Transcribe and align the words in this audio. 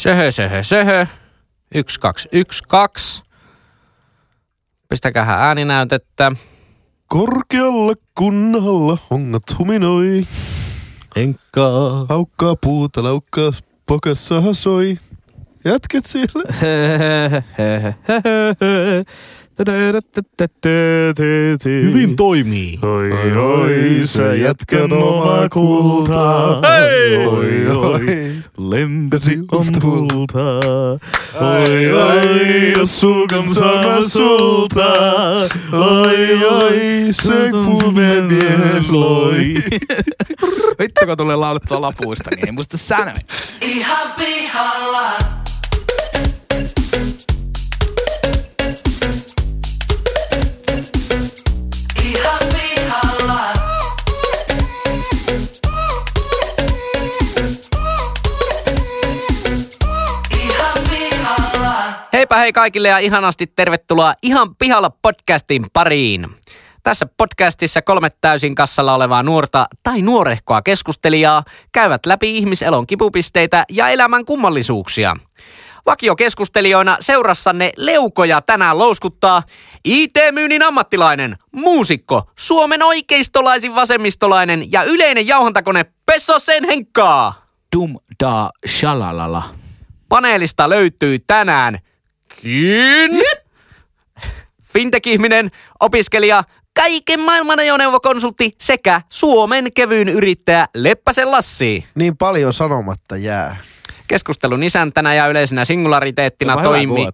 Söhö, 0.00 0.30
söhö, 0.30 0.62
söhö. 0.62 1.06
Yksi, 1.74 2.00
kaksi, 2.00 2.28
yksi, 2.32 2.62
kaksi. 2.68 3.22
Pistäkähän 4.88 5.38
ääninäytettä. 5.38 6.32
Korkealla 7.06 7.94
kunnalla 8.14 8.98
hongat 9.10 9.42
huminoi. 9.58 10.26
Henkka. 11.16 11.70
Haukkaa 12.08 12.56
puuta, 12.56 13.02
laukkaa 13.02 13.50
pokassa 13.86 14.40
hasoi. 14.40 14.98
Jätket 15.64 16.06
siellä. 16.06 16.44
Hyvin 21.82 22.16
toimii. 22.16 22.78
Oi, 22.82 23.36
oi, 23.36 24.00
se 24.04 24.36
jätkän 24.36 24.92
oma 24.92 25.48
kultaa. 25.52 26.60
Hei! 26.60 27.26
Oi, 27.26 27.66
oi, 27.76 28.32
Lemperi 28.58 29.38
on 29.52 29.66
kultaa. 29.80 30.60
oi, 31.40 31.92
oi, 31.92 32.72
jos 32.78 33.00
suukan 33.00 33.54
sama 33.54 34.08
sulta. 34.08 34.92
Oi, 35.72 36.44
oi, 36.44 36.80
se 37.10 37.50
pulmeen 37.64 38.24
miehen 38.24 38.84
loi. 38.88 39.54
Vittu 40.80 41.06
kun 41.06 41.16
tulee 41.16 41.36
laulettua 41.36 41.80
lapuista, 41.80 42.30
niin 42.36 42.46
ei 42.46 42.52
muista 42.52 42.76
sanoja. 42.76 43.20
Ihan 43.60 44.12
pihalla. 44.16 45.36
Heipä 62.26 62.36
hei 62.36 62.52
kaikille 62.52 62.88
ja 62.88 62.98
ihanasti 62.98 63.46
tervetuloa 63.46 64.14
Ihan 64.22 64.56
pihalla 64.56 64.90
podcastin 64.90 65.64
pariin. 65.72 66.26
Tässä 66.82 67.06
podcastissa 67.16 67.82
kolme 67.82 68.10
täysin 68.20 68.54
kassalla 68.54 68.94
olevaa 68.94 69.22
nuorta 69.22 69.66
tai 69.82 70.02
nuorehkoa 70.02 70.62
keskustelijaa 70.62 71.44
käyvät 71.72 72.06
läpi 72.06 72.36
ihmiselon 72.36 72.86
kipupisteitä 72.86 73.64
ja 73.70 73.88
elämän 73.88 74.24
kummallisuuksia. 74.24 75.16
Vakiokeskustelijoina 75.86 76.96
seurassanne 77.00 77.72
leukoja 77.76 78.40
tänään 78.40 78.78
louskuttaa 78.78 79.42
IT-myynnin 79.84 80.62
ammattilainen, 80.62 81.36
muusikko, 81.52 82.30
Suomen 82.38 82.82
oikeistolaisin 82.82 83.74
vasemmistolainen 83.74 84.72
ja 84.72 84.82
yleinen 84.82 85.26
jauhantakone 85.26 85.86
Pessosen 86.06 86.64
Henkkaa. 86.64 87.46
Dum 87.76 87.96
da 88.24 88.50
shalalala. 88.66 89.42
Paneelista 90.08 90.68
löytyy 90.68 91.18
tänään 91.26 91.78
Kin. 92.42 93.22
Fintech-ihminen, 94.72 95.50
opiskelija, 95.80 96.42
kaiken 96.74 97.20
maailman 97.20 97.58
ajoneuvokonsultti 97.58 98.50
sekä 98.60 99.00
Suomen 99.08 99.72
kevyyn 99.72 100.08
yrittäjä 100.08 100.66
Leppäsen 100.74 101.30
Lassi. 101.30 101.86
Niin 101.94 102.16
paljon 102.16 102.52
sanomatta 102.52 103.16
jää. 103.16 103.56
Keskustelun 104.08 104.62
isäntänä 104.62 105.14
ja 105.14 105.26
yleisenä 105.26 105.64
singulariteettina 105.64 106.62
toimii. 106.62 107.08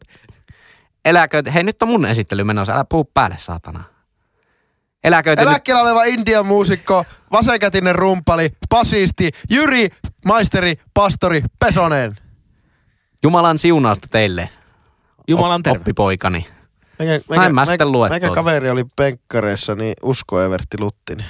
Eläkö, 1.05 1.43
hei 1.55 1.63
nyt 1.63 1.83
on 1.83 1.89
mun 1.89 2.07
esittely 2.07 2.45
menossa, 2.45 2.73
älä 2.73 2.85
puhu 2.89 3.05
päälle 3.15 3.37
saatana. 3.39 3.85
Eläköity 5.05 5.43
nyt 5.43 5.49
Eläkkeellä 5.49 5.83
oleva 5.83 6.05
Indian 6.05 6.47
muusikko, 6.47 7.05
vasenkätinen 7.33 7.95
rumpali, 7.95 8.51
basisti, 8.69 9.31
Jyri, 9.51 9.89
maisteri, 10.25 10.75
pastori, 10.95 11.43
Pesonen. 11.59 12.17
Jumalan 13.23 13.59
siunausta 13.59 14.07
teille, 14.11 14.49
Jumalan 15.29 15.63
terve. 15.63 15.79
oppipoikani. 15.79 16.47
Meikä, 16.99 17.25
Mä 17.37 17.47
en 17.47 17.55
mä 17.55 17.65
sitten 17.65 17.93
lue 17.93 18.09
Meikä 18.09 18.31
kaveri 18.31 18.71
oli 18.71 18.85
penkkareissa, 18.97 19.75
niin 19.75 19.95
Usko 20.03 20.41
Evertti 20.41 20.81
Luttinen. 20.81 21.27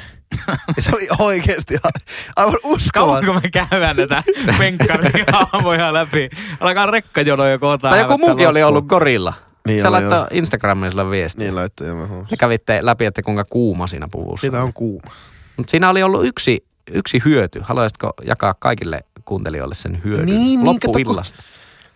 Ja 0.77 0.83
se 0.83 0.91
oli 0.95 1.07
oikeesti 1.19 1.77
aivan 2.37 2.59
uskomaton. 2.65 3.25
Kauanko 3.25 3.41
me 3.41 3.51
käydään 3.69 3.97
tätä 3.97 4.23
penkkaria 4.59 5.25
aamoja 5.53 5.93
läpi? 5.93 6.31
Alkaa 6.61 6.87
rekkajono 6.87 7.47
jo 7.49 7.59
kohta. 7.59 7.91
Tai 7.91 7.99
joku 7.99 8.19
muukin 8.19 8.49
oli 8.49 8.63
ollut 8.63 8.89
korilla. 8.89 9.33
Niin 9.67 9.83
Se 9.83 9.89
laittoi 9.89 10.19
joo. 10.19 10.27
Instagramiin 10.31 10.91
sulle 10.93 11.11
viestiä. 11.11 11.45
Niin 11.45 11.55
laittoi 11.55 11.89
huomasin. 11.91 12.27
Ja 12.31 12.37
kävitte 12.37 12.79
läpi, 12.83 13.05
että 13.05 13.23
kuinka 13.23 13.45
kuuma 13.51 13.87
siinä 13.87 14.09
puvussa. 14.13 14.41
Siinä 14.41 14.63
on 14.63 14.73
kuuma. 14.73 15.11
Mutta 15.57 15.71
siinä 15.71 15.91
oli 15.91 16.03
ollut 16.03 16.27
yksi, 16.27 16.65
yksi 16.91 17.23
hyöty. 17.25 17.61
Haluaisitko 17.63 18.13
jakaa 18.25 18.55
kaikille 18.59 19.05
kuuntelijoille 19.25 19.75
sen 19.75 20.01
hyödyn 20.05 20.27
Niin, 20.27 20.39
niin, 20.39 20.65
loppuillasta? 20.65 21.43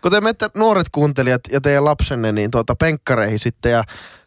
Kun 0.03 0.11
te 0.11 0.21
menette 0.21 0.51
nuoret 0.55 0.87
kuuntelijat 0.93 1.41
ja 1.53 1.61
teidän 1.61 1.84
lapsenne 1.84 2.33
niin 2.33 2.51
tuota 2.51 2.75
penkkareihin 2.77 3.39
sitten 3.39 3.73
ja 3.73 3.84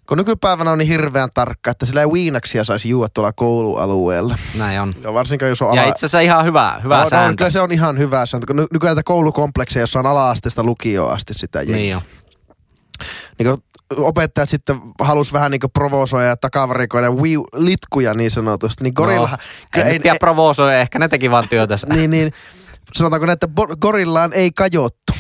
kun 0.08 0.18
nykypäivänä 0.18 0.72
on 0.72 0.78
niin 0.78 0.88
hirveän 0.88 1.30
tarkka, 1.34 1.72
että 1.72 1.86
sillä 1.86 2.02
ei 2.02 2.12
viinaksia 2.14 2.64
saisi 2.64 2.90
juoda 2.90 3.08
tuolla 3.14 3.32
koulualueella. 3.34 4.36
Näin 4.58 4.82
on. 4.82 4.94
Ja 5.04 5.14
varsinkaan 5.14 5.50
jos 5.50 5.62
on 5.62 5.76
Ja 5.76 5.82
ala... 5.82 5.92
itse 5.92 6.00
asiassa 6.06 6.20
ihan 6.20 6.46
hyvä, 6.46 6.80
hyvä 6.84 6.98
no, 6.98 7.04
no, 7.04 7.10
sääntö. 7.10 7.38
kyllä 7.38 7.52
se 7.52 7.62
on 7.62 7.72
ihan 7.72 7.98
hyvä 7.98 8.26
sääntö, 8.26 8.48
kun 8.48 8.56
ny- 8.56 8.68
nykyään 8.74 8.96
näitä 8.96 9.06
koulukomplekseja, 9.06 9.84
jossa 9.84 10.00
on 10.00 10.06
ala-asteesta 10.06 10.64
lukioon 10.64 11.14
asti 11.14 11.34
sitä 11.34 11.60
jengiä. 11.62 11.76
Niin 11.76 11.96
on. 11.96 12.02
niin 13.40 13.58
opettajat 13.98 14.50
sitten 14.50 14.82
halus 15.02 15.34
vähän 15.34 15.52
niin 15.52 15.62
provosoida 15.74 16.28
ja 16.28 16.38
takavarikoida 16.38 17.08
wiu- 17.10 17.48
litkuja 17.54 18.14
niin 18.14 18.32
sanotusti, 18.32 18.84
niin 18.84 18.94
gorillahan... 18.96 19.40
No, 19.76 19.82
en 19.84 20.02
tiedä 20.02 20.18
provosoi, 20.20 20.76
ehkä 20.76 21.00
ne 21.00 21.08
teki 21.08 21.32
vaan 21.32 21.48
työtä. 21.50 21.78
niin, 21.94 22.12
niin, 22.12 22.34
sanotaanko 22.94 23.26
näitä 23.26 23.48
bo- 23.60 23.76
gorillaan 23.80 24.34
ei 24.34 24.52
kajottu. 24.52 25.14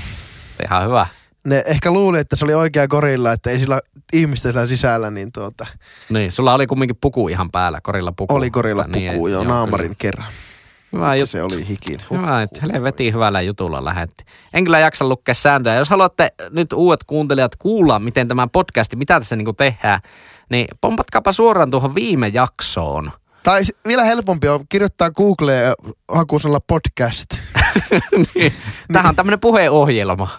Ihan 0.66 0.86
hyvä. 0.86 1.08
Ne 1.48 1.64
ehkä 1.66 1.92
luuli, 1.92 2.20
että 2.20 2.36
se 2.36 2.46
oli 2.46 2.54
oikea 2.54 2.88
gorilla, 2.88 3.32
että 3.32 3.50
ei 3.50 3.60
sillä 3.60 3.82
ihmistä 4.14 4.50
sillä 4.50 4.68
sisällä, 4.68 5.12
niin 5.12 5.32
tuota, 5.32 5.66
Niin, 6.10 6.32
sulla 6.32 6.54
oli 6.54 6.68
kumminkin 6.68 6.98
puku 7.02 7.28
ihan 7.30 7.52
päällä, 7.52 7.80
korilla 7.84 8.12
puku. 8.12 8.36
oli 8.36 8.50
gorilla 8.50 8.86
Niin, 8.88 9.12
puku 9.12 9.28
jo 9.28 9.34
joo, 9.34 9.44
naamarin 9.44 9.96
kerran. 9.98 10.28
kyllä. 10.28 10.40
Hyvä 11.04 11.10
Se, 11.12 11.18
juttu. 11.18 11.32
se 11.32 11.44
oli 11.44 11.68
hikin. 11.68 12.02
Hyvä, 12.12 12.42
että 12.42 12.60
helvetin 12.74 13.14
hyvällä 13.14 13.42
jutulla 13.42 13.86
lähetti. 13.86 14.24
En 14.54 14.64
kyllä 14.64 14.80
jaksa 14.80 15.10
lukea 15.10 15.34
sääntöjä. 15.34 15.76
Jos 15.76 15.90
haluatte 15.90 16.32
nyt 16.50 16.74
uudet 16.74 17.04
kuuntelijat 17.08 17.56
kuulla, 17.56 18.00
miten 18.00 18.28
tämä 18.28 18.48
podcasti, 18.48 18.96
mitä 18.96 19.20
tässä 19.20 19.36
niinku 19.36 19.54
tehdään, 19.54 20.00
niin 20.50 20.68
pompatkaapa 20.82 21.32
suoraan 21.32 21.72
tuohon 21.72 21.96
viime 21.96 22.28
jaksoon. 22.28 23.12
Tai 23.44 23.62
vielä 23.88 24.04
helpompi 24.04 24.48
on 24.48 24.60
kirjoittaa 24.70 25.12
Googleen 25.12 25.74
hakusanalla 26.12 26.60
podcast. 26.68 27.30
Niin. 28.36 28.54
Tämähän 28.88 29.10
on 29.10 29.16
tämmöinen 29.16 29.40
puheenohjelma. 29.40 30.30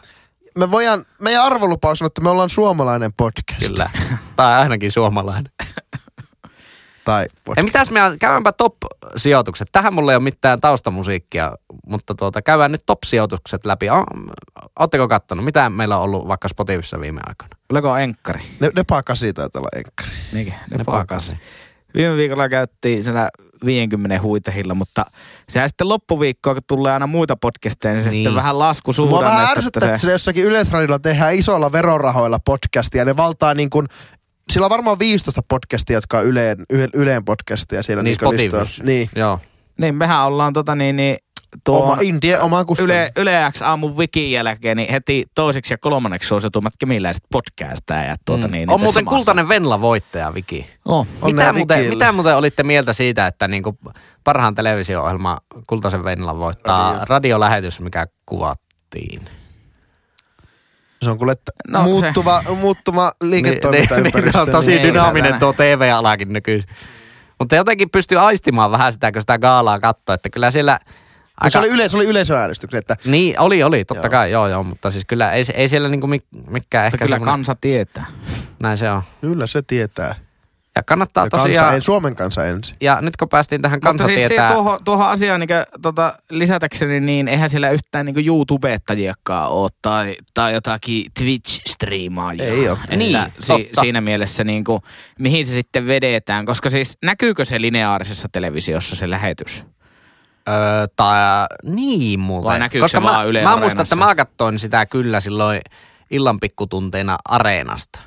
Me 0.58 0.70
voidaan, 0.70 1.04
meidän 1.20 1.42
arvolupaus 1.42 2.02
on, 2.02 2.06
että 2.06 2.20
me 2.20 2.30
ollaan 2.30 2.50
suomalainen 2.50 3.10
podcast. 3.16 3.66
Kyllä. 3.66 3.90
tai 4.36 4.54
ainakin 4.54 4.92
suomalainen. 4.92 5.52
Tai 7.04 7.22
Ei 7.22 7.28
podcast. 7.44 7.64
mitäs 7.64 7.90
me 7.90 8.00
käydäänpä 8.20 8.52
top-sijoitukset. 8.52 9.68
Tähän 9.72 9.94
mulla 9.94 10.12
ei 10.12 10.16
ole 10.16 10.22
mitään 10.22 10.60
taustamusiikkia, 10.60 11.52
mutta 11.86 12.14
tuota, 12.14 12.42
käydään 12.42 12.72
nyt 12.72 12.82
top-sijoitukset 12.86 13.66
läpi. 13.66 13.86
Oletteko 14.78 15.08
kattonut, 15.08 15.44
mitä 15.44 15.70
meillä 15.70 15.96
on 15.96 16.02
ollut 16.02 16.28
vaikka 16.28 16.48
Spotifyssa 16.48 17.00
viime 17.00 17.20
aikoina? 17.26 17.56
Oliko 17.70 17.96
enkkari? 17.96 18.40
Ne, 18.60 18.70
ne 18.76 18.84
pakasi 18.84 19.32
taitaa 19.32 19.60
olla 19.60 19.68
enkkari. 19.76 20.10
Niinkin, 20.32 20.54
ne, 20.54 20.60
Ne 20.70 20.76
ne 20.76 20.84
pakasi. 20.84 21.36
Viime 21.94 22.16
viikolla 22.16 22.48
käyttiin 22.48 23.04
siellä 23.04 23.30
50 23.64 24.20
huitehilla, 24.22 24.74
mutta 24.74 25.04
sehän 25.48 25.68
sitten 25.68 25.88
loppuviikkoa, 25.88 26.54
kun 26.54 26.62
tulee 26.66 26.92
aina 26.92 27.06
muita 27.06 27.36
podcasteja, 27.36 27.94
niin 27.94 28.04
se 28.04 28.10
Niin. 28.10 28.18
sitten 28.22 28.34
vähän 28.34 28.58
lasku 28.58 28.92
Mua 28.98 29.20
vähän 29.20 29.38
että 29.42 29.50
ärsyttää, 29.50 29.88
että 29.88 30.00
siellä 30.00 30.14
jossakin 30.14 30.44
Yleisradiolla 30.44 30.98
tehdään 30.98 31.34
isoilla 31.34 31.72
verorahoilla 31.72 32.38
podcastia. 32.44 33.04
Ne 33.04 33.16
valtaa 33.16 33.54
niin 33.54 33.70
kuin, 33.70 33.86
sillä 34.52 34.64
on 34.66 34.70
varmaan 34.70 34.98
15 34.98 35.42
podcastia, 35.48 35.96
jotka 35.96 36.18
on 36.18 36.26
Yleen, 36.26 36.56
Yle- 36.72 36.88
Yleen 36.94 37.24
podcastia 37.24 37.82
siellä. 37.82 38.02
Niin. 38.02 38.14
Spotifyssa. 38.16 38.84
Niin. 38.84 39.10
Joo. 39.16 39.38
Niin, 39.80 39.94
mehän 39.94 40.24
ollaan 40.24 40.52
tota 40.52 40.74
niin, 40.74 40.96
niin 40.96 41.16
tuo 41.64 41.82
Oma, 41.82 41.96
Indie, 42.00 42.40
oma. 42.40 42.64
Yle, 42.82 43.12
Yle 43.16 43.50
X 43.52 43.62
aamun 43.62 43.96
wikin 43.96 44.30
jälkeen 44.32 44.76
niin 44.76 44.90
heti 44.90 45.26
toiseksi 45.34 45.74
ja 45.74 45.78
kolmanneksi 45.78 46.28
suosituimmat 46.28 46.72
kemiläiset 46.78 47.22
podcastajat. 47.32 48.20
Tuota, 48.24 48.46
Mm. 48.46 48.52
niin, 48.52 48.70
on 48.70 48.80
muuten 48.80 49.04
samassa. 49.04 49.16
kultainen 49.16 49.48
Venla 49.48 49.80
voittaja, 49.80 50.34
Viki. 50.34 50.66
Oh. 50.84 51.06
On 51.22 51.34
Mitä 51.34 51.52
muuten, 51.52 51.88
mitä 51.88 52.12
muuten 52.12 52.36
olitte 52.36 52.62
mieltä 52.62 52.92
siitä, 52.92 53.26
että 53.26 53.48
niinku 53.48 53.78
parhaan 54.24 54.54
televisio-ohjelma 54.54 55.38
Kultaisen 55.66 56.04
Venla 56.04 56.38
voittaa 56.38 56.92
Radio. 56.92 57.04
radiolähetys, 57.08 57.80
mikä 57.80 58.06
kuvattiin? 58.26 59.20
Se 61.02 61.10
on 61.10 61.18
kuule 61.18 61.32
että 61.32 61.52
No, 61.68 61.78
no, 61.78 61.84
se- 61.84 61.90
muuttuva, 61.90 62.42
muuttuva 62.60 63.12
liiketoimintaympäristö. 63.22 64.20
Niin, 64.38 64.40
on 64.40 64.50
tosi 64.50 64.70
niin. 64.70 64.82
dynaaminen 64.82 65.30
Niin. 65.32 65.40
tuo 65.40 65.52
TV-alakin 65.52 66.32
nykyisin. 66.32 66.70
Mutta 67.38 67.56
jotenkin 67.56 67.90
pystyy 67.90 68.18
aistimaan 68.18 68.70
vähän 68.70 68.92
sitä, 68.92 69.12
kun 69.12 69.20
sitä 69.22 69.38
gaalaa 69.38 69.80
katsoo, 69.80 70.14
että 70.14 70.30
kyllä 70.30 70.50
siellä... 70.50 70.80
Aika... 71.40 71.50
Se, 71.50 71.58
oli 71.58 71.68
yle, 71.68 71.88
se 71.88 71.96
oli 71.96 72.06
yleisöäänestykset, 72.06 72.78
että 72.78 72.96
Niin, 73.10 73.40
oli, 73.40 73.62
oli, 73.62 73.84
totta 73.84 74.06
Joo. 74.06 74.10
kai, 74.10 74.30
joo, 74.30 74.48
joo, 74.48 74.62
mutta 74.62 74.90
siis 74.90 75.04
kyllä 75.04 75.32
ei, 75.32 75.44
ei 75.54 75.68
siellä 75.68 75.88
niinku 75.88 76.06
mik, 76.06 76.24
mikään 76.32 76.50
Mutta 76.52 76.78
ehkä 76.86 76.98
kyllä 76.98 77.08
semmoinen- 77.08 77.24
kansa 77.32 77.56
tietää. 77.60 78.06
Näin 78.62 78.76
se 78.76 78.90
on. 78.90 79.02
kyllä 79.20 79.46
se 79.46 79.62
tietää. 79.62 80.14
Ja 80.76 80.82
kannattaa 80.82 81.24
Ja 81.26 81.30
tosiaan... 81.30 81.56
kansa, 81.64 81.72
en, 81.76 81.82
Suomen 81.82 82.14
kansa 82.16 82.46
ensin. 82.46 82.76
Ja 82.80 82.98
nyt 83.00 83.16
kun 83.16 83.28
päästiin 83.28 83.62
tähän 83.62 83.80
Mutta 83.84 84.06
siis 84.06 84.28
tuohon, 84.52 84.84
tuohon 84.84 85.06
asiaan 85.08 85.40
niin 85.40 85.48
tota, 85.82 86.14
lisätäkseni, 86.30 87.00
niin 87.00 87.28
eihän 87.28 87.50
siellä 87.50 87.70
yhtään 87.70 88.06
niin 88.06 88.26
YouTubettajiakaan 88.26 89.48
ole 89.50 89.70
tai, 89.82 90.16
tai 90.34 90.52
jotakin 90.54 91.04
Twitch-striimaajia. 91.20 92.42
Ei 92.42 92.68
oo. 92.68 92.78
Että 92.84 92.96
Niin, 92.96 93.18
si, 93.40 93.46
totta. 93.46 93.80
siinä 93.80 94.00
mielessä 94.00 94.44
niin 94.44 94.64
kuin, 94.64 94.82
mihin 95.18 95.46
se 95.46 95.52
sitten 95.52 95.86
vedetään, 95.86 96.46
koska 96.46 96.70
siis 96.70 96.98
näkyykö 97.02 97.44
se 97.44 97.60
lineaarisessa 97.60 98.28
televisiossa 98.32 98.96
se 98.96 99.10
lähetys? 99.10 99.64
Öö, 100.48 100.86
tai, 100.96 101.46
niin 101.64 102.20
muuten. 102.20 102.44
Vai 102.44 102.58
näkyykö 102.58 102.84
Koska 102.84 103.00
se 103.00 103.04
mä, 103.04 103.10
vaan 103.12 103.26
Yle 103.26 103.42
mä 103.42 103.56
muistan, 103.56 103.82
että 103.82 103.96
mä 103.96 104.14
katsoin 104.14 104.58
sitä 104.58 104.86
kyllä 104.86 105.20
silloin 105.20 105.60
illan 106.10 106.40
pikkutunteina 106.40 107.18
Areenasta. 107.28 107.98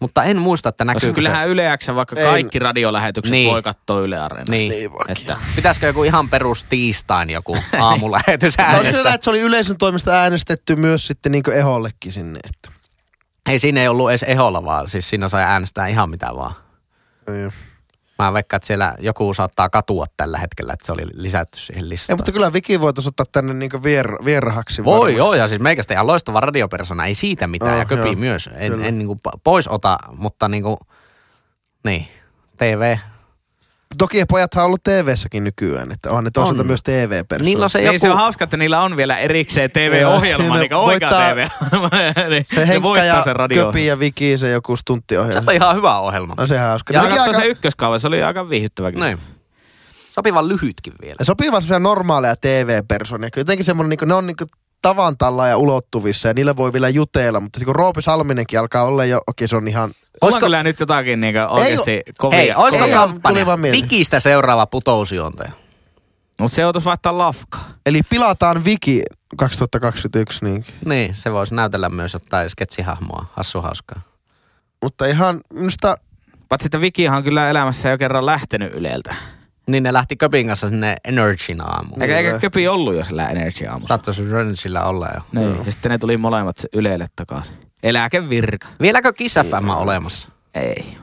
Mutta 0.00 0.24
en 0.24 0.36
muista, 0.36 0.68
että 0.68 0.84
Koska 0.84 0.94
näkyykö 0.94 1.14
kyllähän 1.14 1.46
se. 1.48 1.52
Yle 1.52 1.78
X, 1.78 1.88
vaikka 1.94 2.16
En. 2.20 2.26
kaikki 2.26 2.58
radiolähetykset 2.58 3.30
Niin. 3.32 3.50
voi 3.52 3.62
katsoa 3.62 4.00
Yle 4.00 4.18
Areenasta. 4.20 4.52
Niin. 4.52 4.68
Niin. 4.70 4.90
Että, 5.08 5.36
Pitäisikö 5.56 5.86
joku 5.86 6.04
ihan 6.04 6.28
perus 6.28 6.62
tiistain 6.62 7.30
joku 7.30 7.56
aamulähetys 7.80 8.56
Tai 8.56 8.66
olisiko 8.66 8.86
äänestää? 8.86 9.14
että 9.14 9.24
se 9.24 9.30
oli 9.30 9.40
yleisön 9.40 9.78
toimesta 9.78 10.10
äänestetty 10.12 10.76
myös 10.76 11.06
sitten 11.06 11.32
niin 11.32 11.50
ehollekin 11.54 12.12
sinne. 12.12 12.38
Että. 12.44 12.70
Ei 13.48 13.58
siinä 13.58 13.80
ei 13.80 13.88
ollut 13.88 14.10
edes 14.10 14.22
eholla 14.22 14.64
vaan, 14.64 14.88
siis 14.88 15.10
siinä 15.10 15.28
sai 15.28 15.42
äänestää 15.42 15.86
ihan 15.86 16.10
mitä 16.10 16.26
vaan. 16.36 16.54
Ei, 17.28 17.48
Mä 18.18 18.32
veikkaan, 18.32 18.56
että 18.58 18.66
siellä 18.66 18.94
joku 18.98 19.34
saattaa 19.34 19.68
katua 19.68 20.04
tällä 20.16 20.38
hetkellä, 20.38 20.72
että 20.72 20.86
se 20.86 20.92
oli 20.92 21.02
lisätty 21.12 21.58
siihen 21.58 21.84
Ei, 21.84 21.88
listaan. 21.88 22.18
mutta 22.18 22.32
kyllä 22.32 22.52
Viki 22.52 22.80
voitaisiin 22.80 23.10
ottaa 23.10 23.26
tänne 23.32 23.54
niin 23.54 23.82
vier, 23.82 24.12
vierahaksi. 24.24 24.84
Voi 24.84 24.98
varmasti. 24.98 25.16
joo, 25.16 25.34
ja 25.34 25.48
siis 25.48 25.60
meikästä 25.60 25.94
ihan 25.94 26.06
loistava 26.06 26.40
radiopersona, 26.40 27.06
ei 27.06 27.14
siitä 27.14 27.46
mitään, 27.46 27.72
Oh, 27.72 27.78
ja 27.78 27.84
köpi 27.84 28.08
joo, 28.08 28.14
myös. 28.16 28.50
En, 28.54 28.72
kyllä. 28.72 28.86
en 28.86 28.98
niinku 28.98 29.16
po- 29.28 29.40
pois 29.44 29.68
ota, 29.68 29.98
mutta 30.16 30.48
niinku, 30.48 30.78
niin, 31.84 32.08
TV. 32.56 32.96
Toki 33.98 34.24
pojathan 34.28 34.62
on 34.62 34.66
ollut 34.66 34.82
TV-säkin 34.82 35.44
nykyään, 35.44 35.92
että 35.92 36.08
onhan 36.08 36.24
ne 36.24 36.30
toisaalta 36.30 36.60
On. 36.60 36.66
myös 36.66 36.82
TV-persoonat. 36.82 37.44
Niillä 37.44 37.64
on 37.64 37.70
se 37.70 37.78
niin 37.78 37.86
joku... 37.86 37.98
se 37.98 38.10
on 38.10 38.16
hauska, 38.16 38.44
että 38.44 38.56
niillä 38.56 38.82
on 38.82 38.96
vielä 38.96 39.18
erikseen 39.18 39.70
TV-ohjelma, 39.70 40.56
niin 40.58 40.68
kuin 40.68 40.78
oikea 40.78 41.10
voittaa- 41.10 41.34
TV. 41.34 41.46
niin, 42.30 42.46
Se 42.54 42.68
Henkka 42.68 43.04
ja 43.04 43.24
sen 43.24 43.36
radio. 43.36 43.66
Köpi 43.66 43.86
ja 43.86 43.98
Viki, 43.98 44.38
se 44.38 44.50
joku 44.50 44.76
Se 44.76 44.80
stunttiohjelma. 44.80 45.50
on 45.50 45.54
ihan 45.54 45.76
hyvä 45.76 45.98
ohjelma. 45.98 46.34
On 46.38 46.48
se 46.48 46.58
hauska. 46.58 46.92
Ja 46.94 47.02
aika, 47.02 47.32
se 47.32 47.46
ykköskauva, 47.46 47.98
se 47.98 48.06
oli 48.06 48.22
aika 48.22 48.48
viihdyttävä 48.48 48.92
kyllä. 48.92 49.06
Niin. 49.06 49.18
Sopivan 50.10 50.48
lyhytkin 50.48 50.92
vielä. 51.02 51.16
ja 51.20 51.26
vaan 51.28 51.62
semmoisia 51.62 51.78
normaaleja 51.78 52.36
TV-persoonia. 52.36 53.28
Jotenkin 53.36 53.64
semmoinen, 53.64 53.98
niin 54.00 54.08
ne 54.08 54.14
on 54.14 54.26
niin 54.26 54.36
tavan 54.82 55.18
talla 55.18 55.46
ja 55.46 55.56
ulottuvissa 55.56 56.28
ja 56.28 56.34
niillä 56.34 56.56
voi 56.56 56.72
vielä 56.72 56.88
jutella, 56.88 57.40
mutta 57.40 57.64
kun 57.64 57.76
Roopi 57.76 58.02
Salminenkin 58.02 58.58
alkaa 58.58 58.84
olla 58.84 59.04
jo, 59.04 59.20
okei 59.26 59.48
se 59.48 59.56
on 59.56 59.68
ihan... 59.68 59.90
Olisiko... 60.20 60.40
Kyllä 60.40 60.62
nyt 60.62 60.80
jotakin 60.80 61.20
niin 61.20 61.36
oikeasti 61.48 62.02
kovia. 62.18 62.38
Hei, 62.38 62.54
olisiko 62.54 62.84
Ei, 62.84 62.92
kampanja? 62.92 63.46
Vikistä 63.72 64.20
seuraava 64.20 64.66
putousjuontaja. 64.66 65.52
Mutta 66.40 66.54
se 66.54 66.62
joutuisi 66.62 66.86
vaihtaa 66.86 67.18
lafka. 67.18 67.58
Eli 67.86 68.00
pilataan 68.10 68.64
Viki 68.64 69.02
2021 69.36 70.44
niin. 70.44 70.64
Niin, 70.84 71.14
se 71.14 71.32
voisi 71.32 71.54
näytellä 71.54 71.88
myös 71.88 72.12
jotain 72.12 72.50
sketsihahmoa. 72.50 73.26
Hassu 73.32 73.60
hauskaa. 73.60 74.00
Mutta 74.82 75.06
ihan 75.06 75.40
minusta 75.52 75.96
Paitsi 76.48 76.66
että 76.66 76.80
Vikihan 76.80 77.16
on 77.18 77.24
kyllä 77.24 77.50
elämässä 77.50 77.88
jo 77.88 77.98
kerran 77.98 78.26
lähtenyt 78.26 78.74
Yleltä. 78.74 79.14
Niin 79.68 79.82
ne 79.82 79.92
lähti 79.92 80.16
Köpin 80.16 80.46
kanssa 80.46 80.68
sinne 80.68 80.96
Energin 81.04 81.60
aamuun. 81.60 82.02
Eikä, 82.02 82.18
eikä 82.18 82.30
vai? 82.30 82.40
Köpi 82.40 82.68
ollut 82.68 82.94
jo 82.94 83.04
sillä 83.04 83.28
Energy 83.28 83.66
aamussa. 83.66 83.88
Saattaisi 83.88 84.30
Rönsillä 84.30 84.84
olla 84.84 85.08
jo. 85.14 85.20
Niin. 85.32 85.56
Ja 85.66 85.72
sitten 85.72 85.90
ne 85.90 85.98
tuli 85.98 86.16
molemmat 86.16 86.56
Ylelle 86.72 87.06
takaisin. 87.16 87.54
Eläkevirka. 87.82 88.68
Vieläkö 88.80 89.12
Kiss 89.12 89.34
FM 89.50 89.68
on 89.68 89.76
olemassa? 89.76 90.28
Ei. 90.54 90.96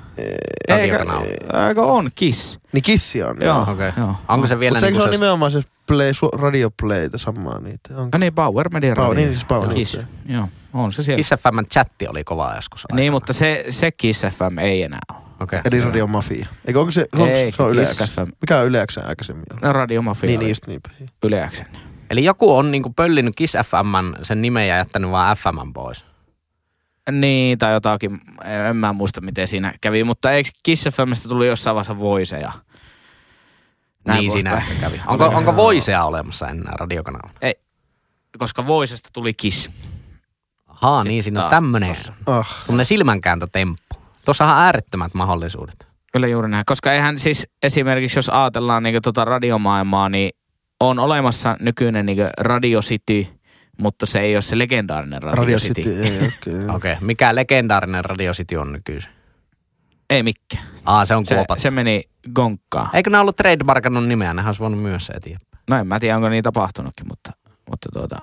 Radiokanava. 0.69 1.21
Eikö 1.68 1.81
on 1.81 2.10
Kiss? 2.15 2.60
niin 2.74 2.83
kissi 2.83 3.24
on. 3.24 3.38
Joo. 3.42 3.62
Okei. 3.71 3.92
Joo. 3.98 4.15
Onko 4.27 4.48
se 4.48 4.60
vielä 4.60 4.75
Mutta 4.75 4.86
eikö 4.86 4.95
niin 4.95 5.01
se 5.01 5.10
ole 5.10 5.15
se... 5.15 5.19
nimenomaan 5.19 5.51
se 5.51 5.62
play, 5.88 6.12
su- 6.12 6.42
radio 6.42 6.69
playtä 6.81 7.18
samaa 7.18 7.60
niitä? 7.60 7.94
On. 7.98 8.10
No 8.13 8.18
niin, 8.19 8.33
Power 8.33 8.69
Media 8.69 8.94
Power- 8.94 8.98
Radio. 8.98 9.13
niin, 9.13 9.30
siis 9.30 9.45
Power 9.45 9.74
Kiss. 9.74 9.98
Joo, 10.25 10.50
on 10.74 10.94
se 10.94 11.04
siellä. 11.04 11.18
Kiss 11.18 11.30
FMn 11.30 11.65
chatti 11.74 12.07
oli 12.07 12.24
kova 12.24 12.54
joskus 12.56 12.86
Niin, 12.92 13.00
aikana. 13.00 13.12
mutta 13.12 13.33
se, 13.33 13.65
se 13.69 13.92
Kiss 13.92 14.21
FM 14.21 14.60
ei 14.60 14.83
enää 14.83 15.00
ole. 15.12 15.18
Okei. 15.43 15.61
Eli 15.65 15.81
Radio 15.81 16.07
Mafia. 16.07 16.47
Eikö 16.65 16.79
onko 16.79 16.91
se, 16.91 17.05
onko, 17.13 17.27
Ei, 17.27 17.51
se 17.51 17.63
on 17.63 17.71
Yle? 17.71 17.85
FM. 17.85 18.31
Mikä 18.41 18.57
on 18.57 18.65
Yle 18.65 18.85
aikaisemmin? 19.07 19.43
No 19.61 19.73
Radio 19.73 20.01
Mafia 20.01 20.27
Niin, 20.27 20.39
niin 20.39 20.49
just 20.49 20.67
niinpä. 20.67 20.89
Yle. 21.23 21.49
Eli 22.09 22.23
joku 22.23 22.55
on 22.57 22.71
niinku 22.71 22.89
pöllinyt 22.89 23.35
Kiss 23.35 23.53
FMn 23.65 24.15
sen 24.23 24.41
nimen 24.41 24.67
ja 24.67 24.77
jättänyt 24.77 25.11
vaan 25.11 25.37
FMn 25.37 25.73
pois. 25.73 26.05
Niin, 27.11 27.57
tai 27.57 27.73
jotakin. 27.73 28.19
En 28.69 28.75
mä 28.75 28.93
muista, 28.93 29.21
miten 29.21 29.47
siinä 29.47 29.73
kävi. 29.81 30.03
Mutta 30.03 30.31
eikö 30.31 30.49
Kiss 30.63 30.83
FMstä 30.83 31.29
tuli 31.29 31.47
jossain 31.47 31.75
vaiheessa 31.75 31.99
Voice 31.99 32.39
ja 32.39 32.51
näin 34.05 34.19
niin 34.19 34.31
siinä 34.31 34.53
ehkä 34.53 34.73
kävi. 34.81 35.01
Onko, 35.07 35.25
onko 35.25 35.55
Voisea 35.55 36.03
olemassa 36.03 36.47
enää 36.47 36.73
radiokanavalla? 36.79 37.33
Koska 38.37 38.67
Voicesta 38.67 39.09
tuli 39.13 39.33
Kiss. 39.33 39.69
Haa, 40.65 41.01
Sitten 41.01 41.09
niin 41.11 41.23
siinä 41.23 41.45
on 41.45 41.63
tossa. 41.87 42.13
Oh. 42.25 42.47
tämmönen 42.65 42.85
silmänkääntötemppu. 42.85 44.02
Tuossahan 44.25 44.55
on 44.57 44.61
äärettömät 44.63 45.13
mahdollisuudet. 45.13 45.87
Kyllä 46.13 46.27
juuri 46.27 46.49
näin. 46.49 46.65
Koska 46.65 46.93
eihän 46.93 47.19
siis 47.19 47.47
esimerkiksi, 47.63 48.17
jos 48.19 48.29
ajatellaan 48.29 48.83
niin 48.83 49.01
tuota 49.03 49.25
radiomaailmaa, 49.25 50.09
niin 50.09 50.29
on 50.79 50.99
olemassa 50.99 51.57
nykyinen 51.59 52.05
niin 52.05 52.17
Radio 52.37 52.79
City, 52.81 53.27
mutta 53.81 54.05
se 54.05 54.19
ei 54.19 54.35
ole 54.35 54.41
se 54.41 54.57
legendaarinen 54.57 55.23
Radio, 55.23 55.41
Radio 55.41 55.57
City. 55.57 55.81
City, 55.81 56.03
ei 56.03 56.17
okei. 56.17 56.53
Okay. 56.63 56.75
Okay. 56.75 56.95
mikä 57.01 57.35
legendaarinen 57.35 58.05
Radio 58.05 58.31
City 58.33 58.55
on 58.55 58.73
nykyisin? 58.73 59.11
Ei 60.09 60.23
mikään. 60.23 60.63
Aa, 60.85 61.05
se 61.05 61.15
on 61.15 61.25
Se, 61.25 61.35
kuopattu. 61.35 61.61
se 61.61 61.69
meni 61.69 62.03
gonkkaan. 62.35 62.89
Eikö 62.93 63.09
ne 63.09 63.17
ollut 63.19 63.35
trademarkannut 63.35 64.05
nimeä? 64.07 64.33
Nehän 64.33 64.49
olisi 64.49 64.59
voinut 64.59 64.81
myös 64.81 65.05
se 65.05 65.13
eteenpäin. 65.13 65.63
No 65.69 65.77
en 65.77 65.87
mä 65.87 65.99
tiedä, 65.99 66.15
onko 66.15 66.29
niin 66.29 66.43
tapahtunutkin, 66.43 67.07
mutta, 67.07 67.31
mutta 67.69 67.89
tuota, 67.93 68.17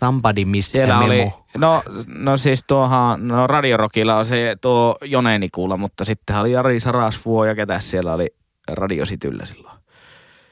Somebody 0.00 0.44
missed 0.44 0.72
siellä 0.72 0.98
oli, 0.98 1.18
memo. 1.18 1.44
no, 1.56 1.82
no 2.06 2.36
siis 2.36 2.64
tuohan, 2.66 3.28
no 3.28 3.46
Radiorokilla 3.46 4.16
on 4.16 4.24
se 4.24 4.56
tuo 4.60 4.96
Jone 5.04 5.38
Nikula, 5.38 5.76
mutta 5.76 6.04
sitten 6.04 6.36
oli 6.36 6.52
Jari 6.52 6.80
Sarasvuo 6.80 7.44
ja 7.44 7.54
ketä 7.54 7.80
siellä 7.80 8.12
oli 8.12 8.34
Radio 8.68 9.04
Cityllä 9.04 9.46
silloin. 9.46 9.78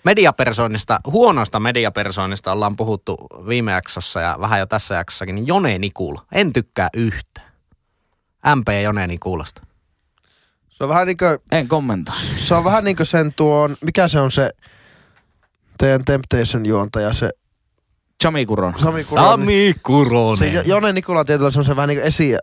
Mediapersonista, 0.05 1.01
huonosta 1.07 1.61
mediapersonista 1.61 2.53
ollaan 2.53 2.77
puhuttu 2.77 3.17
viime 3.49 3.73
jaksossa 3.73 4.21
ja 4.21 4.37
vähän 4.41 4.61
jo 4.61 4.67
tässä 4.67 4.95
jaksossakin, 4.95 5.35
niin 5.35 5.47
Jone 5.47 5.79
Nikula. 5.79 6.23
En 6.33 6.53
tykkää 6.53 6.89
yhtä. 6.95 7.41
MP 8.55 8.69
Jone 8.83 9.07
Nikulasta. 9.07 9.63
Se 10.69 10.85
on 10.85 10.89
vähän 10.91 11.07
niinku, 11.07 11.25
En 11.53 11.69
kommentoi. 11.69 12.15
se 12.37 12.55
on 12.55 12.65
vähän 12.65 12.85
niinku 12.85 13.05
sen 13.05 13.33
tuon, 13.35 13.77
mikä 13.85 14.09
se 14.09 14.21
on 14.21 14.33
se 14.33 14.51
teidän 15.79 16.05
Temptation 16.05 16.67
juontaja, 16.67 17.13
se 17.13 17.31
Sami 18.23 18.47
Kuron. 18.47 18.75
Sami 18.79 19.05
Kuronen. 19.05 19.31
Sami 19.31 19.75
Kuronen. 19.83 20.37
Se 20.39 20.47
Jo- 20.49 20.63
Jone 20.65 20.93
Nikula 20.93 21.25
tietyllä 21.25 21.51
se 21.51 21.59
on 21.59 21.65
se 21.65 21.77
vähän 21.77 21.89
niinku 21.89 22.07
esi, 22.07 22.37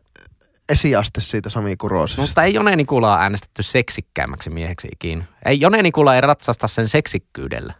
esiaste 0.69 1.21
siitä 1.21 1.49
Sami 1.49 1.75
Kurosesta. 1.77 2.21
Mutta 2.21 2.43
ei 2.43 2.53
Jone 2.53 2.75
Nikulaa 2.75 3.19
äänestetty 3.19 3.63
seksikkäämmäksi 3.63 4.49
mieheksi 4.49 4.87
ikinä. 4.91 5.25
Ei, 5.45 5.59
Jone 5.61 5.81
Nikula 5.81 6.15
ei 6.15 6.21
ratsasta 6.21 6.67
sen 6.67 6.87
seksikkyydellä. 6.87 7.73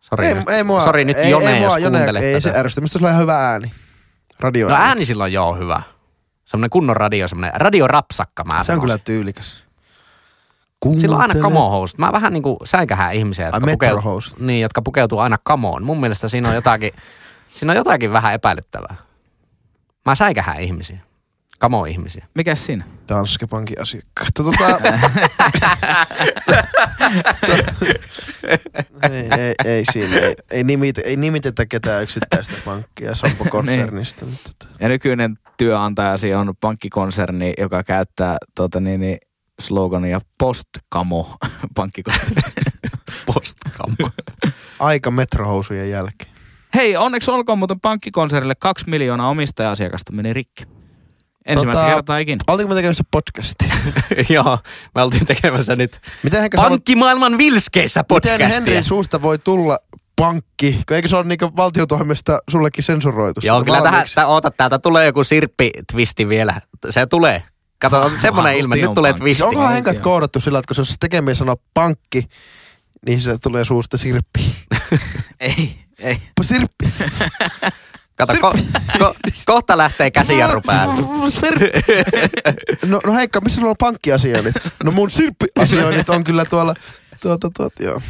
Sori 0.00 0.26
ei, 0.26 0.34
nyt, 0.34 0.48
ei 0.48 0.64
mua, 0.64 0.84
Sori 0.84 1.04
nyt 1.04 1.16
ei, 1.16 1.30
Jone, 1.30 1.52
ei, 1.52 1.60
mua, 1.60 1.68
jos 1.68 1.82
Jone, 1.82 1.98
kuuntelet 1.98 2.22
ei 2.22 2.40
se 2.40 2.52
ärsytä. 2.56 2.80
Mistä 2.80 2.98
sulla 2.98 3.08
on 3.08 3.12
ihan 3.12 3.22
hyvä 3.22 3.50
ääni? 3.50 3.72
Radio 4.40 4.68
No 4.68 4.74
ääni 4.74 5.04
silloin 5.06 5.32
joo 5.32 5.54
hyvä. 5.54 5.82
Semmoinen 6.44 6.70
kunnon 6.70 6.96
radio, 6.96 7.28
semmoinen 7.28 7.60
radiorapsakka 7.60 8.44
mä 8.44 8.64
Se 8.64 8.72
on 8.72 8.80
kyllä 8.80 8.98
sanoisin. 9.06 9.65
Tyylikäs. 10.82 11.00
Sillä 11.00 11.16
on 11.16 11.22
aina 11.22 11.34
Kuuntele- 11.34 11.42
kamohousut. 11.42 11.98
Mä 11.98 12.12
vähän 12.12 12.32
niinku 12.32 12.56
säikähän 12.64 13.14
ihmisiä, 13.14 13.46
jotka, 13.46 13.66
pukeutuu, 13.66 14.20
niin, 14.38 14.60
jotka 14.60 14.82
pukeutuu 14.82 15.18
aina 15.18 15.36
kamoon. 15.44 15.82
Mun 15.84 16.00
mielestä 16.00 16.28
siinä 16.28 16.48
on 16.48 16.54
jotakin, 16.54 16.90
siinä 17.58 17.72
on 17.72 17.76
jotakin 17.76 18.12
vähän 18.12 18.34
epäilyttävää. 18.34 18.96
Mä 20.06 20.14
säikähän 20.14 20.60
ihmisiä. 20.60 20.98
Kamo-ihmisiä. 21.58 22.26
Mikäs 22.34 22.66
siinä? 22.66 22.84
Danske 23.08 23.46
Bankin 23.46 23.80
asiakkaat. 23.80 24.28
Tota, 24.34 24.80
ei, 29.12 29.28
ei, 29.40 29.54
ei, 29.64 29.84
siinä, 29.92 30.16
ei, 30.16 30.34
ei, 30.50 30.64
nimitä, 30.64 31.00
ei 31.04 31.16
nimitetä 31.16 31.66
ketään 31.66 32.02
yksittäistä 32.02 32.54
pankkia 32.64 33.14
Sampo-konsernista. 33.14 34.24
Niin. 34.24 34.32
mutta 34.32 34.50
tota, 34.58 34.72
Ja 34.80 34.88
nykyinen 34.88 35.34
työnantajasi 35.56 36.34
on 36.34 36.54
pankkikonserni, 36.60 37.52
joka 37.58 37.84
käyttää 37.84 38.36
tuota, 38.56 38.80
niin, 38.80 39.00
niin, 39.00 39.18
slogania 39.60 40.20
postkamo 40.38 41.36
pankkikonserni. 41.76 42.42
Postkamo. 43.34 44.10
aika 44.80 45.10
metrohousujen 45.10 45.90
jälkeen. 45.90 46.30
Hei, 46.74 46.96
onneksi 46.96 47.30
olkoon 47.30 47.58
muuten 47.58 47.80
pankkikonsernille 47.80 48.54
kaksi 48.54 48.90
miljoonaa 48.90 49.28
omistaja-asiakasta 49.28 50.12
meni 50.12 50.32
rikki. 50.32 50.64
Ensimmäistä 51.46 51.82
Tota, 51.82 51.94
kertaa 51.94 52.18
ikinä. 52.18 52.38
Oltiinko 52.46 52.74
me 52.74 52.78
tekemässä 52.78 53.04
podcastia? 53.10 53.68
Joo, 54.34 54.58
me 54.94 55.02
oltiin 55.02 55.26
tekemässä 55.26 55.76
nyt 55.76 56.00
Miten 56.22 56.40
voit- 56.42 56.50
Pankkimaailman 56.68 57.38
vilskeissä 57.38 58.00
miten 58.00 58.08
podcastia. 58.08 58.48
Henrin 58.48 58.84
suusta 58.84 59.22
voi 59.22 59.38
tulla 59.38 59.78
pankki? 60.16 60.72
Kun 60.88 60.96
Eikö 60.96 61.08
se 61.08 61.16
ole 61.16 61.24
niinku 61.24 61.50
valtiotoimesta 61.56 62.38
sullekin 62.50 62.84
sensuroitu? 62.84 63.40
Joo, 63.44 63.64
kyllä 63.64 63.82
tähän, 63.82 64.06
oota, 64.26 64.50
täältä 64.50 64.78
tulee 64.78 65.06
joku 65.06 65.24
sirppi-twisti 65.24 66.28
vielä. 66.28 66.60
Se 66.90 67.06
tulee. 67.06 67.42
Kato, 67.78 68.02
on 68.02 68.18
semmoinen 68.18 68.56
ilme, 68.56 68.76
nyt 68.76 68.94
tulee 68.94 69.12
pankki. 69.12 69.22
twisti. 69.22 69.42
Valtio. 69.42 69.68
henkät 69.68 69.98
koodattu 69.98 70.40
sillä, 70.40 70.58
että 70.58 70.74
kun 70.74 70.86
se 70.86 70.94
tekeminen 71.00 71.36
sanoo 71.36 71.56
pankki, 71.74 72.28
niin 73.06 73.20
se 73.20 73.38
tulee 73.38 73.64
suusta 73.64 73.96
sirppi. 73.96 74.54
Ei, 75.40 75.76
ei. 75.98 76.18
Sirppi. 76.42 76.88
Kato, 78.16 78.34
ko, 78.40 78.54
ko, 78.98 79.14
kohta 79.46 79.76
lähtee 79.78 80.10
käsijarru 80.10 80.60
päälle. 80.60 80.94
No, 82.86 83.00
no 83.06 83.14
Heikka, 83.14 83.40
missä 83.40 83.60
sulla 83.60 83.70
on 83.70 83.76
pankkiasioinnit? 83.80 84.54
No 84.84 84.90
mun 84.90 85.10
sirppiasioinnit 85.10 86.08
on 86.08 86.24
kyllä 86.24 86.44
tuolla, 86.44 86.74
tuota, 87.20 87.50
tuota, 87.56 87.82
joo. 87.82 88.02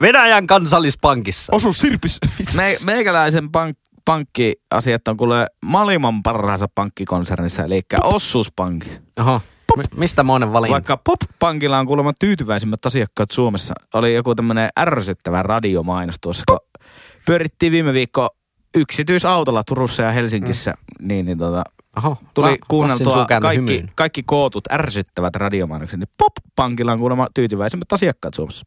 Venäjän 0.00 0.46
kansallispankissa. 0.46 1.52
Osu 1.56 1.72
sirpis. 1.72 2.18
Me, 2.54 2.76
meikäläisen 2.84 3.50
pank, 3.50 3.78
pankkiasiat 4.04 5.08
on 5.08 5.16
kuule 5.16 5.46
maailman 5.64 6.22
parhaassa 6.22 6.68
pankkikonsernissa, 6.74 7.64
eli 7.64 7.82
Ossuuspankki. 8.02 8.90
Oho. 9.20 9.40
Mi- 9.76 9.84
mistä 9.96 10.22
monen 10.22 10.52
valinta? 10.52 10.72
Vaikka 10.72 10.96
Pop-pankilla 10.96 11.78
on 11.78 11.86
kuulemma 11.86 12.12
tyytyväisimmät 12.20 12.86
asiakkaat 12.86 13.30
Suomessa. 13.30 13.74
Oli 13.94 14.14
joku 14.14 14.34
tämmöinen 14.34 14.68
ärsyttävä 14.78 15.42
radiomainos 15.42 16.16
tuossa, 16.20 16.44
kun 16.48 16.58
pyörittiin 17.26 17.72
viime 17.72 17.92
viikko 17.92 18.28
yksityisautolla 18.76 19.64
Turussa 19.64 20.02
ja 20.02 20.12
Helsingissä, 20.12 20.74
niin, 21.00 21.26
niin 21.26 21.38
tota, 21.38 21.62
Oho. 21.96 22.16
tuli 22.34 22.46
Lassin 22.46 22.60
kuunneltua 22.68 23.26
kaikki, 23.26 23.56
hymyyn. 23.56 23.90
kaikki 23.94 24.22
kootut 24.26 24.72
ärsyttävät 24.72 25.36
radiomainokset. 25.36 26.00
Niin 26.00 26.08
Pop-pankilla 26.18 26.92
on 26.92 26.98
kuulemma 26.98 27.26
tyytyväisimmät 27.34 27.92
asiakkaat 27.92 28.34
Suomessa. 28.34 28.66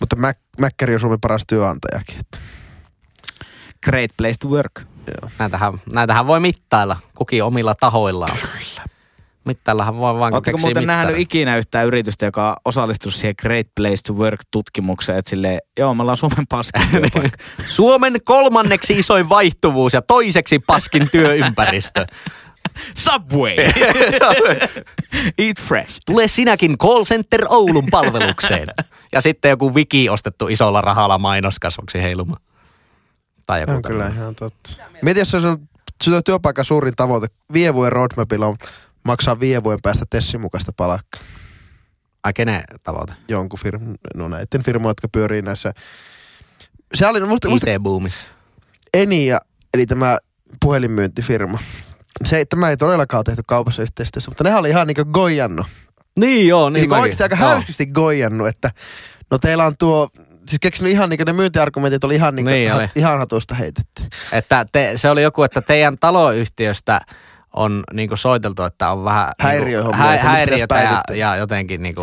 Mutta 0.00 0.16
Mäkkäri 0.60 0.94
on 0.94 1.00
Suomen 1.00 1.20
paras 1.20 1.44
työnantajakin. 1.48 2.16
Että. 2.20 2.38
Great 3.84 4.10
place 4.16 4.34
to 4.40 4.48
work. 4.48 4.82
Näitähän, 5.38 5.72
näitähän 5.92 6.26
voi 6.26 6.40
mittailla 6.40 6.96
kukin 7.14 7.44
omilla 7.44 7.74
tahoillaan. 7.74 8.36
Mittaillahan 9.44 9.96
voi 9.96 10.18
vaan 10.18 10.34
Oletteko 10.34 10.58
muuten 10.58 10.86
nähnyt 10.86 11.06
mittarin. 11.06 11.22
ikinä 11.22 11.56
yhtään 11.56 11.86
yritystä, 11.86 12.26
joka 12.26 12.56
osallistuu 12.64 13.12
siihen 13.12 13.34
Great 13.42 13.66
Place 13.76 14.02
to 14.06 14.12
Work-tutkimukseen, 14.12 15.18
että 15.18 15.30
silleen, 15.30 15.58
joo, 15.78 15.94
me 15.94 16.02
ollaan 16.02 16.16
Suomen 16.16 16.46
paskin 16.48 16.82
työpaikka. 16.90 17.38
Suomen 17.66 18.14
kolmanneksi 18.24 18.98
isoin 18.98 19.28
vaihtuvuus 19.28 19.92
ja 19.92 20.02
toiseksi 20.02 20.58
paskin 20.58 21.10
työympäristö. 21.10 22.06
Subway! 22.94 23.56
Eat 25.38 25.60
fresh. 25.60 26.00
Tule 26.06 26.28
sinäkin 26.28 26.78
call 26.78 27.04
center 27.04 27.40
Oulun 27.48 27.86
palvelukseen. 27.90 28.68
Ja 29.12 29.20
sitten 29.20 29.48
joku 29.48 29.74
wiki 29.74 30.08
ostettu 30.08 30.48
isolla 30.48 30.80
rahalla 30.80 31.18
mainoskasvoksi 31.18 32.02
heilumaan. 32.02 32.42
Tai 33.48 33.60
joku 33.60 33.72
On 33.72 33.82
kyllä 33.82 33.98
tämmöinen. 34.04 34.22
ihan 34.22 34.34
totta. 34.34 34.70
Mieti, 35.02 35.20
jos 35.20 35.34
on 35.34 35.68
sun 36.02 36.24
työpaikan 36.24 36.64
suurin 36.64 36.92
tavoite. 36.96 37.26
Viiden 37.52 37.74
vuoden 37.74 37.92
roadmapilla 37.92 38.46
on 38.46 38.56
maksaa 39.04 39.40
viiden 39.40 39.64
vuoden 39.64 39.78
päästä 39.82 40.04
Tessin 40.10 40.40
mukaista 40.40 40.72
palakkaa. 40.76 41.20
Ai 42.24 42.32
kenen 42.32 42.62
tavoite? 42.82 43.12
Jonkun 43.28 43.58
firman, 43.60 43.94
no 44.16 44.28
näiden 44.28 44.62
firmojen, 44.64 44.90
jotka 44.90 45.08
pyörii 45.08 45.42
näissä. 45.42 45.72
Se 46.94 47.06
oli, 47.06 47.20
musta, 47.26 47.48
musta 47.48 47.70
IT-boomissa. 47.70 48.26
Enia, 48.94 49.38
eli 49.74 49.86
tämä 49.86 50.18
puhelinmyyntifirma. 50.64 51.58
Se, 52.24 52.44
tämä 52.44 52.70
ei 52.70 52.76
todellakaan 52.76 53.18
ole 53.18 53.24
tehty 53.24 53.42
kaupassa 53.46 53.82
yhteistyössä, 53.82 54.30
mutta 54.30 54.44
nehän 54.44 54.60
oli 54.60 54.68
ihan 54.70 54.86
niinku 54.86 55.04
goijannut. 55.04 55.66
Niin 56.18 56.48
joo, 56.48 56.70
niin 56.70 56.80
Niin 56.80 56.88
mäkin. 56.90 57.02
oikeasti 57.02 57.22
aika 57.22 57.36
Joo. 57.40 57.48
härskisti 57.48 57.86
goijannut, 57.86 58.48
että 58.48 58.70
no 59.30 59.38
teillä 59.38 59.66
on 59.66 59.74
tuo, 59.78 60.08
siis 60.48 60.60
keksinyt 60.60 60.92
ihan 60.92 61.08
niinku 61.10 61.24
ne 61.26 61.32
myyntiargumentit 61.32 62.04
oli 62.04 62.14
ihan 62.14 62.36
niinku, 62.36 62.50
Niin 62.50 62.70
hat, 62.70 62.80
oli. 62.80 62.88
ihan 62.94 63.18
hatusta 63.18 63.54
heitetty. 63.54 64.02
Että 64.32 64.66
te, 64.72 64.92
se 64.96 65.10
oli 65.10 65.22
joku, 65.22 65.42
että 65.42 65.60
teidän 65.60 65.98
taloyhtiöstä 66.00 67.00
on 67.54 67.82
niinku 67.92 68.16
soiteltu, 68.16 68.62
että 68.62 68.90
on 68.92 69.04
vähän 69.04 69.32
Häiriöhommia, 69.40 69.98
niinku, 70.04 70.14
että 70.14 70.26
nyt 70.26 70.32
häiriötä 70.36 70.74
ja, 70.82 71.02
ja 71.16 71.36
jotenkin 71.36 71.82
niinku, 71.82 72.02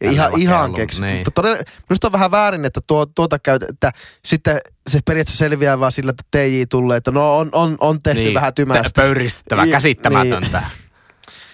Ja 0.00 0.10
ihan, 0.10 0.30
ihan 0.40 0.74
keksitty. 0.74 1.06
niin. 1.06 1.16
Mutta 1.18 1.30
todella, 1.30 1.56
minusta 1.88 2.06
on 2.08 2.12
vähän 2.12 2.30
väärin, 2.30 2.64
että 2.64 2.80
tuo, 2.86 3.06
tuota 3.06 3.38
käyt, 3.38 3.62
että 3.62 3.92
sitten 4.24 4.58
se 4.88 5.00
periaatteessa 5.06 5.38
selviää 5.38 5.80
vaan 5.80 5.92
sillä, 5.92 6.10
että 6.10 6.24
TJ 6.30 6.62
tulee, 6.70 6.96
että 6.96 7.10
no 7.10 7.38
on, 7.38 7.48
on, 7.52 7.76
on 7.80 7.98
tehty 8.02 8.20
niin, 8.20 8.34
vähän 8.34 8.54
tymästi. 8.54 8.88
pö- 8.88 9.02
Pöyristyttävä, 9.02 9.62
Niin, 9.62 9.72
käsittämätöntä. 9.72 10.62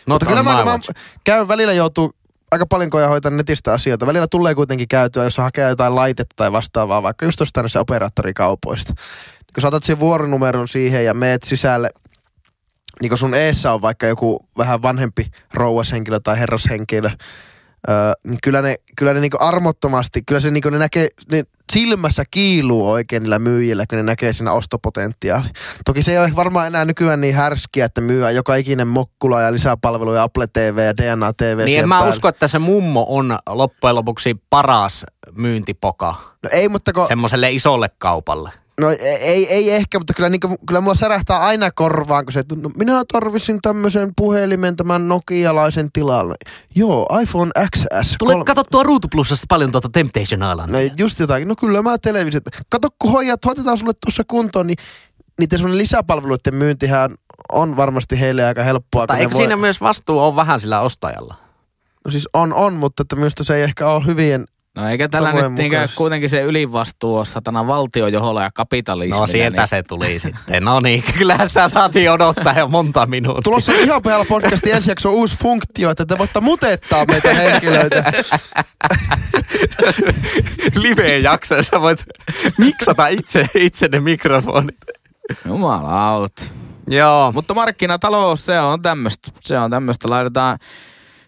No, 0.07 0.15
Mutta 0.15 0.27
kyllä 0.27 0.43
mä, 0.43 0.65
mä 0.65 0.79
käyn 1.25 1.49
välillä 1.49 1.73
joutuu 1.73 2.15
aika 2.51 2.67
paljon 2.67 2.91
koja 2.91 3.09
hoitaa 3.09 3.31
netistä 3.31 3.73
asioita. 3.73 4.07
Välillä 4.07 4.27
tulee 4.31 4.55
kuitenkin 4.55 4.89
käytyä, 4.89 5.25
jos 5.25 5.39
hakee 5.39 5.69
jotain 5.69 5.95
laitetta 5.95 6.35
tai 6.37 6.53
vastaavaa, 6.53 7.03
vaikka 7.03 7.25
just 7.25 7.37
tuosta 7.37 7.69
se 7.69 7.79
operaattorikaupoista. 7.79 8.93
Niin 8.97 9.55
kun 9.55 9.63
saatat 9.63 9.85
sen 9.85 10.01
vuoronumeron 10.01 10.69
siihen 10.69 11.05
ja 11.05 11.15
meet 11.15 11.43
sisälle, 11.43 11.91
niin 13.01 13.09
kun 13.09 13.19
sun 13.19 13.35
eessä 13.35 13.73
on 13.73 13.83
vaikka 13.83 14.07
joku 14.07 14.49
vähän 14.59 14.83
vanhempi 14.83 15.27
rouvashenkilö 15.55 16.21
tai 16.21 16.39
herrashenkilö, 16.39 17.11
öö, 17.89 18.13
niin 18.25 18.39
kyllä 18.43 18.63
ne, 18.63 18.77
kyllä 18.97 19.15
ne 19.15 19.21
niinku 19.21 19.37
armottomasti, 19.41 20.23
kyllä 20.23 20.41
se 20.41 20.51
niinku 20.51 20.71
ne 20.71 20.79
näkee, 20.79 21.09
ne 21.33 21.45
silmässä 21.73 22.25
kiiluu 22.31 22.91
oikein 22.91 23.23
niillä 23.23 23.39
myyjillä, 23.39 23.85
kun 23.87 23.97
ne 23.97 24.03
näkee 24.03 24.33
siinä 24.33 24.53
ostopotentiaali. 24.53 25.47
Toki 25.85 26.03
se 26.03 26.13
ei 26.13 26.19
ole 26.19 26.37
varmaan 26.37 26.67
enää 26.67 26.85
nykyään 26.85 27.21
niin 27.21 27.35
härskiä, 27.35 27.85
että 27.85 28.01
myyä 28.01 28.31
joka 28.31 28.55
ikinen 28.55 28.89
mokkula 28.89 29.41
ja 29.41 29.53
lisäpalveluja, 29.53 30.23
Apple 30.23 30.47
TV 30.47 30.79
ja 30.87 30.97
DNA 30.97 31.33
TV. 31.33 31.63
Niin 31.65 31.79
en 31.79 31.89
mä 31.89 31.95
päälle. 31.95 32.11
usko, 32.11 32.29
että 32.29 32.49
se 32.49 32.59
mummo 32.59 33.07
on 33.09 33.39
loppujen 33.49 33.95
lopuksi 33.95 34.37
paras 34.51 35.07
myyntipoka 35.35 36.15
No 36.43 36.51
ei, 36.53 36.69
mutta 36.69 36.93
kun, 36.93 37.07
semmoiselle 37.07 37.51
isolle 37.51 37.91
kaupalle. 37.99 38.51
No 38.81 38.91
ei, 39.21 39.53
ei 39.53 39.71
ehkä, 39.71 39.99
mutta 39.99 40.15
kyllä, 40.15 40.29
niin 40.29 40.41
kyllä 40.67 40.81
mulla 40.81 40.95
särähtää 40.95 41.41
aina 41.41 41.71
korvaan, 41.71 42.25
kun 42.25 42.33
se, 42.33 42.41
että 42.41 42.57
no, 42.57 42.71
minä 42.77 43.03
tarvitsin 43.13 43.59
tämmöisen 43.63 44.13
puhelimen 44.17 44.77
tämän 44.77 45.09
nokialaisen 45.09 45.93
tilalle. 45.93 46.35
Joo, 46.75 47.07
iPhone 47.23 47.51
XS. 47.77 48.17
Tule 48.19 48.33
kolme- 48.33 48.45
katsottua 48.45 48.83
Ruutuplussasta 48.83 49.47
paljon 49.49 49.73
tuota 49.73 49.89
Temptation 49.93 50.53
Island. 50.53 50.73
No 50.73 50.79
just 50.99 51.19
jotakin. 51.19 51.49
No 51.49 51.57
kyllä 51.57 51.83
mä 51.83 51.99
televisit. 51.99 52.45
Kato, 52.71 52.89
kun 52.99 53.13
hoijat, 53.13 53.45
hoitetaan 53.45 53.79
sulle 53.79 53.93
tuossa 54.05 54.23
kuntoon, 54.29 54.67
niin 54.67 54.79
niiden 55.41 55.59
semmoinen 55.59 55.79
lisäpalveluiden 55.79 56.55
myyntihän 56.55 57.11
on 57.53 57.77
varmasti 57.77 58.21
heille 58.21 58.45
aika 58.45 58.63
helppoa. 58.63 59.07
Tai 59.07 59.21
eikö 59.21 59.35
siinä 59.35 59.57
myös 59.57 59.81
vastuu 59.81 60.19
ole 60.19 60.37
vähän 60.37 60.61
sillä 60.61 60.81
ostajalla? 60.81 61.35
No 62.05 62.11
siis 62.11 62.29
on, 62.33 62.55
on, 62.55 62.73
mutta 62.73 63.03
että 63.03 63.17
minusta 63.17 63.45
se 63.45 63.55
ei 63.55 63.63
ehkä 63.63 63.89
ole 63.89 64.07
hyvien... 64.07 64.45
No 64.81 64.89
eikä 64.89 65.09
tällä 65.09 65.33
nyt 65.33 65.53
niinkö 65.53 65.77
mukaisesti. 65.77 65.97
kuitenkin 65.97 66.31
se 66.31 66.43
ylivastuu 66.43 67.17
ole 67.17 67.25
satana 67.25 67.67
valtiojoholla 67.67 68.43
ja 68.43 68.51
kapitalismilla. 68.55 69.21
No 69.21 69.27
sieltä 69.27 69.61
niin, 69.61 69.69
se 69.69 69.83
tuli 69.83 70.19
sitten. 70.21 70.65
No 70.65 70.81
niin, 70.81 71.05
kyllähän 71.19 71.49
sitä 71.49 71.69
saatiin 71.69 72.11
odottaa 72.11 72.59
jo 72.59 72.69
monta 72.69 73.07
minuuttia. 73.07 73.43
Tulossa 73.43 73.73
ihan 73.73 74.03
pihalla 74.03 74.25
podcastin 74.25 74.75
ensi 74.75 74.91
jakso 74.91 75.11
uusi 75.11 75.39
funktio, 75.39 75.91
että 75.91 76.07
te 76.07 76.19
voitte 76.19 76.41
mutettaa 76.41 77.05
meitä 77.07 77.35
henkilöitä. 77.35 78.13
live-jakso, 80.83 81.63
sä 81.63 81.81
voit 81.81 82.05
miksata 82.59 83.07
itse, 83.09 83.47
itse 83.55 83.89
ne 83.89 84.01
mikrofonit. 84.01 84.77
Jumalauta. 85.47 86.43
Joo, 86.89 87.33
Mutta 87.33 87.55
markkinatalous, 87.55 88.47
se 88.47 88.61
on 88.61 88.83
tämmöistä. 88.83 89.31
Se 89.41 89.59
on 89.59 89.71
tämmöistä. 89.71 90.11
Laitetaan 90.11 90.59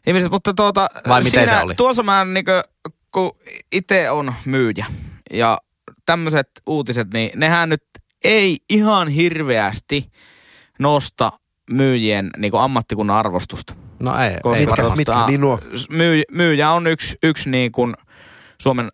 ihmiset, 0.06 0.30
mutta 0.30 0.54
tuota... 0.54 0.88
Vai 1.09 1.21
miten 1.21 1.30
siinä, 1.30 1.59
se 1.59 1.64
oli? 1.64 1.75
Tuossa 1.75 2.02
mä 2.02 2.25
niinkö, 2.25 2.64
kun 3.12 3.33
itse 3.73 4.11
on 4.11 4.35
myyjä 4.45 4.87
ja 5.33 5.59
tämmöiset 6.07 6.50
uutiset, 6.66 7.12
niin 7.12 7.31
nehän 7.35 7.69
nyt 7.69 7.85
ei 8.25 8.57
ihan 8.71 9.09
hirveästi 9.09 10.12
nosta 10.78 11.33
myyjien 11.71 12.31
niin 12.37 12.52
ammattikunnan 12.59 13.16
arvostusta. 13.16 13.75
no 14.00 14.19
ei, 14.19 14.37
Koska 14.42 14.59
ei 14.59 14.66
Mitkä, 14.66 14.97
mitkä, 14.97 15.26
niin 15.26 15.40
nuo. 15.40 15.61
myy, 15.90 16.23
myyjä 16.31 16.71
on 16.71 16.87
yksi, 16.87 17.16
yksi 17.23 17.50
niin 17.50 17.73
kuin 17.73 17.95
Suomen 18.62 18.88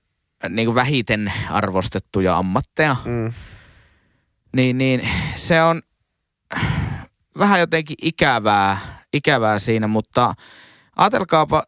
niin 0.49 0.67
kuin 0.67 0.75
vähiten 0.75 1.33
arvostettuja 1.51 2.37
ammatteja. 2.37 2.97
Mm. 3.05 3.33
Niin, 4.57 4.79
niin 4.79 5.09
se 5.35 5.63
on 5.63 5.83
vähän 7.39 7.61
jotenkin 7.61 7.97
ikävää, 8.03 8.79
ikävää 9.13 9.59
siinä, 9.59 9.87
mutta 9.87 10.35
ajatelkaapa 10.97 11.63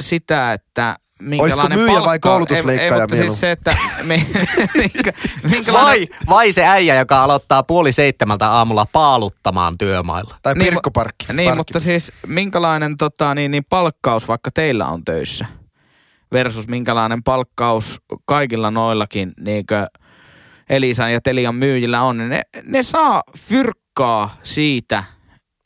sitä, 0.00 0.52
että 0.52 0.96
minkälainen 1.20 1.78
myyjä 1.78 2.00
vai 2.00 2.18
koulutusleikkaaja 2.18 3.06
ei, 3.10 3.18
ei, 3.18 3.22
siis 3.22 3.40
se, 3.40 3.50
että 3.50 3.76
mi, 4.02 4.26
minkä, 4.78 5.12
minkälainen, 5.42 5.72
Vai, 5.72 6.08
vai 6.28 6.52
se 6.52 6.66
äijä, 6.66 6.94
joka 6.94 7.22
aloittaa 7.22 7.62
puoli 7.62 7.92
seitsemältä 7.92 8.50
aamulla 8.50 8.86
paaluttamaan 8.92 9.78
työmailla. 9.78 10.34
Tai 10.42 10.54
Niin, 10.54 10.64
Pirkkoparkki. 10.64 11.26
Niin, 11.32 11.48
Parkki. 11.48 11.56
mutta 11.56 11.80
siis 11.80 12.12
minkälainen 12.26 12.96
tota, 12.96 13.34
niin, 13.34 13.50
niin 13.50 13.64
palkkaus 13.68 14.28
vaikka 14.28 14.50
teillä 14.50 14.86
on 14.86 15.04
töissä 15.04 15.46
versus 16.32 16.68
minkälainen 16.68 17.22
palkkaus 17.22 18.00
kaikilla 18.24 18.70
noillakin 18.70 19.32
niinkö 19.40 19.86
Elisan 20.70 21.12
ja 21.12 21.20
Telian 21.20 21.54
myyjillä 21.54 22.02
on, 22.02 22.18
niin 22.18 22.28
ne, 22.28 22.42
ne 22.62 22.82
saa 22.82 23.22
fyrkkaa 23.38 24.36
siitä, 24.42 25.04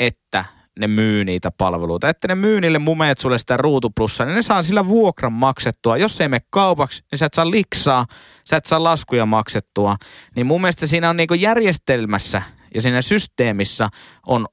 että 0.01 0.45
ne 0.81 0.87
myy 0.87 1.25
niitä 1.25 1.51
palveluita. 1.51 2.09
Että 2.09 2.29
ne 2.29 2.35
myy 2.35 2.61
niille 2.61 2.79
mumeet 2.79 3.19
sulle 3.19 3.39
sitä 3.39 3.57
ruutuplussaa, 3.57 4.27
niin 4.27 4.37
ne 4.37 4.43
saa 4.43 4.63
sillä 4.63 4.89
vuokran 4.89 5.33
maksettua. 5.33 5.97
Jos 5.97 6.21
ei 6.21 6.29
mene 6.29 6.41
kaupaksi, 6.51 7.03
niin 7.11 7.19
sä 7.19 7.27
et 7.27 7.35
saa 7.35 7.51
liksaa, 7.51 8.07
sä 8.45 8.57
et 8.57 8.67
saa 8.67 8.85
laskuja 8.85 9.27
maksettua. 9.27 9.97
Niin 10.37 10.47
mun 10.47 10.61
mielestä 10.61 10.87
siinä 10.87 11.11
on 11.11 11.17
niinku 11.17 11.35
järjestelmässä 11.35 12.43
ja 12.75 12.83
siinä 12.83 13.03
systeemissä 13.03 13.89
on 14.27 14.47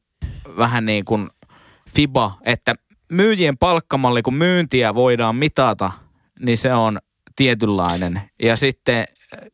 vähän 0.57 0.86
niin 0.86 1.05
kuin 1.05 1.27
FIBA, 1.89 2.38
että 2.46 2.74
myyjien 3.12 3.57
palkkamalli, 3.57 4.22
kun 4.22 4.34
myyntiä 4.34 4.96
voidaan 4.96 5.36
mitata, 5.36 5.91
niin 6.39 6.57
se 6.57 6.74
on 6.74 7.00
tietynlainen. 7.36 8.22
Ja 8.43 8.55
sitten 8.55 9.05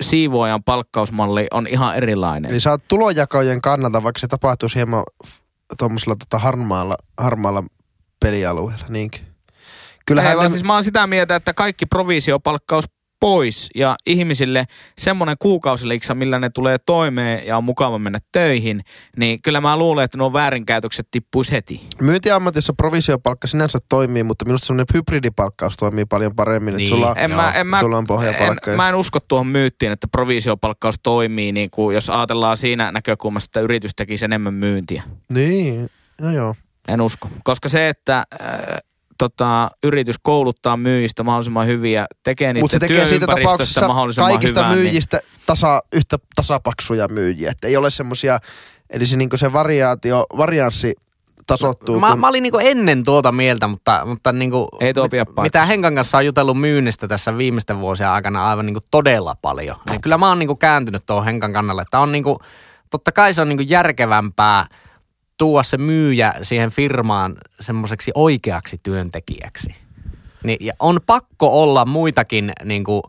siivoojan 0.03 0.63
palkkausmalli 0.63 1.47
on 1.51 1.67
ihan 1.67 1.95
erilainen. 1.95 2.51
Eli 2.51 2.59
sä 2.59 2.71
oot 2.71 2.87
tulonjakojen 2.87 3.61
kannalta, 3.61 4.03
vaikka 4.03 4.19
se 4.19 4.27
tapahtuisi 4.27 4.75
hieman 4.75 5.03
tuommoisella 5.79 6.15
tota 6.15 6.39
harmaalla, 6.39 6.95
harmaalla 7.17 7.63
pelialueella, 8.19 8.85
niinkö? 8.89 9.17
Kyllähän 9.17 9.33
Kyllähän 10.05 10.37
Ei, 10.37 10.43
ne, 10.43 10.49
siis 10.49 10.63
mä 10.63 10.73
oon 10.73 10.83
sitä 10.83 11.07
mieltä, 11.07 11.35
että 11.35 11.53
kaikki 11.53 11.85
provisiopalkkaus 11.85 12.85
pois 13.23 13.69
ja 13.75 13.95
ihmisille 14.05 14.65
semmoinen 14.97 15.35
kuukausiliksa, 15.39 16.15
millä 16.15 16.39
ne 16.39 16.49
tulee 16.49 16.77
toimeen 16.77 17.47
ja 17.47 17.57
on 17.57 17.63
mukava 17.63 17.99
mennä 17.99 18.19
töihin, 18.31 18.81
niin 19.17 19.41
kyllä 19.41 19.61
mä 19.61 19.77
luulen, 19.77 20.05
että 20.05 20.17
nuo 20.17 20.33
väärinkäytökset 20.33 21.07
tippuisi 21.11 21.51
heti. 21.51 21.81
myyntiammatissa 22.01 22.73
provisiopalkka 22.73 23.47
sinänsä 23.47 23.79
toimii, 23.89 24.23
mutta 24.23 24.45
minusta 24.45 24.65
semmoinen 24.67 24.85
hybridipalkkaus 24.93 25.77
toimii 25.77 26.05
paljon 26.05 26.35
paremmin. 26.35 26.75
Niin. 26.75 26.85
Että 26.85 26.95
sulla, 26.95 27.15
En 27.15 27.31
mä, 27.31 27.51
en 27.51 27.67
mä, 27.67 27.79
sulla 27.79 27.97
on 27.97 28.07
pohjapalkka. 28.07 28.71
en, 28.71 28.77
mä 28.77 28.89
en 28.89 28.95
usko 28.95 29.19
tuohon 29.19 29.47
myyttiin, 29.47 29.91
että 29.91 30.07
provisiopalkkaus 30.07 30.95
toimii, 31.03 31.51
niin 31.51 31.69
kuin 31.71 31.93
jos 31.93 32.09
ajatellaan 32.09 32.57
siinä 32.57 32.91
näkökulmasta, 32.91 33.47
että 33.47 33.59
yritys 33.59 33.91
tekisi 33.95 34.25
enemmän 34.25 34.53
myyntiä. 34.53 35.03
Niin, 35.33 35.89
no 36.21 36.31
joo. 36.31 36.55
En 36.87 37.01
usko. 37.01 37.29
Koska 37.43 37.69
se, 37.69 37.89
että 37.89 38.17
äh, 38.17 38.47
tota, 39.23 39.71
yritys 39.83 40.15
kouluttaa 40.21 40.77
myyjistä 40.77 41.23
mahdollisimman 41.23 41.67
hyviä, 41.67 42.05
tekee 42.23 42.53
Mutta 42.53 42.71
se 42.71 42.77
niiden 42.77 42.87
tekee 42.87 43.05
siitä 43.05 43.27
tapauksessa 43.27 43.87
mahdollisimman 43.87 44.31
kaikista 44.31 44.59
hyvää, 44.59 44.75
niin- 44.75 44.83
myyjistä 44.83 45.19
tasa, 45.45 45.83
yhtä 45.93 46.19
tasapaksuja 46.35 47.07
myyjiä. 47.07 47.51
Että 47.51 47.67
ei 47.67 47.77
ole 47.77 47.91
semmosia, 47.91 48.39
eli 48.89 49.05
se, 49.05 49.17
niinku 49.17 49.37
se 49.37 49.53
variaatio, 49.53 50.25
varianssi 50.37 50.93
tasottuu. 51.47 51.99
Mä, 51.99 52.09
kun, 52.09 52.19
mä 52.19 52.27
olin 52.27 52.43
niinku 52.43 52.57
ennen 52.57 53.03
tuota 53.03 53.31
mieltä, 53.31 53.67
mutta, 53.67 54.01
mutta 54.05 54.31
niinku, 54.31 54.69
Ei 54.79 54.93
tuo 54.93 55.09
pidä 55.09 55.25
mitä. 55.41 55.65
Henkan 55.65 55.95
kanssa 55.95 56.17
on 56.17 56.25
jutellut 56.25 56.59
myynnistä 56.59 57.07
tässä 57.07 57.37
viimeisten 57.37 57.79
vuosien 57.79 58.09
aikana 58.09 58.49
aivan 58.49 58.65
niinku 58.65 58.81
todella 58.91 59.35
paljon. 59.41 59.75
Niin 59.89 60.01
kyllä 60.01 60.17
mä 60.17 60.29
oon 60.29 60.39
niinku 60.39 60.55
kääntynyt 60.55 61.03
tuohon 61.05 61.25
Henkan 61.25 61.53
kannalle, 61.53 61.81
että 61.81 61.99
on 61.99 62.11
niinku, 62.11 62.39
totta 62.89 63.11
kai 63.11 63.33
se 63.33 63.41
on 63.41 63.49
niinku 63.49 63.63
järkevämpää 63.67 64.65
tuoda 65.43 65.63
se 65.63 65.77
myyjä 65.77 66.33
siihen 66.41 66.71
firmaan 66.71 67.35
semmoiseksi 67.59 68.11
oikeaksi 68.15 68.79
työntekijäksi. 68.83 69.75
Niin, 70.43 70.57
ja 70.65 70.73
on 70.79 70.99
pakko 71.05 71.61
olla 71.61 71.85
muitakin 71.85 72.51
niinku, 72.63 73.03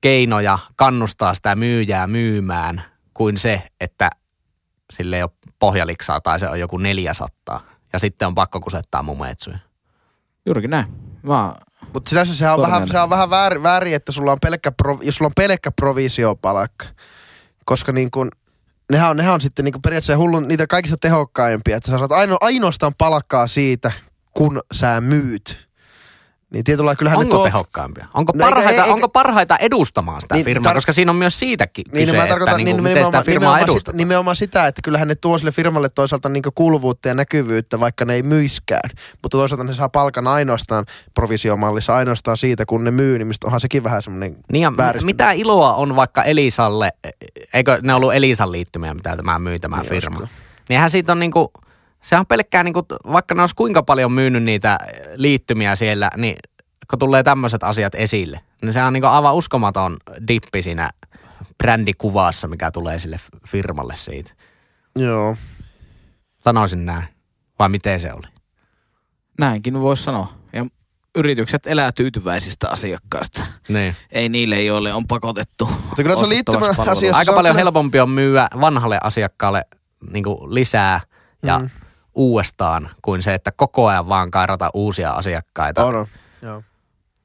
keinoja 0.00 0.58
kannustaa 0.76 1.34
sitä 1.34 1.56
myyjää 1.56 2.06
myymään 2.06 2.82
kuin 3.14 3.38
se, 3.38 3.62
että 3.80 4.10
sille 4.92 5.16
ei 5.16 5.22
ole 5.22 5.30
pohjaliksaa 5.58 6.20
tai 6.20 6.40
se 6.40 6.48
on 6.48 6.60
joku 6.60 6.76
400. 6.76 7.60
Ja 7.92 7.98
sitten 7.98 8.28
on 8.28 8.34
pakko 8.34 8.60
kusettaa 8.60 9.02
mun 9.02 9.18
metsuja. 9.18 9.58
Juurikin 10.46 10.70
näin. 10.70 10.86
Mä, 11.22 11.54
Mutta 11.92 12.10
sinänsä 12.10 12.34
sehän 12.34 12.54
on 12.54 12.62
vähän, 12.62 12.88
sehän 12.88 13.02
on 13.02 13.10
vähän 13.10 13.30
väärin, 13.30 13.62
väärin, 13.62 13.94
että 13.94 14.12
sulla 14.12 14.32
on 14.32 14.38
pelkkä, 14.42 14.72
pro, 14.72 14.98
jos 15.02 15.16
sulla 15.16 15.28
on 15.28 15.32
pelkkä 15.36 15.70
provisiopalkka. 15.70 16.86
Koska 17.64 17.92
niin 17.92 18.10
kun, 18.10 18.30
nehän 18.92 19.10
on, 19.10 19.16
nehän 19.16 19.34
on 19.34 19.40
sitten 19.40 19.64
niin 19.64 19.82
periaatteessa 19.82 20.16
hullun 20.16 20.48
niitä 20.48 20.66
kaikista 20.66 20.96
tehokkaimpia. 21.00 21.76
Että 21.76 21.90
sä 21.90 21.98
saat 21.98 22.12
aino, 22.12 22.36
ainoastaan 22.40 22.92
palkkaa 22.98 23.46
siitä, 23.46 23.92
kun 24.34 24.60
sä 24.72 25.00
myyt. 25.00 25.71
Niin 26.52 26.64
tietyllä 26.64 26.96
kyllähän 26.96 27.18
Onko 27.18 27.28
ne 27.28 27.36
tuo, 27.36 27.44
tehokkaampia? 27.44 28.06
Onko, 28.14 28.32
No 28.36 28.44
parhaita, 28.44 28.70
eikä- 28.82 28.94
onko 28.94 29.08
parhaita 29.08 29.56
edustamaan 29.56 30.22
sitä 30.22 30.34
Niin, 30.34 30.44
firmaa? 30.44 30.72
tar- 30.72 30.74
Koska 30.74 30.92
siinä 30.92 31.10
on 31.12 31.16
myös 31.16 31.38
siitäkin 31.38 31.84
Niin, 31.86 31.92
kyse, 31.92 32.04
niin 32.06 32.16
mä 32.16 32.22
että 32.22 32.32
tarkoitan 32.32 32.56
niin 32.56 32.64
niin, 32.64 32.76
kuin, 32.76 32.82
miten 32.82 33.04
sitä 33.04 33.22
firmaa 33.22 33.34
nimenomaan, 33.34 33.60
sitä, 33.60 33.72
edustetaan. 33.72 33.96
nimenomaan 33.96 34.36
sitä, 34.36 34.66
että 34.66 34.80
kyllähän 34.84 35.08
ne 35.08 35.14
tuo 35.14 35.38
sille 35.38 35.52
firmalle 35.52 35.88
toisaalta 35.88 36.28
niin 36.28 36.42
kuuluvuutta 36.54 37.08
ja 37.08 37.14
näkyvyyttä, 37.14 37.80
vaikka 37.80 38.04
ne 38.04 38.14
ei 38.14 38.22
myiskään. 38.22 38.90
Mutta 39.22 39.38
toisaalta 39.38 39.64
ne 39.64 39.72
saa 39.74 39.88
palkan 39.88 40.26
ainoastaan 40.26 40.84
provisiomallissa, 41.14 41.96
ainoastaan 41.96 42.36
siitä, 42.38 42.66
kun 42.66 42.84
ne 42.84 42.90
myy, 42.90 43.18
niin 43.18 43.26
mistä 43.26 43.46
onhan 43.46 43.60
sekin 43.60 43.84
vähän 43.84 44.02
semmoinen 44.02 44.36
Niin 44.52 44.62
ja 44.62 44.72
mitä 45.04 45.32
iloa 45.32 45.74
on 45.74 45.96
vaikka 45.96 46.22
Elisalle, 46.24 46.92
eikö 47.54 47.78
ne 47.82 47.94
ollut 47.94 48.14
Elisan 48.14 48.52
liittymiä, 48.52 48.94
mitä 48.94 49.16
tämä 49.16 49.38
myy 49.38 49.58
tämä 49.58 49.76
Niin 49.76 49.88
firma. 49.88 50.28
Niinhän 50.68 50.90
siitä 50.90 51.12
on 51.12 51.18
niinku, 51.18 51.52
sehän 52.02 52.20
on 52.20 52.26
pelkkää 52.26 52.62
niinku, 52.62 52.82
vaikka 53.12 53.34
ne 53.34 53.40
olisi 53.40 53.54
kuinka 53.54 53.82
paljon 53.82 54.12
myynyt 54.12 54.42
niitä 54.42 54.78
liittymiä 55.14 55.76
siellä, 55.76 56.10
niin 56.16 56.36
kun 56.90 56.98
tulee 56.98 57.22
tämmöiset 57.22 57.62
asiat 57.62 57.94
esille, 57.94 58.40
niin 58.62 58.72
sehän 58.72 58.86
on 58.86 58.92
niinku 58.92 59.06
aivan 59.06 59.34
uskomaton 59.34 59.96
dippi 60.28 60.62
siinä 60.62 60.90
brändikuvassa, 61.58 62.48
mikä 62.48 62.70
tulee 62.70 62.98
sille 62.98 63.20
firmalle 63.48 63.96
siitä. 63.96 64.34
Joo. 64.98 65.36
Sanoisin 66.38 66.86
näin. 66.86 67.04
Vai 67.58 67.68
miten 67.68 68.00
se 68.00 68.12
oli? 68.12 68.26
näinkin 69.38 69.80
voisi 69.80 70.02
sanoa. 70.02 70.32
Ja 70.52 70.66
yritykset 71.14 71.66
elää 71.66 71.92
tyytyväisistä 71.92 72.70
asiakkaista. 72.70 73.46
Niin. 73.68 73.96
Ei 74.10 74.28
niille, 74.28 74.62
joille 74.62 74.92
on 74.94 75.06
pakotettu 75.06 75.66
Mutta 75.66 76.02
kyllä 76.02 76.16
se 76.16 76.28
liittymä 76.28 76.66
asiassa. 76.66 77.18
Aika 77.18 77.24
se 77.24 77.30
on 77.30 77.34
paljon 77.34 77.52
kyllä- 77.54 77.64
helpompi 77.64 78.00
on 78.00 78.10
myyä 78.10 78.48
vanhalle 78.60 78.98
asiakkaalle 79.02 79.64
niin 80.12 80.24
lisää 80.48 81.00
ja 81.42 81.58
Mm. 81.58 81.70
Uudestaan 82.14 82.90
kuin 83.02 83.22
se, 83.22 83.34
että 83.34 83.50
koko 83.56 83.86
ajan 83.86 84.08
vaan 84.08 84.30
kairata 84.30 84.70
uusia 84.74 85.10
asiakkaita. 85.10 85.84
On. 85.84 86.06
Joo. 86.42 86.62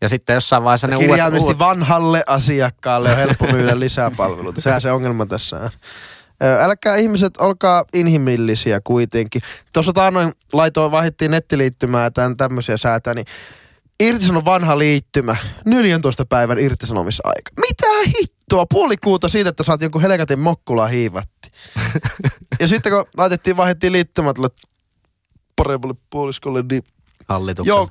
Ja 0.01 0.09
sitten 0.09 0.33
jossain 0.33 0.63
vaiheessa 0.63 0.87
ne 0.87 0.95
uudet, 0.95 1.41
uudet 1.41 1.59
vanhalle 1.59 2.23
asiakkaalle 2.27 3.11
on 3.11 3.17
helppo 3.17 3.47
myydä 3.51 3.79
lisää 3.79 4.11
palveluita. 4.11 4.61
Sehän 4.61 4.81
se 4.81 4.91
ongelma 4.91 5.25
tässä 5.25 5.59
on. 5.59 5.69
Älkää 6.59 6.95
ihmiset, 6.95 7.37
olkaa 7.37 7.83
inhimillisiä 7.93 8.81
kuitenkin. 8.83 9.41
Tuossa 9.73 9.93
taannoin 9.93 10.31
laitoin, 10.53 10.91
vaihdettiin 10.91 11.31
nettiliittymää 11.31 12.11
tämän 12.11 12.37
tämmöisiä 12.37 12.77
säätää, 12.77 13.13
niin 13.13 13.25
irtisano 13.99 14.45
vanha 14.45 14.77
liittymä, 14.77 15.35
14 15.65 16.25
päivän 16.25 16.59
irtisanomisaika. 16.59 17.51
Mitä 17.59 17.87
hittoa? 18.17 18.65
Puoli 18.65 18.97
kuuta 18.97 19.29
siitä, 19.29 19.49
että 19.49 19.63
saat 19.63 19.81
jonkun 19.81 20.01
helkatin 20.01 20.39
mokkula 20.39 20.87
hiivatti. 20.87 21.51
ja 22.59 22.67
sitten 22.67 22.91
kun 22.91 23.05
laitettiin, 23.17 23.57
vaihdettiin 23.57 23.93
liittymää 23.93 24.33
tuolle 24.33 24.55
paremmalle 25.57 25.95
puoliskolle, 26.09 26.63
niin 26.71 26.83
hallituksen. 27.27 27.69
Joo, 27.69 27.89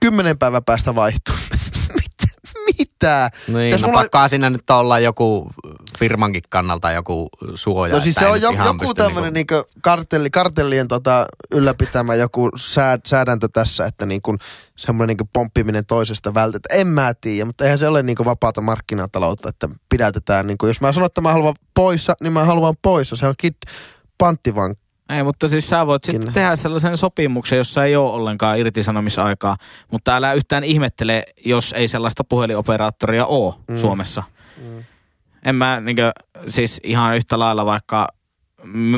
kymmenen 0.00 0.38
päivän 0.38 0.64
päästä 0.64 0.94
vaihtuu. 0.94 1.36
Mitä? 1.96 2.26
Mitä? 2.78 3.30
Niin, 3.48 3.70
Tässä 3.70 3.86
no 3.86 3.90
mulla- 3.90 4.02
pakkaa 4.02 4.28
siinä 4.28 4.50
nyt 4.50 4.70
olla 4.70 4.98
joku 4.98 5.50
firmankin 5.98 6.42
kannalta 6.48 6.92
joku 6.92 7.28
suoja. 7.54 7.94
No 7.94 8.00
siis 8.00 8.14
se 8.14 8.26
on 8.26 8.40
jo, 8.40 8.50
joku 8.50 8.78
pysty 8.78 8.94
tämmöinen 8.94 9.32
niinku 9.32 9.54
kartelli, 9.82 10.30
kartellien 10.30 10.88
tota 10.88 11.26
ylläpitämä 11.50 12.14
joku 12.14 12.50
sää, 12.56 12.98
säädäntö 13.06 13.48
tässä, 13.52 13.86
että 13.86 14.06
niinku 14.06 14.36
semmoinen 14.76 15.08
niinku 15.08 15.28
pomppiminen 15.32 15.86
toisesta 15.86 16.34
vältetään. 16.34 16.80
En 16.80 16.86
mä 16.86 17.14
tiedä, 17.20 17.44
mutta 17.44 17.64
eihän 17.64 17.78
se 17.78 17.88
ole 17.88 18.02
niinku 18.02 18.24
vapaata 18.24 18.60
markkinataloutta, 18.60 19.48
että 19.48 19.68
pidätetään. 19.88 20.46
Niinku, 20.46 20.66
jos 20.66 20.80
mä 20.80 20.92
sanon, 20.92 21.06
että 21.06 21.20
mä 21.20 21.32
haluan 21.32 21.54
poissa, 21.74 22.14
niin 22.22 22.32
mä 22.32 22.44
haluan 22.44 22.74
poissa. 22.82 23.16
Se 23.16 23.26
on 23.26 23.34
kid 23.38 23.54
panttivank. 24.18 24.78
Ei, 25.08 25.22
mutta 25.22 25.48
siis 25.48 25.68
sä 25.68 25.86
voit 25.86 26.04
sitten 26.04 26.32
tehdä 26.32 26.56
sellaisen 26.56 26.96
sopimuksen, 26.96 27.56
jossa 27.56 27.84
ei 27.84 27.96
ole 27.96 28.12
ollenkaan 28.12 28.58
irtisanomisaikaa, 28.58 29.56
mutta 29.92 30.16
älä 30.16 30.32
yhtään 30.32 30.64
ihmettele, 30.64 31.24
jos 31.44 31.72
ei 31.72 31.88
sellaista 31.88 32.24
puhelinoperaattoria 32.24 33.26
ole 33.26 33.54
mm. 33.68 33.76
Suomessa. 33.76 34.22
Mm. 34.56 34.84
En 35.44 35.54
mä 35.54 35.80
niinkö, 35.80 36.12
siis 36.48 36.80
ihan 36.84 37.16
yhtä 37.16 37.38
lailla 37.38 37.66
vaikka 37.66 38.08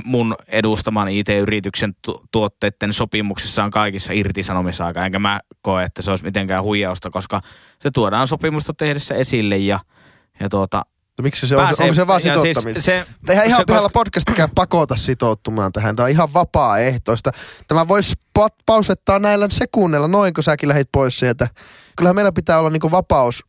mun 0.05 0.37
edustaman 0.49 1.09
IT-yrityksen 1.09 1.93
tu- 2.03 2.23
tuotteiden 2.31 2.93
sopimuksessa 2.93 3.65
on 3.65 3.71
kaikissa 3.71 4.13
irtisanomisaika, 4.13 5.05
enkä 5.05 5.19
mä 5.19 5.41
koe, 5.63 5.85
että 5.85 6.03
se 6.03 6.11
olisi 6.11 6.25
mitenkään 6.25 6.65
huijausta, 6.65 7.11
koska 7.11 7.41
se 7.81 7.91
tuodaan 7.91 8.29
sopimusta 8.29 8.75
tehdessä 8.75 9.15
esille 9.15 9.57
ja, 9.57 9.81
ja 10.41 10.49
tuota, 10.49 10.83
No 11.19 11.23
Miksi 11.23 11.47
se 11.49 11.57
on? 11.57 11.65
pääsee- 11.67 11.85
Onko 11.85 11.95
se 11.95 12.07
vaan 12.07 12.21
ja 12.25 12.37
sitouttaminen? 12.37 12.75
Siis 12.83 12.85
se, 12.85 13.07
Eihän 13.29 13.47
ihan 13.47 13.61
se, 13.61 13.65
pihalla 13.65 13.89
podcastikään 13.89 14.49
pakota 14.55 14.97
sitoutumaan 14.97 15.73
tähän. 15.73 15.97
Tämä 15.97 16.05
on 16.05 16.11
ihan 16.11 16.35
vapaaehtoista. 16.35 17.33
Tämä 17.69 17.89
voisi 17.89 18.15
pa- 18.39 18.57
pausettaa 18.67 19.19
näillä 19.19 19.49
sekunneilla, 19.51 20.09
noin 20.09 20.35
kun 20.35 20.45
säkin 20.45 20.69
lähit 20.69 20.89
pois 20.93 21.19
sieltä. 21.19 21.49
Kyllähän 21.97 22.15
meillä 22.17 22.33
pitää 22.33 22.59
olla 22.59 22.71
niinku 22.71 22.91
vapaus 22.91 23.45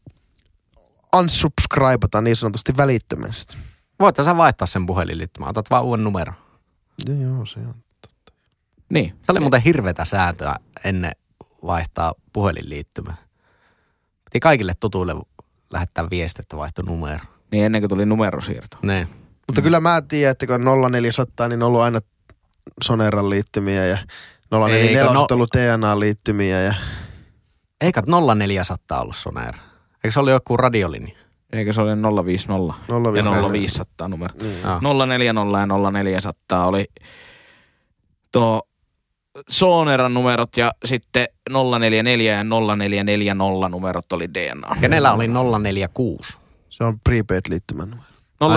unsubscribata 1.15 2.21
niin 2.21 2.35
sanotusti 2.35 2.77
välittömästi. 2.77 3.57
Voitte 3.99 4.23
sä 4.23 4.37
vaihtaa 4.37 4.65
sen 4.65 4.85
puhelinliittymän, 4.85 5.49
otat 5.49 5.69
vaan 5.69 5.83
uuden 5.83 6.03
numeron. 6.03 6.35
Joo, 7.21 7.45
se 7.45 7.59
on. 7.59 7.75
niin, 8.89 9.09
Se 9.21 9.31
oli 9.31 9.39
muuten 9.39 9.61
hirvetä 9.61 10.05
sääntöä 10.05 10.55
ennen 10.83 11.11
vaihtaa 11.65 12.13
puhelinliittymää. 12.33 13.17
Piti 14.25 14.39
kaikille 14.39 14.73
tutuille 14.79 15.15
lähettää 15.73 16.09
viesti, 16.09 16.41
että 16.41 16.57
vaihto 16.57 16.81
numero. 16.81 17.25
Niin 17.51 17.65
ennen 17.65 17.81
kuin 17.81 17.89
tuli 17.89 18.05
numerosiirto. 18.05 18.77
Niin. 18.81 19.07
Mutta 19.47 19.61
kyllä 19.61 19.79
mä 19.79 20.01
tiedän, 20.01 20.31
että 20.31 20.47
kun 20.47 20.67
on 20.67 20.91
0400, 20.91 21.47
niin 21.47 21.63
on 21.63 21.67
ollut 21.67 21.81
aina 21.81 21.99
Soneran 22.83 23.29
liittymiä 23.29 23.85
ja 23.85 23.97
044 24.51 24.89
Eikö 24.89 25.09
on 25.09 25.15
no- 25.15 25.27
ollut 25.31 25.49
DNA-liittymiä 25.57 26.61
ja 26.61 26.73
Eikä 27.81 28.03
0400 28.35 29.01
ollut 29.01 29.15
Sonera. 29.15 29.57
Eikö 30.03 30.11
se 30.11 30.19
ollut 30.19 30.33
joku 30.33 30.57
radiolinja? 30.57 31.17
Eikö 31.53 31.73
se 31.73 31.81
ole 31.81 31.97
050 32.25 32.73
ja 32.87 33.51
0500 33.51 34.07
numero? 34.07 34.33
Niin. 34.41 34.61
Joo. 34.83 35.05
040 35.05 35.59
ja 35.59 35.91
0400 35.91 36.65
oli 36.65 36.85
tuo 38.31 38.61
Sooneran 39.49 40.13
numerot 40.13 40.57
ja 40.57 40.71
sitten 40.85 41.27
044 41.49 42.33
ja 42.33 42.43
0440 42.43 43.69
numerot 43.69 44.11
oli 44.11 44.33
DNA. 44.33 44.75
Kenellä 44.81 45.13
oli 45.13 45.27
046? 45.27 46.33
Se 46.79 46.83
on 46.85 46.99
prepaid-liittymän 47.09 47.89
numero. 47.89 48.09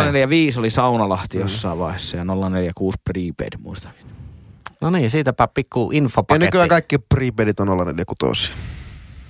045 0.03 0.59
oli 0.61 0.71
Saunalahti 0.71 1.39
jossain 1.39 1.79
vaiheessa 1.79 2.17
ja 2.17 2.25
046 2.25 2.99
prepaid 3.05 3.53
muistaakseni. 3.63 4.11
No 4.81 4.91
niin, 4.91 5.11
siitäpä 5.11 5.49
pikku 5.49 5.91
Ja 5.93 5.97
infopaketti. 5.99 6.47
nykyään 6.47 6.69
kaikki 6.69 6.99
prepaidit 6.99 7.61
on 7.61 7.67
046. 7.67 8.51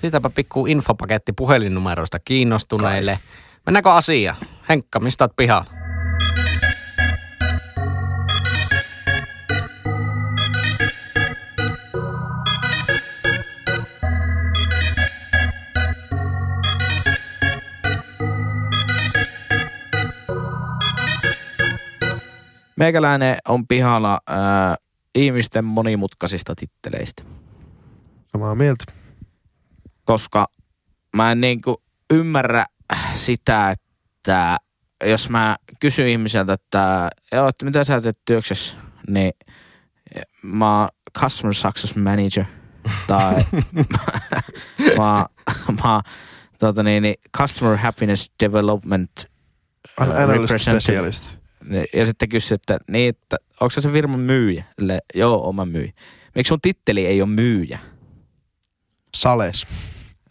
Siitäpä 0.00 0.31
pikku 0.31 0.66
infopaketti 0.66 1.33
puhelinnumeroista 1.33 2.18
kiinnostuneille. 2.18 3.18
Mennäänkö 3.66 3.92
asia? 3.92 4.35
Henkka, 4.68 5.00
mistä 5.00 5.24
oot 5.24 5.37
pihalla? 5.37 5.70
Meikäläinen 22.83 23.37
on 23.49 23.66
pihalla 23.66 24.21
ää, 24.27 24.77
ihmisten 25.14 25.64
monimutkaisista 25.64 26.55
titteleistä, 26.55 27.23
Samaa 28.33 28.55
mieltä. 28.55 28.85
koska 30.05 30.47
mä 31.16 31.33
en 31.33 31.40
niinku 31.40 31.83
ymmärrä 32.11 32.66
sitä, 33.14 33.71
että 33.71 34.57
jos 35.05 35.31
mä 35.31 35.57
kysyn 35.81 36.09
ihmiseltä, 36.09 36.53
että, 36.53 37.11
joo, 37.33 37.49
että 37.49 37.64
mitä 37.64 37.85
sä 37.85 38.01
teet 38.01 38.18
työksessä, 38.25 38.77
niin 39.09 39.33
mä 40.42 40.81
oon 40.81 40.88
customer 41.18 41.55
success 41.55 41.97
manager 41.97 42.45
tai 43.07 43.35
mä, 44.99 45.27
mä 45.85 46.01
tota 46.59 46.83
niin, 46.83 47.03
niin, 47.03 47.14
customer 47.37 47.77
happiness 47.77 48.31
development 48.45 49.11
An- 50.01 50.16
Analyst 50.16 50.59
specialist. 50.59 51.41
Ne- 51.64 51.85
Ja 51.94 52.07
sitten 52.07 52.29
kysyi, 52.29 52.55
että, 52.55 52.79
niin, 52.90 53.09
että 53.09 53.37
onko 53.61 53.70
se 53.70 53.81
se 53.81 53.90
firman 53.90 54.20
myyjä? 54.20 54.64
Sille, 54.79 54.98
Joo, 55.14 55.48
oma 55.48 55.64
myyjä. 55.64 55.92
Miksi 56.35 56.48
sun 56.48 56.61
titteli 56.61 57.07
ei 57.07 57.22
ole 57.22 57.31
myyjä? 57.31 57.79
Sales. 59.16 59.66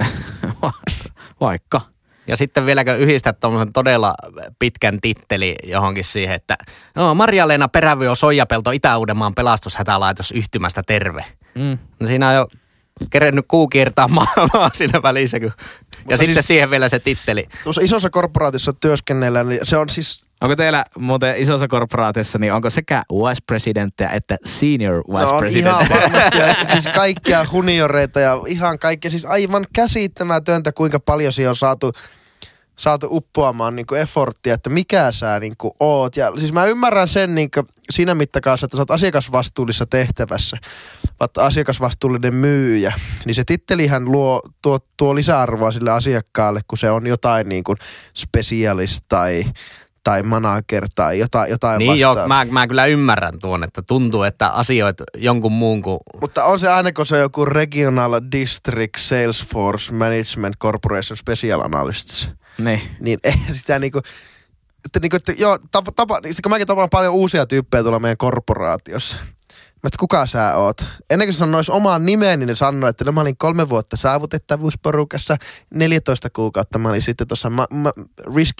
Vaikka. 1.41 1.81
Ja 2.27 2.37
sitten 2.37 2.65
vieläkö 2.65 2.95
yhdistät 2.97 3.39
tuommoisen 3.39 3.73
todella 3.73 4.13
pitkän 4.59 5.01
titteli 5.01 5.55
johonkin 5.63 6.03
siihen, 6.03 6.35
että 6.35 6.57
no, 6.95 7.15
Marja-Leena 7.15 7.67
Perävyö 7.67 8.15
Soijapelto 8.15 8.71
Itä-Uudenmaan 8.71 9.35
pelastushätälaitos 9.35 10.31
yhtymästä 10.31 10.83
terve. 10.87 11.25
Mm. 11.55 11.77
No 11.99 12.07
siinä 12.07 12.29
on 12.29 12.35
jo 12.35 12.47
kerennyt 13.09 13.45
kuu 13.47 13.67
kiertää 13.67 14.07
maailmaa 14.17 14.69
siinä 14.73 15.01
välissä. 15.03 15.39
Kun... 15.39 15.47
Ja 15.47 15.63
Mutta 16.03 16.17
sitten 16.17 16.35
siis- 16.35 16.47
siihen 16.47 16.69
vielä 16.69 16.89
se 16.89 16.99
titteli. 16.99 17.47
Tuossa 17.63 17.81
isossa 17.81 18.09
korporaatissa 18.09 18.73
työskennellä, 18.73 19.43
niin 19.43 19.59
se 19.63 19.77
on 19.77 19.89
siis 19.89 20.21
Onko 20.41 20.55
teillä 20.55 20.85
muuten 20.97 21.35
isossa 21.37 21.67
korporaatiossa, 21.67 22.39
niin 22.39 22.53
onko 22.53 22.69
sekä 22.69 23.03
vice 23.11 23.43
presidenttiä 23.47 24.09
että 24.09 24.37
senior 24.45 25.03
vice 25.07 25.31
No 25.31 25.39
president? 25.39 25.67
ihan 25.67 25.85
varmasti. 25.89 26.37
Ja 26.37 26.55
siis 26.73 26.87
kaikkia 26.95 27.45
junioreita 27.53 28.19
ja 28.19 28.37
ihan 28.47 28.79
kaikkea. 28.79 29.11
Siis 29.11 29.25
aivan 29.25 29.67
käsittämätöntä, 29.73 30.71
kuinka 30.71 30.99
paljon 30.99 31.33
siihen 31.33 31.49
on 31.49 31.55
saatu, 31.55 31.91
saatu 32.75 33.07
uppoamaan 33.11 33.75
niin 33.75 33.95
efforttia, 34.01 34.53
että 34.53 34.69
mikä 34.69 35.11
sä 35.11 35.39
niin 35.39 35.53
oot. 35.79 36.15
Ja 36.15 36.31
siis 36.39 36.53
mä 36.53 36.65
ymmärrän 36.65 37.07
sen 37.07 37.35
niin 37.35 37.49
siinä 37.89 38.15
mittakaavassa, 38.15 38.65
että 38.65 38.77
sä 38.77 38.81
oot 38.81 38.91
asiakasvastuullisessa 38.91 39.85
tehtävässä, 39.89 40.57
vaikka 41.19 41.45
asiakasvastuullinen 41.45 42.35
myyjä, 42.35 42.93
niin 43.25 43.35
se 43.35 43.43
tittelihän 43.43 44.05
luo, 44.11 44.41
tuo, 44.61 44.79
tuo 44.97 45.15
lisäarvoa 45.15 45.71
sille 45.71 45.91
asiakkaalle, 45.91 46.61
kun 46.67 46.77
se 46.77 46.91
on 46.91 47.07
jotain 47.07 47.49
niin 47.49 47.63
kuin 47.63 47.77
specialist 48.13 49.03
tai, 49.09 49.45
tai 50.03 50.23
manager 50.23 50.87
tai 50.95 51.19
jotain, 51.19 51.49
jotain 51.49 51.79
Niin 51.79 51.99
joo, 51.99 52.09
vastaavaa. 52.09 52.45
mä, 52.45 52.51
mä 52.51 52.67
kyllä 52.67 52.85
ymmärrän 52.85 53.39
tuon, 53.41 53.63
että 53.63 53.81
tuntuu, 53.81 54.23
että 54.23 54.49
asioit 54.49 54.97
jonkun 55.17 55.51
muun 55.51 55.81
kuin... 55.81 55.99
Mutta 56.21 56.43
on 56.43 56.59
se 56.59 56.69
aina, 56.69 56.91
kun 56.91 57.05
se 57.05 57.15
on 57.15 57.21
joku 57.21 57.45
Regional 57.45 58.21
District 58.31 58.97
Salesforce 58.97 59.93
Management 59.93 60.55
Corporation 60.57 61.17
Special 61.17 61.61
Analysts, 61.61 62.29
niin. 62.57 62.81
niin 62.99 63.19
ei 63.23 63.33
sitä 63.53 63.79
niinku, 63.79 63.99
että 64.85 64.99
niinku, 64.99 65.15
että 65.15 65.31
joo, 65.31 65.59
tapa, 65.71 65.91
tapa, 65.91 66.19
niin 66.23 66.35
kun 66.43 66.49
mäkin 66.49 66.67
tapaan 66.67 66.89
paljon 66.89 67.13
uusia 67.13 67.45
tyyppejä 67.45 67.83
tuolla 67.83 67.99
meidän 67.99 68.17
korporaatiossa. 68.17 69.17
Mä 69.83 69.87
että 69.87 69.97
kuka 69.99 70.25
sä 70.25 70.55
oot? 70.57 70.85
Ennen 71.09 71.27
kuin 71.27 71.33
sanois 71.33 71.69
omaan 71.69 72.05
nimeen, 72.05 72.39
niin 72.39 72.47
ne 72.47 72.55
sanoi, 72.55 72.89
että 72.89 73.03
no, 73.05 73.11
mä 73.11 73.21
olin 73.21 73.37
kolme 73.37 73.69
vuotta 73.69 73.97
saavutettavuusporukassa, 73.97 75.37
14 75.73 76.29
kuukautta 76.29 76.79
mä 76.79 76.89
olin 76.89 77.01
sitten 77.01 77.27
tuossa 77.27 77.49
ma- 77.49 77.67
ma- 77.71 77.91
risk, 78.35 78.55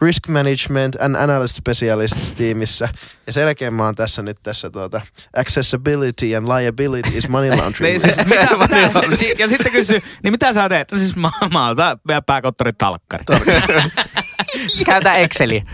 risk 0.00 0.28
Management 0.28 0.96
and 1.00 1.16
Analyst 1.16 1.54
Specialists 1.54 2.32
tiimissä. 2.32 2.88
Ja 3.26 3.32
sen 3.32 3.40
jälkeen 3.40 3.74
mä 3.74 3.84
oon 3.84 3.94
tässä 3.94 4.22
nyt 4.22 4.38
tässä 4.42 4.70
tuota 4.70 5.00
Accessibility 5.36 6.34
and 6.36 6.48
Liability 6.58 7.18
is 7.18 7.28
Money 7.28 7.50
Laundering. 7.58 7.80
Niin 7.80 8.00
siis, 8.00 8.16
mitä, 8.30 8.48
mitä, 8.56 9.16
si- 9.16 9.34
ja 9.38 9.48
sitten 9.48 9.72
kysyy, 9.72 10.02
niin 10.22 10.32
mitä 10.32 10.52
sä 10.52 10.68
teet? 10.68 10.92
No 10.92 10.98
siis 10.98 11.16
mä, 11.16 11.30
mä 11.52 11.66
oon 11.66 11.76
tää 11.76 11.96
meidän 12.04 12.24
pääkonttorin 12.24 12.76
talkkari. 12.78 13.24
Käytä 14.86 15.14
Exceli. 15.16 15.64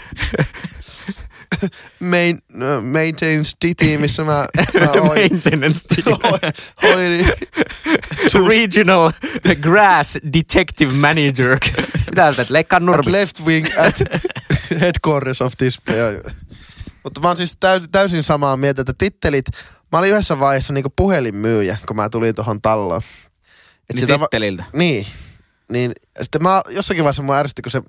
Main, 2.00 2.38
no, 2.52 2.80
maintains 2.80 3.56
tiimissä 3.76 4.24
mä, 4.24 4.46
mä 4.80 4.86
hoidin, 5.08 5.32
Maintenance 5.32 5.80
team. 5.88 6.18
hoidin 6.82 7.26
Regional 8.48 9.10
Grass 9.60 10.18
Detective 10.32 10.92
Manager. 10.92 11.58
Mitä 12.10 12.32
sä? 12.32 12.46
Leikkaa 12.48 12.76
at 12.76 12.82
nurmi. 12.82 13.12
left 13.12 13.40
wing 13.44 13.66
at 13.78 13.94
headquarters 14.80 15.40
of 15.42 15.52
this. 15.58 15.78
Mutta 17.04 17.20
mä 17.20 17.28
oon 17.28 17.36
siis 17.36 17.56
täy, 17.60 17.80
täysin 17.92 18.22
samaa 18.22 18.56
mieltä, 18.56 18.82
että 18.82 18.94
tittelit, 18.98 19.44
mä 19.92 19.98
olin 19.98 20.10
yhdessä 20.10 20.38
vaiheessa 20.38 20.72
niinku 20.72 20.92
puhelinmyyjä, 20.96 21.76
kun 21.86 21.96
mä 21.96 22.08
tulin 22.08 22.34
tuohon 22.34 22.60
talloon. 22.62 23.02
Et 23.02 23.94
Niin 23.94 24.00
sitä 24.00 24.20
va- 24.20 24.24
titteliltä. 24.26 24.64
Niin. 24.72 25.06
Niin 25.72 25.92
sitten 26.22 26.42
mä 26.42 26.62
jossakin 26.68 27.04
vaiheessa 27.04 27.22
mua 27.22 27.36
ärsytti, 27.38 27.62
kun 27.62 27.72
se, 27.72 27.82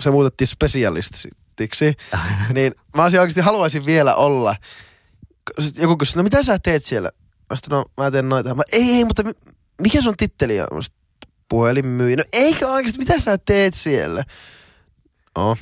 se 0.00 0.10
muutettiin 0.10 0.48
specialistiksi. 1.56 1.96
niin 2.54 2.74
mä 2.96 3.02
olisin 3.02 3.20
oikeasti 3.20 3.40
haluaisin 3.40 3.86
vielä 3.86 4.14
olla. 4.14 4.56
Sitten 5.58 5.82
joku 5.82 5.96
kysyi, 5.96 6.16
no 6.16 6.22
mitä 6.22 6.42
sä 6.42 6.58
teet 6.58 6.84
siellä? 6.84 7.10
Mä 7.50 7.56
sanoin, 7.56 7.84
no 7.96 8.04
mä 8.04 8.10
teen 8.10 8.28
noita. 8.28 8.54
Mä, 8.54 8.62
ei, 8.72 8.90
ei, 8.90 9.04
mutta 9.04 9.22
mi- 9.22 9.32
mikä 9.80 10.02
sun 10.02 10.16
titteli 10.16 10.60
on? 10.60 10.66
Mä 10.72 10.82
sanoin, 10.82 10.96
puhelinmyyjä. 11.48 12.16
No 12.16 12.24
eikö 12.32 12.68
oikeasti, 12.68 12.98
mitä 12.98 13.20
sä 13.20 13.38
teet 13.38 13.74
siellä? 13.74 14.24
No, 15.36 15.56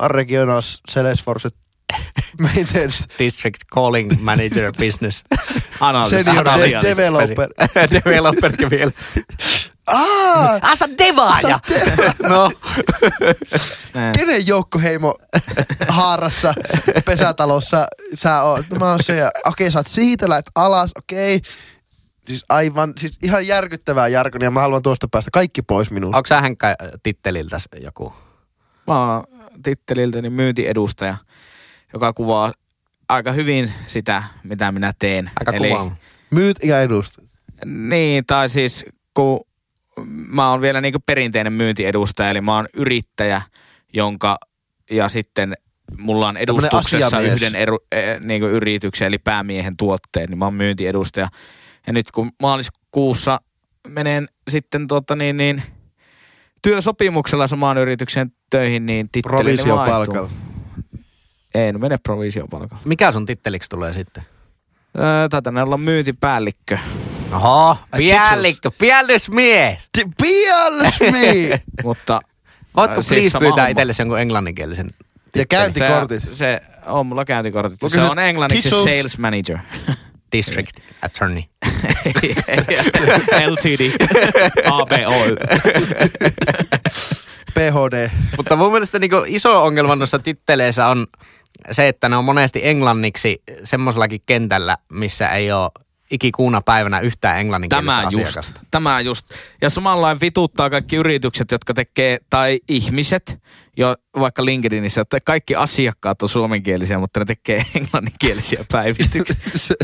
on 0.00 0.10
regional 0.10 0.62
Salesforce 0.90 1.48
maintenance 2.42 3.04
District 3.18 3.60
Calling 3.74 4.10
Manager 4.20 4.72
Business. 4.78 5.24
Analyys. 5.80 6.10
senior 6.24 6.48
analyys. 6.48 6.72
developer. 6.82 7.48
Developerkin 8.04 8.70
vielä. 8.70 8.92
Aa, 9.86 10.58
Ah, 10.62 10.76
sä 10.78 10.84
oot 10.88 10.98
devaaja! 10.98 11.58
No, 12.28 12.50
kenen 14.18 14.46
joukkoheimo 14.46 15.14
haarassa 15.88 16.54
pesätalossa 17.04 17.86
sä 18.14 18.42
oot? 18.42 18.64
No 18.70 18.78
mä 18.78 18.90
oon 18.90 19.02
se 19.02 19.16
ja 19.16 19.30
okei 19.46 19.70
sä 19.70 19.78
oot 19.78 19.86
siitä, 19.86 20.28
lähet 20.28 20.46
alas, 20.54 20.90
okei. 20.98 21.40
Siis 22.28 22.44
aivan, 22.48 22.92
siis 22.98 23.18
ihan 23.22 23.46
järkyttävää 23.46 24.08
jargonia. 24.08 24.50
Mä 24.50 24.60
haluan 24.60 24.82
tuosta 24.82 25.08
päästä 25.10 25.30
kaikki 25.30 25.62
pois 25.62 25.90
minusta. 25.90 26.16
onko 26.16 26.26
sä 26.26 26.40
Henkka 26.40 26.66
titteliltä 27.02 27.58
joku? 27.80 28.12
Mä 28.86 29.14
oon 29.14 29.24
titteliltäni 29.62 30.30
myyntiedustaja, 30.30 31.16
joka 31.92 32.12
kuvaa 32.12 32.52
aika 33.08 33.32
hyvin 33.32 33.72
sitä, 33.86 34.22
mitä 34.42 34.72
minä 34.72 34.92
teen. 34.98 35.30
Aika 35.40 35.52
Eli, 35.52 35.68
kuva. 35.68 35.96
Myyt 36.30 36.56
ja 36.64 36.80
edustat. 36.80 37.24
Niin, 37.64 38.26
tai 38.26 38.48
siis 38.48 38.84
kun 39.14 39.40
mä 40.06 40.50
oon 40.50 40.60
vielä 40.60 40.80
niinku 40.80 40.98
perinteinen 41.06 41.52
myyntiedustaja, 41.52 42.30
eli 42.30 42.40
mä 42.40 42.56
oon 42.56 42.66
yrittäjä, 42.74 43.42
jonka 43.92 44.38
ja 44.90 45.08
sitten 45.08 45.54
mulla 45.98 46.28
on 46.28 46.36
edustuksessa 46.36 47.20
yhden 47.20 47.54
eru, 47.54 47.78
niinku 48.20 48.46
yrityksen, 48.46 49.06
eli 49.06 49.18
päämiehen 49.18 49.76
tuotteet, 49.76 50.30
niin 50.30 50.38
mä 50.38 50.44
oon 50.44 50.54
myyntiedustaja. 50.54 51.28
Ja 51.86 51.92
nyt 51.92 52.10
kun 52.10 52.30
maaliskuussa 52.42 53.40
menen 53.88 54.26
sitten 54.50 54.86
tota 54.86 55.16
niin, 55.16 55.36
niin 55.36 55.62
työsopimuksella 56.62 57.46
samaan 57.46 57.78
yritykseen 57.78 58.32
töihin, 58.50 58.86
niin 58.86 59.08
vaihtuu. 59.14 59.32
Provisiopalkalla. 59.32 60.30
Ei, 61.54 61.72
no 61.72 61.78
mene 61.78 61.98
provisiopalkalla. 62.02 62.82
Mikä 62.84 63.12
sun 63.12 63.26
titteliksi 63.26 63.70
tulee 63.70 63.92
sitten? 63.92 64.22
Öö, 64.98 65.28
taitaa 65.28 65.62
olla 65.62 65.78
myyntipäällikkö. 65.78 66.78
Oho, 67.32 67.76
piällikkö, 67.96 68.70
piällysmies. 68.78 69.78
Pialsmi! 70.22 71.50
Mutta 71.84 72.20
Voitko 72.76 72.98
Äh, 73.00 73.04
siis 73.04 73.20
please 73.20 73.38
pyytää 73.38 73.68
itsellesi 73.68 74.02
jonkun 74.02 74.20
englanninkielisen? 74.20 74.90
ja 75.36 75.46
käyntikortit. 75.46 76.22
Se, 76.22 76.34
se 76.34 76.60
on 76.86 77.06
mulla 77.06 77.24
käyntikortit. 77.24 77.78
Se 77.80 77.88
se 77.88 78.00
on 78.00 78.18
englanniksi 78.18 78.70
titles? 78.70 78.84
sales 78.96 79.18
manager. 79.18 79.58
District 80.32 80.76
Attorney. 81.02 81.42
LTD. 83.48 84.06
ABOY. 84.64 85.36
PHD. 87.54 88.10
Mutta 88.36 88.56
mun 88.56 88.72
mielestä 88.72 88.98
niinku 88.98 89.22
iso 89.26 89.64
ongelma 89.64 89.96
noissa 89.96 90.18
titteleissä 90.18 90.86
on 90.86 91.06
se, 91.70 91.88
että 91.88 92.08
ne 92.08 92.16
on 92.16 92.24
monesti 92.24 92.60
englanniksi 92.62 93.42
semmoisellakin 93.64 94.22
kentällä, 94.26 94.76
missä 94.92 95.28
ei 95.28 95.52
ole 95.52 95.70
ikikuuna 96.12 96.60
päivänä 96.60 97.00
yhtään 97.00 97.40
englanninkielistä 97.40 97.92
Tämä 97.92 98.02
just, 98.02 98.18
asiakasta. 98.18 98.60
tämä 98.70 99.00
just. 99.00 99.30
Ja 99.62 99.70
samanlainen 99.70 100.20
vituttaa 100.20 100.70
kaikki 100.70 100.96
yritykset, 100.96 101.50
jotka 101.50 101.74
tekee, 101.74 102.18
tai 102.30 102.60
ihmiset, 102.68 103.38
jo 103.76 103.96
vaikka 104.18 104.44
LinkedInissä, 104.44 105.00
että 105.00 105.18
kaikki 105.20 105.56
asiakkaat 105.56 106.22
on 106.22 106.28
suomenkielisiä, 106.28 106.98
mutta 106.98 107.20
ne 107.20 107.26
tekee 107.26 107.64
englanninkielisiä 107.80 108.64
päivityksiä. 108.72 109.36
se, 109.56 109.74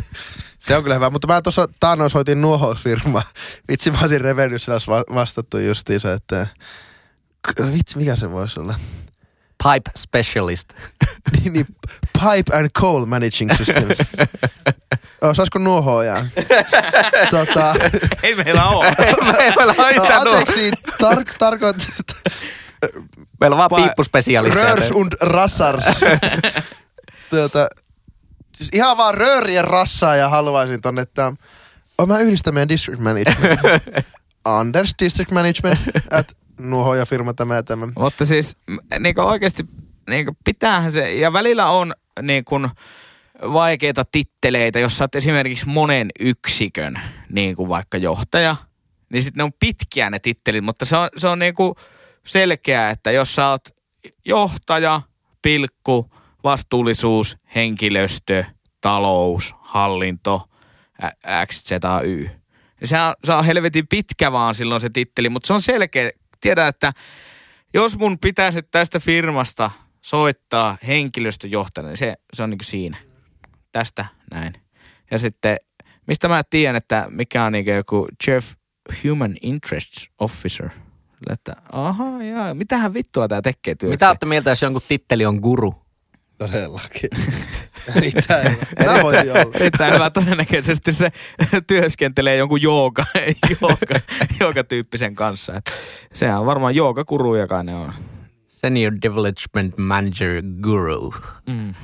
se 0.59 0.77
on 0.77 0.83
kyllä 0.83 0.95
hyvä, 0.95 1.11
mutta 1.11 1.27
mä 1.29 1.43
tuossa 1.43 1.69
taannoin 1.81 2.11
soitin 2.11 2.41
nuohousfirmaa. 2.41 3.23
Vitsi, 3.71 3.91
mä 3.91 3.99
otin 4.03 4.21
Revenuessa 4.21 4.73
olisi 4.73 4.87
va- 4.87 5.15
vastattu 5.15 5.59
justiinsa, 5.59 6.13
että 6.13 6.47
vitsi, 7.73 7.99
mikä 7.99 8.17
se 8.17 8.31
voisi 8.31 8.61
olla? 8.61 8.75
Pipe 9.63 9.91
Specialist. 9.97 10.69
niin, 11.41 11.53
niin, 11.53 11.67
Pipe 12.13 12.57
and 12.57 12.71
Coal 12.79 13.07
Managing 13.07 13.51
Systems. 13.57 13.99
oh, 15.23 15.35
saisiko 15.35 15.59
nuohoja? 15.59 16.27
tota, 17.31 17.75
Ei 18.23 18.35
meillä 18.35 18.65
ole. 18.69 18.95
Meillä 19.57 19.73
on 19.73 19.77
no, 19.77 19.89
yhtään 19.89 20.25
nuo. 20.25 20.37
anteeksi, 20.37 20.71
tar- 21.03 21.35
tarkoit 21.39 21.77
Meillä 23.41 23.55
on 23.55 23.59
vaan 23.59 23.71
Pa- 23.71 23.77
piippuspesialisteja. 23.77 24.75
Rörs 24.75 24.91
und 24.91 25.13
Rassars. 25.21 25.85
tuota, 27.31 27.69
siis 28.55 28.71
ihan 28.73 28.97
vaan 28.97 29.15
röörien 29.15 29.65
rassaa 29.65 30.17
ja 30.17 30.29
haluaisin 30.29 30.81
tonne, 30.81 31.03
että 31.03 31.33
oh, 31.99 32.07
mä 32.07 32.19
yhdistän 32.19 32.55
meidän 32.55 32.69
district 32.69 33.01
management. 33.01 33.61
Anders 34.45 34.95
District 35.03 35.31
Management 35.31 35.81
at 36.11 36.37
nuohoja 36.61 37.07
firma 37.07 37.35
tämä 37.35 37.55
ja 37.55 37.63
tämä. 37.63 37.89
Mutta 37.99 38.25
siis 38.25 38.57
niin 38.99 39.21
oikeasti 39.21 39.63
niin 40.09 40.27
pitäähän 40.45 40.93
se, 40.93 41.15
ja 41.15 41.33
välillä 41.33 41.67
on 41.67 41.95
niin 42.23 42.45
kuin 42.45 42.69
vaikeita 43.43 44.05
titteleitä, 44.05 44.79
jos 44.79 44.99
sä 44.99 45.05
oot 45.05 45.15
esimerkiksi 45.15 45.67
monen 45.67 46.11
yksikön, 46.21 47.01
niin 47.33 47.57
kuin 47.57 47.69
vaikka 47.69 47.99
johtaja, 47.99 48.57
niin 49.13 49.23
sitten 49.23 49.39
ne 49.39 49.45
on 49.45 49.53
pitkiä 49.61 50.11
ne 50.11 50.19
tittelit, 50.19 50.65
mutta 50.65 50.85
se 50.85 50.97
on, 50.97 51.09
se 51.17 51.29
on 51.29 51.39
niin 51.39 51.55
kuin 51.55 51.75
selkeä, 52.27 52.91
että 52.91 53.11
jos 53.11 53.35
sä 53.35 53.49
oot 53.49 53.69
johtaja, 54.25 55.01
pilkku, 55.43 56.11
vastuullisuus, 56.45 57.37
henkilöstö, 57.55 58.45
talous, 58.81 59.55
hallinto, 59.59 60.49
ä- 61.03 61.47
X, 61.47 61.63
Z, 61.65 61.71
Y. 62.05 62.38
Se 62.85 63.01
on, 63.01 63.15
se 63.25 63.33
on 63.33 63.45
helvetin 63.45 63.89
pitkä 63.89 64.33
vaan 64.33 64.55
silloin 64.55 64.81
se 64.81 64.91
titteli, 64.91 65.29
mutta 65.29 65.47
se 65.47 65.53
on 65.53 65.63
selkeä. 65.63 66.11
Tiedän, 66.41 66.69
että 66.69 66.93
jos 67.75 67.99
mun 67.99 68.19
pitäisi 68.19 68.63
tästä 68.63 69.01
firmasta 69.01 69.71
soittaa 70.01 70.79
henkilöstöjohtajalle, 70.87 71.91
niin 71.91 71.97
se, 71.97 72.15
se 72.33 72.43
on 72.43 72.51
niin 72.51 72.59
siinä. 72.63 72.97
Tästä 73.73 74.05
näin. 74.31 74.53
Ja 75.11 75.19
sitten, 75.19 75.57
mistä 76.07 76.29
mä 76.29 76.43
tiedän, 76.51 76.77
että 76.77 77.07
mikä 77.11 77.45
on 77.45 77.53
niin 77.53 77.67
joku 77.67 78.09
Chief 78.25 78.53
Human 79.05 79.35
Interests 79.43 80.11
Officer. 80.19 80.69
Että 81.31 81.53
aha, 81.73 82.23
jaa, 82.23 82.55
mitähän 82.55 82.95
vittua 82.95 83.29
tää 83.29 83.43
tekee 83.43 83.75
työkseen? 83.75 83.91
Mitä 83.91 84.09
olette 84.09 84.27
mieltä, 84.27 84.51
jos 84.51 84.63
jonkun 84.63 84.83
titteli 84.89 85.27
on 85.27 85.37
guru? 85.37 85.75
Todellakin. 86.39 87.11
Erittäin 87.97 88.51
hyvä. 88.53 88.67
Tämä 88.85 89.03
voisi 89.03 89.31
olla. 89.31 89.51
Erittäin 89.55 89.95
hyvä. 89.95 90.11
Todennäköisesti 90.11 90.93
se 90.93 91.11
työskentelee 91.67 92.37
jonkun 92.37 92.63
jooga, 92.63 93.05
jooga, 93.61 94.01
jooga-tyyppisen 94.41 95.15
kanssa. 95.15 95.55
Et 95.55 95.73
sehän 96.13 96.41
on 96.41 96.47
varmaan 96.47 96.75
joogakuru, 96.75 97.37
joka 97.37 97.63
ne 97.63 97.75
on. 97.75 97.93
Senior 98.49 98.93
Development 99.03 99.79
Manager 99.79 100.43
Guru. 100.63 101.15
Mm. 101.47 101.75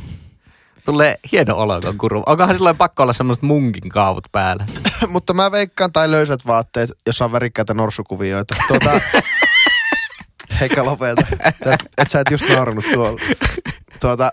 Tulee 0.84 1.18
hieno 1.32 1.56
olo, 1.56 1.80
kun 1.80 1.94
guru. 1.98 2.22
Onkohan 2.26 2.54
silloin 2.54 2.76
pakko 2.76 3.02
olla 3.02 3.12
semmoiset 3.12 3.42
munkin 3.42 3.88
kaavut 3.88 4.24
päällä? 4.32 4.66
Mutta 5.08 5.34
mä 5.34 5.50
veikkaan, 5.50 5.92
tai 5.92 6.10
löysät 6.10 6.46
vaatteet, 6.46 6.90
jos 7.06 7.22
on 7.22 7.32
värikkäitä 7.32 7.74
norsukuvioita. 7.74 8.54
Tuota, 8.68 9.00
Heikka 10.60 10.84
lopeta. 10.84 11.26
Et, 11.44 11.56
et 11.98 12.10
sä 12.10 12.20
et 12.20 12.30
just 12.30 12.48
naurannut 12.48 12.84
tuolla. 12.92 13.20
Tuota, 14.04 14.32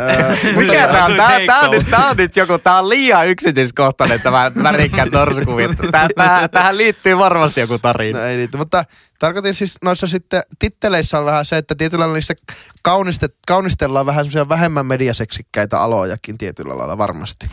öö, 0.00 0.36
Mikä 0.56 0.84
on 0.84 0.90
tää 0.90 1.04
on? 1.04 1.16
Tää, 1.16 1.40
tää, 1.46 1.60
on 1.60 1.70
nyt, 1.70 1.90
tää 1.90 2.08
on 2.08 2.16
nyt 2.16 2.36
joku, 2.36 2.58
tää 2.58 2.78
on 2.78 2.88
liian 2.88 3.28
yksityiskohtainen 3.28 4.20
tämä 4.20 4.50
värikkään 4.62 5.08
norsukuvit. 5.12 5.70
Tää, 5.92 6.08
tää, 6.16 6.48
tähän 6.48 6.76
liittyy 6.76 7.18
varmasti 7.18 7.60
joku 7.60 7.78
tarina. 7.78 8.18
No 8.18 8.24
ei 8.24 8.36
niitä, 8.36 8.58
mutta 8.58 8.84
tarkoitin 9.18 9.54
siis 9.54 9.78
noissa 9.84 10.06
sitten 10.06 10.42
titteleissä 10.58 11.18
on 11.18 11.24
vähän 11.24 11.44
se, 11.44 11.56
että 11.56 11.74
tietyllä 11.74 12.02
lailla 12.02 12.14
niissä 12.14 12.34
kaunistet, 12.82 13.34
kaunistellaan 13.46 14.06
vähän 14.06 14.24
semmoisia 14.24 14.48
vähemmän 14.48 14.86
mediaseksikkäitä 14.86 15.80
alojakin 15.80 16.38
tietyllä 16.38 16.78
lailla 16.78 16.98
varmasti. 16.98 17.46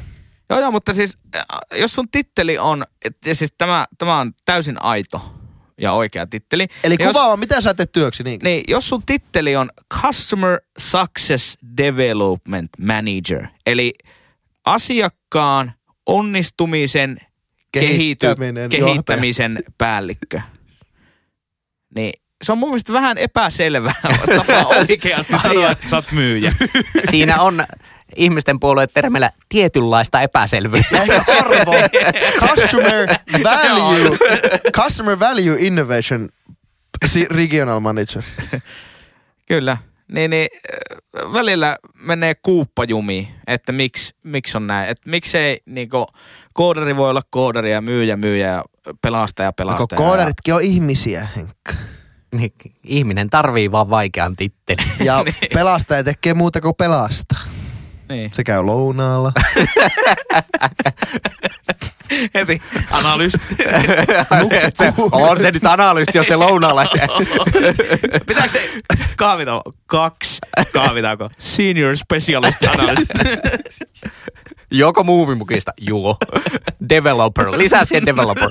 Joo, 0.49 0.59
joo, 0.59 0.71
mutta 0.71 0.93
siis 0.93 1.17
jos 1.75 1.95
sun 1.95 2.09
titteli 2.11 2.57
on, 2.57 2.83
ja 3.25 3.35
siis 3.35 3.53
tämä, 3.57 3.85
tämä 3.97 4.19
on 4.19 4.31
täysin 4.45 4.83
aito 4.83 5.40
ja 5.81 5.91
oikea 5.93 6.27
titteli. 6.27 6.67
Eli 6.83 6.95
niin 6.95 7.05
jos- 7.07 7.13
kuvaava, 7.15 7.37
mitä 7.37 7.61
sä 7.61 7.73
teet 7.73 7.91
työksi 7.91 8.23
niin? 8.23 8.39
Niin, 8.43 8.63
jos 8.67 8.89
sun 8.89 9.03
titteli 9.05 9.55
on 9.55 9.69
Customer 10.01 10.61
Success 10.77 11.57
Development 11.77 12.69
Manager, 12.81 13.47
eli 13.65 13.93
asiakkaan 14.65 15.73
onnistumisen 16.05 17.17
kehity, 17.71 18.27
kehittämisen 18.69 19.59
päällikkö, 19.77 20.41
niin 21.95 22.13
se 22.43 22.51
on 22.51 22.57
mun 22.57 22.69
mielestä 22.69 22.93
vähän 22.93 23.17
epäselvää 23.17 23.93
tapa 24.37 24.65
oikeasti 24.65 25.33
sanoa, 25.39 25.71
että 25.71 25.89
sä 25.89 25.95
oot 25.95 26.11
myyjä. 26.11 26.53
Siinä 27.09 27.41
on 27.41 27.63
ihmisten 28.15 28.59
puolueen 28.59 28.89
termeillä 28.93 29.31
tietynlaista 29.49 30.21
epäselvyyttä. 30.21 31.01
Arvo, 31.39 31.73
customer 32.39 33.07
value, 33.43 34.17
customer 34.75 35.19
value 35.19 35.55
innovation 35.59 36.29
si- 37.05 37.27
regional 37.29 37.79
manager. 37.79 38.23
Kyllä. 39.47 39.77
Niin, 40.11 40.31
niin 40.31 40.47
äh, 41.23 41.33
välillä 41.33 41.77
menee 42.01 42.35
kuuppajumiin, 42.35 43.27
että 43.47 43.71
miksi, 43.71 44.15
miksi 44.23 44.57
on 44.57 44.67
näin. 44.67 44.89
Että 44.89 45.09
miksei 45.09 45.61
niinku, 45.65 46.05
koodari 46.53 46.97
voi 46.97 47.09
olla 47.09 47.21
koodari 47.29 47.71
ja 47.71 47.81
myyjä 47.81 48.17
myyjä 48.17 48.47
ja 48.47 48.63
pelastaja 49.01 49.53
pelastaja. 49.53 49.97
koodaritkin 49.97 50.53
on 50.53 50.61
ihmisiä, 50.61 51.27
Henkka? 51.35 51.73
Niin, 52.35 52.53
Ihminen 52.83 53.29
tarvii 53.29 53.71
vaan 53.71 53.89
vaikean 53.89 54.35
tittelin. 54.35 54.85
Ja 55.03 55.25
pelastaja 55.53 56.03
tekee 56.03 56.33
muuta 56.33 56.61
kuin 56.61 56.75
pelastaa. 56.75 57.39
Niin. 58.11 58.31
Se 58.33 58.43
käy 58.43 58.63
lounaalla. 58.63 59.31
Heti 62.33 62.61
analyysti. 62.91 63.47
se, 64.73 64.93
on 65.11 65.41
se 65.41 65.51
nyt 65.51 65.65
analyysti, 65.65 66.17
jos 66.17 66.27
se 66.27 66.35
lounaalla. 66.35 66.85
Pitääkö 68.27 68.49
se 68.49 68.69
kahvitauko? 69.17 69.73
Kaksi 69.85 70.39
kahvitauko. 70.73 71.29
Senior 71.37 71.97
specialist 71.97 72.67
analyst. 72.67 73.05
Joko 74.71 75.03
muumimukista? 75.03 75.71
Juo. 75.81 76.17
Developer. 76.89 77.51
Lisää 77.51 77.85
siihen 77.85 78.05
developer. 78.05 78.49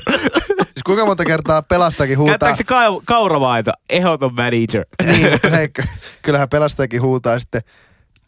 Siis 0.56 0.82
kuinka 0.86 1.06
monta 1.06 1.24
kertaa 1.24 1.62
pelastajakin 1.62 2.18
huutaa? 2.18 2.32
Käyttääkö 2.32 2.56
se 2.56 2.64
kau- 2.64 3.02
kauravaito? 3.04 3.70
Ehdoton 3.90 4.34
manager. 4.34 4.84
Niin, 5.06 5.30
mutta 5.32 5.50
Heikka, 5.50 5.82
kyllähän 6.22 6.48
pelastajakin 6.48 7.02
huutaa 7.02 7.38
sitten, 7.38 7.62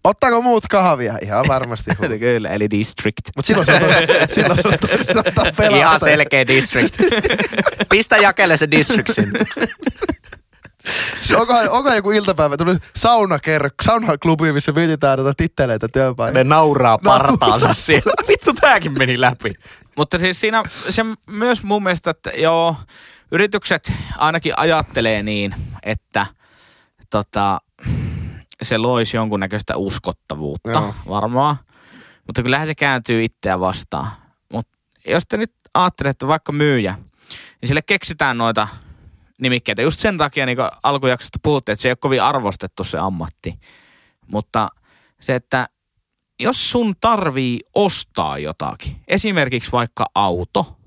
ottaako 0.04 0.42
muut 0.42 0.64
kahvia? 0.70 1.14
Ihan 1.22 1.44
varmasti. 1.48 1.90
Kyllä, 2.20 2.48
eli 2.48 2.70
district. 2.70 3.20
Mutta 3.36 3.46
silloin 3.46 3.66
se 3.66 3.74
on, 3.74 3.80
silloin 4.34 4.62
se 4.62 4.68
on 4.68 4.78
toisaalta 4.80 5.32
pelastaja. 5.32 5.76
Ihan 5.76 6.00
selkeä 6.00 6.46
district. 6.46 6.94
Pistä 7.90 8.16
jakelle 8.16 8.56
se 8.56 8.70
district 8.70 9.08
sinne. 9.12 9.38
Siis 11.20 11.32
onko, 11.40 11.54
onko 11.70 11.94
joku 11.94 12.10
iltapäivä, 12.10 12.56
tuli 12.56 12.76
saunakerro, 12.96 13.68
saunaklubi, 13.82 14.52
missä 14.52 14.72
mietitään 14.72 15.18
tätä 15.18 15.32
titteleitä 15.36 15.86
Ne 15.86 15.90
työpaikalla. 15.92 16.44
nauraa 16.44 16.98
partaansa 16.98 17.74
siellä. 17.74 18.12
Vittu 18.28 18.52
tääkin 18.60 18.92
meni 18.98 19.20
läpi. 19.20 19.54
Mutta 19.96 20.18
siis 20.18 20.40
siinä 20.40 20.62
se 20.88 21.02
myös 21.30 21.62
mun 21.62 21.82
mielestä, 21.82 22.10
että 22.10 22.30
joo, 22.30 22.76
yritykset 23.32 23.92
ainakin 24.18 24.58
ajattelee 24.58 25.22
niin, 25.22 25.54
että 25.82 26.26
tota, 27.10 27.60
se 28.62 28.78
loisi 28.78 29.16
jonkunnäköistä 29.16 29.76
uskottavuutta 29.76 30.70
Joo. 30.70 30.94
varmaan. 31.08 31.56
Mutta 32.26 32.42
kyllähän 32.42 32.66
se 32.66 32.74
kääntyy 32.74 33.24
itseä 33.24 33.60
vastaan. 33.60 34.06
Mutta 34.52 34.78
jos 35.08 35.22
te 35.28 35.36
nyt 35.36 35.52
ajattelette 35.74 36.26
vaikka 36.26 36.52
myyjä, 36.52 36.94
niin 37.60 37.68
sille 37.68 37.82
keksitään 37.82 38.38
noita 38.38 38.68
nimikkeitä. 39.40 39.82
Just 39.82 40.00
sen 40.00 40.18
takia 40.18 40.46
niin 40.46 40.58
alkujaksosta 40.82 41.38
puhuttiin, 41.42 41.72
että 41.72 41.82
se 41.82 41.88
ei 41.88 41.90
ole 41.90 41.96
kovin 41.96 42.22
arvostettu 42.22 42.84
se 42.84 42.98
ammatti. 42.98 43.58
Mutta 44.26 44.68
se, 45.20 45.34
että 45.34 45.68
jos 46.40 46.70
sun 46.70 46.94
tarvii 47.00 47.60
ostaa 47.74 48.38
jotakin, 48.38 48.96
esimerkiksi 49.08 49.72
vaikka 49.72 50.06
auto, 50.14 50.78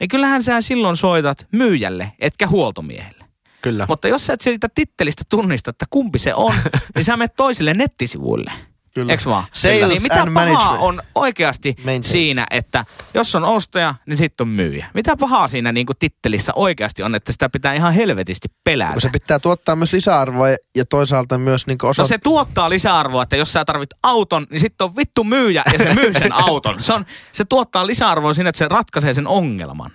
niin 0.00 0.08
kyllähän 0.08 0.42
sä 0.42 0.60
silloin 0.60 0.96
soitat 0.96 1.46
myyjälle, 1.52 2.12
etkä 2.18 2.46
huoltomiehelle. 2.46 3.25
Kyllä. 3.66 3.86
Mutta 3.88 4.08
jos 4.08 4.26
sä 4.26 4.32
et 4.32 4.40
siitä 4.40 4.68
tittelistä 4.74 5.22
tunnista, 5.28 5.70
että 5.70 5.84
kumpi 5.90 6.18
se 6.18 6.34
on, 6.34 6.54
niin 6.94 7.04
sä 7.04 7.16
menet 7.16 7.36
toisille 7.36 7.74
nettisivuille. 7.74 8.52
Kyllä. 8.94 9.12
Eks 9.12 9.26
vaan? 9.26 9.44
Sales 9.52 9.88
niin 9.88 10.02
mitä 10.02 10.14
pahaa 10.14 10.30
management. 10.30 10.80
on 10.80 11.02
oikeasti 11.14 11.74
Maintenance. 11.78 12.08
siinä, 12.08 12.46
että 12.50 12.84
jos 13.14 13.34
on 13.34 13.44
ostaja, 13.44 13.94
niin 14.06 14.16
sitten 14.16 14.44
on 14.44 14.48
myyjä. 14.48 14.86
Mitä 14.94 15.16
pahaa 15.16 15.48
siinä 15.48 15.72
niin 15.72 15.86
kuin 15.86 15.96
tittelissä 15.98 16.52
oikeasti 16.54 17.02
on, 17.02 17.14
että 17.14 17.32
sitä 17.32 17.48
pitää 17.48 17.74
ihan 17.74 17.92
helvetisti 17.92 18.48
pelätä? 18.64 18.92
Kun 18.92 19.00
se 19.00 19.08
pitää 19.08 19.38
tuottaa 19.38 19.76
myös 19.76 19.92
lisäarvoa 19.92 20.46
ja 20.76 20.84
toisaalta 20.84 21.38
myös 21.38 21.66
niin 21.66 21.78
osa... 21.82 22.02
No 22.02 22.08
se 22.08 22.18
tuottaa 22.18 22.70
lisäarvoa, 22.70 23.22
että 23.22 23.36
jos 23.36 23.52
sä 23.52 23.64
tarvit 23.64 23.90
auton, 24.02 24.46
niin 24.50 24.60
sitten 24.60 24.84
on 24.84 24.96
vittu 24.96 25.24
myyjä 25.24 25.62
ja 25.72 25.78
se 25.78 25.94
myy 25.94 26.12
sen 26.12 26.32
auton. 26.46 26.82
Se, 26.82 26.92
on, 26.92 27.06
se 27.32 27.44
tuottaa 27.44 27.86
lisäarvoa 27.86 28.34
siinä, 28.34 28.48
että 28.50 28.58
se 28.58 28.68
ratkaisee 28.68 29.14
sen 29.14 29.26
ongelman. 29.26 29.90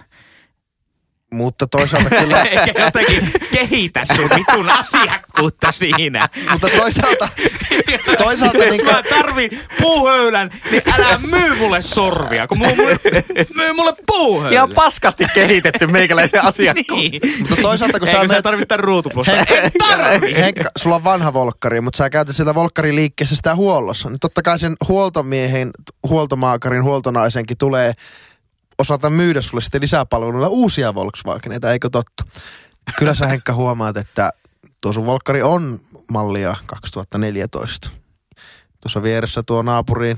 Mutta 1.33 1.67
toisaalta 1.67 2.09
kyllä... 2.09 2.41
Eikä 2.51 2.83
jotenkin 2.85 3.31
kehitä 3.51 4.05
sun 4.15 4.29
vitun 4.35 4.69
asiakkuutta 4.69 5.71
siinä. 5.71 6.29
mutta 6.51 6.67
toisaalta... 6.77 7.29
toisaalta 8.17 8.57
Jos 8.57 8.77
niin 8.77 8.85
mä 8.85 9.03
tarvin 9.09 9.59
puuhöylän, 9.81 10.49
niin 10.71 10.83
älä 10.93 11.17
myy 11.17 11.55
mulle 11.55 11.81
sorvia, 11.81 12.47
kun 12.47 12.59
myy 12.59 12.75
mulle, 12.75 12.99
myy 13.55 13.73
mulle 13.73 13.93
puuhöylän. 14.07 14.53
Ihan 14.53 14.69
paskasti 14.75 15.25
kehitetty 15.33 15.87
meikäläisen 15.87 16.43
asiakkaan. 16.43 16.99
niin. 16.99 17.21
Mutta 17.39 17.55
toisaalta 17.61 17.99
kun 17.99 18.07
sä 18.07 18.17
Eikö 18.17 18.27
sä 18.27 18.33
menet- 18.33 18.43
tarvitse 18.43 18.65
tämän 18.65 18.83
ruutuplussa? 18.83 19.37
En 19.37 19.71
tarvi. 19.77 20.35
Henkka, 20.35 20.69
sulla 20.77 20.95
on 20.95 21.03
vanha 21.03 21.33
volkkari, 21.33 21.81
mutta 21.81 21.97
sä 21.97 22.09
käytät 22.09 22.35
sitä 22.35 22.55
volkkariliikkeessä 22.55 23.35
sitä 23.35 23.55
huollossa. 23.55 24.09
Niin 24.09 24.19
totta 24.19 24.41
kai 24.41 24.59
sen 24.59 24.75
huoltomiehen, 24.87 25.71
huoltomaakarin, 26.07 26.83
huoltonaisenkin 26.83 27.57
tulee 27.57 27.93
osata 28.81 29.09
myydä 29.09 29.41
sulle 29.41 29.61
sitten 29.61 29.81
lisäpalveluilla 29.81 30.47
uusia 30.47 30.95
Volkswageneita, 30.95 31.71
eikö 31.71 31.89
totta? 31.89 32.23
Kyllä 32.99 33.15
sä 33.15 33.27
Henkka 33.27 33.53
huomaat, 33.53 33.97
että 33.97 34.31
tuo 34.81 34.93
sun 34.93 35.05
volkkari 35.05 35.41
on 35.41 35.79
mallia 36.11 36.55
2014. 36.65 37.89
Tuossa 38.81 39.03
vieressä 39.03 39.43
tuo 39.47 39.61
naapuri 39.61 40.17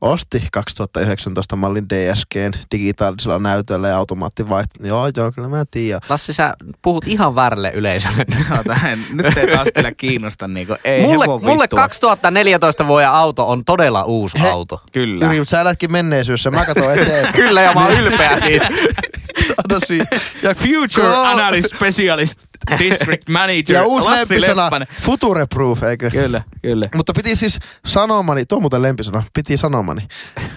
osti 0.00 0.42
2019 0.52 1.56
mallin 1.56 1.86
DSGn 1.88 2.50
digitaalisella 2.72 3.38
näytöllä 3.38 3.88
ja 3.88 3.96
automaattivaihto. 3.96 4.86
Joo, 4.86 5.10
joo, 5.16 5.32
kyllä 5.32 5.48
mä 5.48 5.64
tiedän. 5.70 6.00
Lassi, 6.08 6.32
sä 6.32 6.54
puhut 6.82 7.06
ihan 7.06 7.34
väärälle 7.34 7.70
yleisölle. 7.74 8.26
En- 8.92 9.06
Nyt 9.12 9.36
ei 9.36 9.56
taas 9.56 9.68
kyllä 9.74 9.92
kiinnosta 9.92 10.48
niinku, 10.48 10.76
ei 10.84 11.02
mulle, 11.02 11.26
mulle 11.26 11.62
vittua. 11.62 11.80
2014 11.80 12.86
vuoden 12.86 13.08
auto 13.10 13.48
on 13.48 13.64
todella 13.64 14.04
uusi 14.04 14.40
He- 14.40 14.48
auto. 14.50 14.82
Kyllä. 14.92 15.26
Yri, 15.26 15.38
mutta 15.38 15.50
sä 15.50 15.60
elätkin 15.60 15.92
menneisyydessä, 15.92 16.50
mä 16.50 16.64
katson 16.64 16.92
eteenpäin. 16.92 17.32
Kyllä, 17.42 17.62
ja 17.62 17.72
mä 17.74 17.84
oon 17.86 17.92
ylpeä 18.00 18.36
siis. 18.36 18.62
Ja 20.42 20.54
Future 20.54 21.16
Analyst 21.16 21.74
Specialist 21.76 22.40
District 22.78 23.28
Manager 23.38 23.76
Ja 23.76 23.84
uusi 23.84 24.06
Lassi 24.08 24.34
lempisana, 24.34 24.64
Leppänen. 24.64 24.88
future 25.02 25.46
proof, 25.54 25.82
eikö? 25.82 26.10
Kyllä, 26.10 26.42
kyllä. 26.62 26.84
Mutta 26.94 27.12
piti 27.12 27.36
siis 27.36 27.58
sanomani, 27.86 28.44
tuo 28.46 28.56
on 28.56 28.62
muuten 28.62 28.82
lempisana, 28.82 29.22
piti 29.34 29.56
sanomani, 29.56 30.02
ö, 30.42 30.48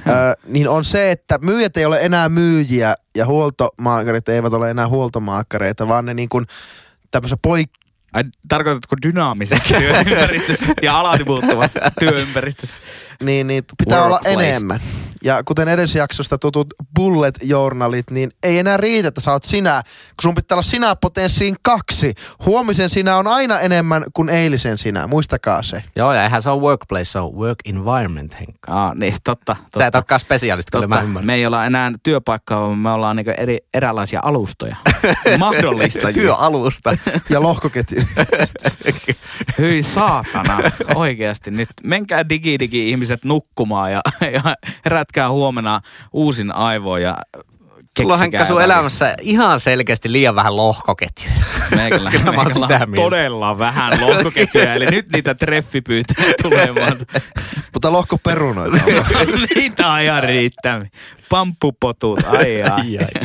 niin 0.47 0.69
on 0.69 0.85
se, 0.85 1.11
että 1.11 1.37
myyjät 1.41 1.77
ei 1.77 1.85
ole 1.85 1.99
enää 2.01 2.29
myyjiä 2.29 2.95
ja 3.17 3.25
huoltomaakarit 3.25 4.29
eivät 4.29 4.53
ole 4.53 4.69
enää 4.69 4.87
huoltomaakareita, 4.87 5.87
vaan 5.87 6.05
ne 6.05 6.13
niin 6.13 6.29
kuin 6.29 6.45
tämmöisessä 7.11 7.37
poik- 7.47 7.83
Ai, 8.13 8.23
tarkoitatko 8.47 8.95
dynaamisessa 9.05 9.73
työympäristössä 9.79 10.65
ja 10.81 10.99
alati 10.99 11.23
muuttuvassa 11.23 11.79
työympäristössä? 11.99 12.77
niin, 13.23 13.47
niin 13.47 13.63
pitää 13.77 13.99
Workplace. 14.01 14.29
olla 14.35 14.43
enemmän. 14.43 14.79
Ja 15.23 15.43
kuten 15.43 15.67
edellisjaksosta 15.67 16.37
tutut 16.37 16.67
bullet 16.95 17.39
journalit, 17.43 18.11
niin 18.11 18.31
ei 18.43 18.59
enää 18.59 18.77
riitä, 18.77 19.07
että 19.07 19.21
sä 19.21 19.31
oot 19.31 19.43
sinä, 19.43 19.83
kun 19.83 20.21
sun 20.21 20.35
pitää 20.35 20.55
olla 20.55 20.61
sinä 20.61 20.95
potenssiin 20.95 21.55
kaksi. 21.61 22.13
Huomisen 22.45 22.89
sinä 22.89 23.17
on 23.17 23.27
aina 23.27 23.59
enemmän 23.59 24.03
kuin 24.13 24.29
eilisen 24.29 24.77
sinä, 24.77 25.07
muistakaa 25.07 25.63
se. 25.63 25.83
Joo, 25.95 26.13
ja 26.13 26.23
eihän 26.23 26.41
se 26.41 26.49
on 26.49 26.61
workplace, 26.61 27.05
se 27.05 27.19
on 27.19 27.35
work 27.35 27.57
environment, 27.65 28.39
Henkka. 28.39 28.71
Aa, 28.71 28.95
niin, 28.95 29.15
totta. 29.23 29.55
Sä 29.55 29.61
et 29.63 29.71
totta. 29.71 29.97
olekaan 29.97 30.19
spesialisti, 30.19 30.71
kyllä 30.71 30.87
mä 30.87 30.95
Totta. 30.95 31.05
ymmärrän. 31.05 31.25
Me 31.25 31.33
ei 31.33 31.45
olla 31.45 31.65
enää 31.65 31.91
työpaikkaa, 32.03 32.61
vaan 32.61 32.77
me 32.77 32.91
ollaan 32.91 33.15
niinku 33.15 33.31
eri, 33.37 33.57
eräänlaisia 33.73 34.19
alustoja. 34.23 34.75
Mahdollistajia. 35.37 36.13
Työalusta. 36.13 36.97
Ja 37.29 37.41
lohkoketju. 37.41 38.03
Hyi 39.57 39.83
saatana, 39.83 40.57
oikeasti. 40.95 41.51
Nyt 41.51 41.69
menkää 41.83 42.29
digi-digi-ihmiset 42.29 43.25
nukkumaan 43.25 43.91
ja, 43.91 44.01
ja 44.21 44.55
herätkää 45.13 45.29
huomenna 45.29 45.81
uusin 46.13 46.51
aivoin 46.51 47.03
ja 47.03 47.17
Sulla 47.97 48.13
on 48.13 48.19
Henkka 48.19 48.45
sun 48.45 48.61
elämässä 48.61 49.15
ihan 49.21 49.59
selkeästi 49.59 50.11
liian 50.11 50.35
vähän 50.35 50.57
lohkoketjuja. 50.57 51.33
On 51.71 52.51
mieltä. 52.89 52.95
todella 52.95 53.57
vähän 53.57 54.01
lohkoketjuja, 54.01 54.73
eli 54.73 54.85
nyt 54.85 55.11
niitä 55.11 55.35
treffipyytöjä 55.35 56.33
tulee 56.41 56.75
vaan. 56.75 56.97
Mutta 57.73 57.91
lohkoperunoita 57.91 58.77
on. 58.85 59.27
niitä 59.55 59.87
on 59.87 60.01
ihan 60.01 60.23
riittämi. 60.23 60.87
Pamppupotut, 61.29 62.19
ai 62.27 62.63
ai. 62.63 62.69
Ai, 62.71 62.97
ai. 62.97 63.23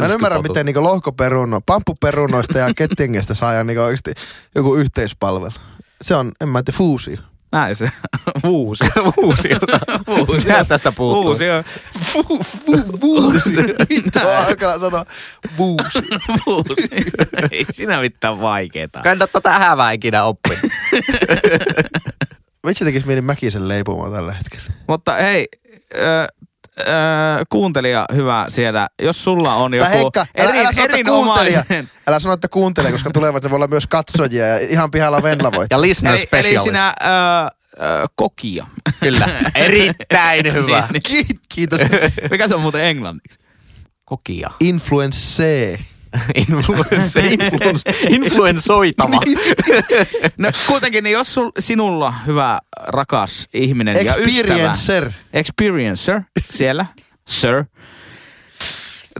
Mä 0.00 0.06
en 0.06 0.12
ymmärrä, 0.12 0.42
miten 0.42 0.66
niinku 0.66 0.82
lohkoperuno, 0.82 1.60
pamppuperunoista 1.66 2.58
ja 2.58 2.74
kettingestä 2.76 3.34
saa 3.34 3.64
niinku 3.64 3.82
oikeasti 3.82 4.12
joku 4.54 4.74
yhteispalvelu. 4.74 5.52
Se 6.02 6.14
on, 6.14 6.32
en 6.40 6.48
mä 6.48 6.62
tiedä, 6.62 6.76
fuusio. 6.76 7.16
Näin 7.52 7.76
se. 7.76 7.88
Uusi. 8.44 8.84
Uusiota. 9.16 9.78
Sehän 10.38 10.66
tästä 10.66 10.92
puuttuu. 10.92 11.26
Uusi. 11.26 11.44
Fu, 12.02 12.22
fu, 12.22 12.72
fuusio. 13.00 13.62
Vittu, 13.88 14.18
alkaa 14.18 14.78
sanoa 14.78 15.04
fuusio. 15.56 16.02
Uusi. 16.46 16.88
Ei 17.50 17.64
sinä 17.70 18.00
mitään 18.00 18.40
vaikeeta. 18.40 19.02
Tätä 19.32 19.58
hävää 19.58 19.92
ikinä 19.92 20.24
oppinut. 20.24 20.60
Vitsi 22.66 22.84
tekis 22.84 23.06
mieli 23.06 23.20
Mäkisen 23.20 23.68
leipomaan 23.68 24.12
tällä 24.12 24.32
hetkellä. 24.32 24.72
Mutta 24.88 25.14
hei, 25.14 25.46
ö, 26.80 26.82
ö, 26.82 27.44
kuuntelija 27.48 28.06
hyvä 28.14 28.46
siellä, 28.48 28.86
jos 29.02 29.24
sulla 29.24 29.54
on 29.54 29.74
joku 29.74 29.84
Tai 29.90 29.94
Heikka, 29.98 30.26
älä, 30.38 30.50
älä 30.50 30.72
sano, 30.72 30.88
kuuntelija. 31.04 31.60
erinomaisen... 31.64 31.90
Älä 32.08 32.20
sano, 32.20 32.32
että 32.34 32.48
kuuntelija, 32.48 32.92
koska 32.92 33.10
tulevat 33.10 33.42
ne 33.42 33.50
voi 33.50 33.56
olla 33.56 33.66
myös 33.66 33.86
katsojia 33.86 34.46
ja 34.46 34.58
ihan 34.58 34.90
pihalla 34.90 35.22
Venla 35.22 35.52
voi. 35.52 35.66
Ja 35.70 35.80
listener 35.80 36.12
Eli, 36.14 36.20
eli 36.20 36.26
specialist. 36.26 36.64
sinä 36.64 36.94
ö, 37.02 37.04
ö, 37.82 38.06
kokija. 38.14 38.66
Kyllä. 39.00 39.28
Erittäin 39.54 40.54
hyvä. 40.54 40.88
Niin, 40.92 41.02
Kiit, 41.02 41.26
kiitos. 41.54 41.80
Mikä 42.30 42.48
se 42.48 42.54
on 42.54 42.60
muuten 42.60 42.84
englanniksi? 42.84 43.38
Kokia. 44.04 44.50
Influence. 44.60 45.78
Influence, 46.48 47.20
influence, 47.20 47.90
influensoitava. 48.08 49.20
No 50.38 50.50
kuitenkin, 50.66 51.04
niin 51.04 51.12
jos 51.12 51.34
sul, 51.34 51.50
sinulla 51.58 52.14
hyvä, 52.26 52.58
rakas 52.86 53.48
ihminen 53.54 54.06
ja 54.06 54.16
ystävä... 54.16 54.54
Experiencer. 54.54 55.12
Experiencer 55.32 56.20
siellä, 56.50 56.86
sir. 57.28 57.64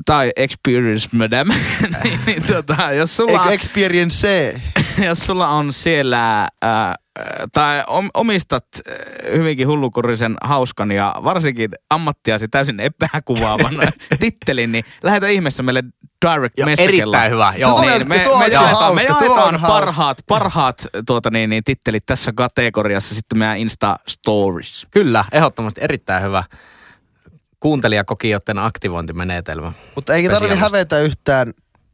Tai 0.05 0.31
experience 0.37 1.09
madam. 1.13 1.49
niin, 2.05 2.21
niin, 2.27 2.43
tota, 2.43 2.93
jos, 2.93 3.17
sulla, 3.17 3.53
experience? 3.53 4.61
jos 5.07 5.19
sulla 5.19 5.49
on 5.49 5.73
siellä, 5.73 6.49
ää, 6.63 6.95
tai 7.53 7.85
om, 7.87 8.09
omistat 8.15 8.65
hyvinkin 9.33 9.69
hullukurisen 9.69 10.37
hauskan 10.43 10.93
ja 10.93 11.15
varsinkin 11.25 11.71
ammattiasi 11.91 12.49
täysin 12.49 12.81
epäkuvaavan 12.81 13.75
tittelin, 14.21 14.73
niin 14.73 14.85
lähetä 15.03 15.29
ihmeessä 15.29 15.63
meille 15.63 15.83
direct 16.27 16.55
messagella. 16.65 17.17
erittäin 17.17 17.31
hyvä, 17.33 17.55
joo. 17.57 17.71
Tuo 17.71 17.81
on- 17.81 17.87
Niin, 17.87 18.09
me, 18.09 18.19
tuo 18.19 18.33
on 18.33 18.39
me 18.39 18.47
ihan 18.47 18.65
jaetaan, 18.65 18.95
me 18.95 19.03
hauska, 19.09 19.25
tuo 19.25 19.35
on 19.35 19.37
jaetaan 19.37 19.61
hauska. 19.61 19.69
parhaat, 19.79 20.19
parhaat 20.29 20.87
tuota, 21.07 21.31
niin, 21.31 21.51
niin, 21.51 21.65
tittelit 21.65 22.07
tässä 22.07 22.33
kategoriassa 22.33 23.15
sitten 23.15 23.39
meidän 23.39 23.57
Insta-stories. 23.59 24.87
Kyllä, 24.91 25.25
ehdottomasti 25.33 25.81
erittäin 25.85 26.23
hyvä 26.23 26.45
kuuntelijakokijoiden 27.61 28.59
aktivointimenetelmä. 28.59 29.73
Mutta 29.95 30.15
eikä 30.15 30.31
tarvitse 30.31 30.57
hävetä 30.57 31.01
yhtään, 31.01 31.53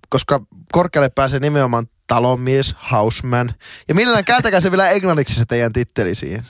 koska 0.08 0.40
korkealle 0.72 1.08
pääsee 1.08 1.40
nimenomaan 1.40 1.86
talonmies, 2.06 2.74
houseman. 2.92 3.54
Ja 3.88 3.94
millään 3.94 4.24
kääntäkää 4.24 4.60
se 4.60 4.70
vielä 4.70 4.90
englanniksi 4.90 5.34
se 5.34 5.44
teidän 5.44 5.72
titteli 5.72 6.14
siihen. 6.14 6.42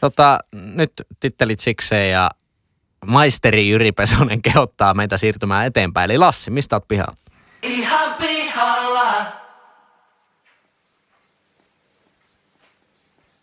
Tota, 0.00 0.38
nyt 0.54 0.92
tittelit 1.20 1.60
sikseen 1.60 2.10
ja 2.10 2.30
maisteri 3.06 3.68
Jyri 3.68 3.92
Pesonen 3.92 4.42
kehottaa 4.42 4.94
meitä 4.94 5.18
siirtymään 5.18 5.66
eteenpäin. 5.66 6.10
Eli 6.10 6.18
Lassi, 6.18 6.50
mistä 6.50 6.76
oot 6.76 6.88
pihalla? 6.88 7.16
ihan 7.62 8.14
pihalla. 8.14 9.26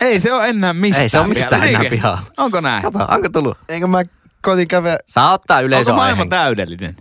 Ei 0.02 0.20
se 0.20 0.34
ole 0.34 0.50
enää 0.50 0.74
mistään. 0.74 1.04
Ei 1.04 1.10
se 1.10 1.20
ole 1.20 1.28
mistään 1.28 1.64
enää 1.64 1.82
pihalla. 1.90 2.20
Onko 2.38 2.62
näin? 2.62 2.84
Kato, 2.84 3.00
onko 3.00 3.30
tullut? 3.30 3.58
Eikö 3.70 3.88
mä 3.88 4.04
koitin 4.42 4.68
käydä, 4.68 4.98
Saa 5.08 5.34
ottaa 5.34 5.58
Onko 5.58 5.66
yleisö 5.68 5.92
maailma 5.94 6.12
aiheen. 6.12 6.30
täydellinen? 6.30 6.96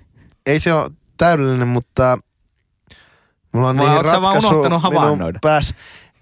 ei 0.46 0.60
se 0.60 0.72
ole 0.72 0.90
täydellinen, 1.16 1.68
mutta 1.68 2.18
mulla 3.52 3.68
on 3.68 3.76
Vai 3.76 3.86
niihin 3.86 4.04
ratkaisu 4.04 4.48
unohtanut 4.48 4.62
minun 4.62 4.80
havainnoida? 4.80 5.38
päässä. 5.42 5.74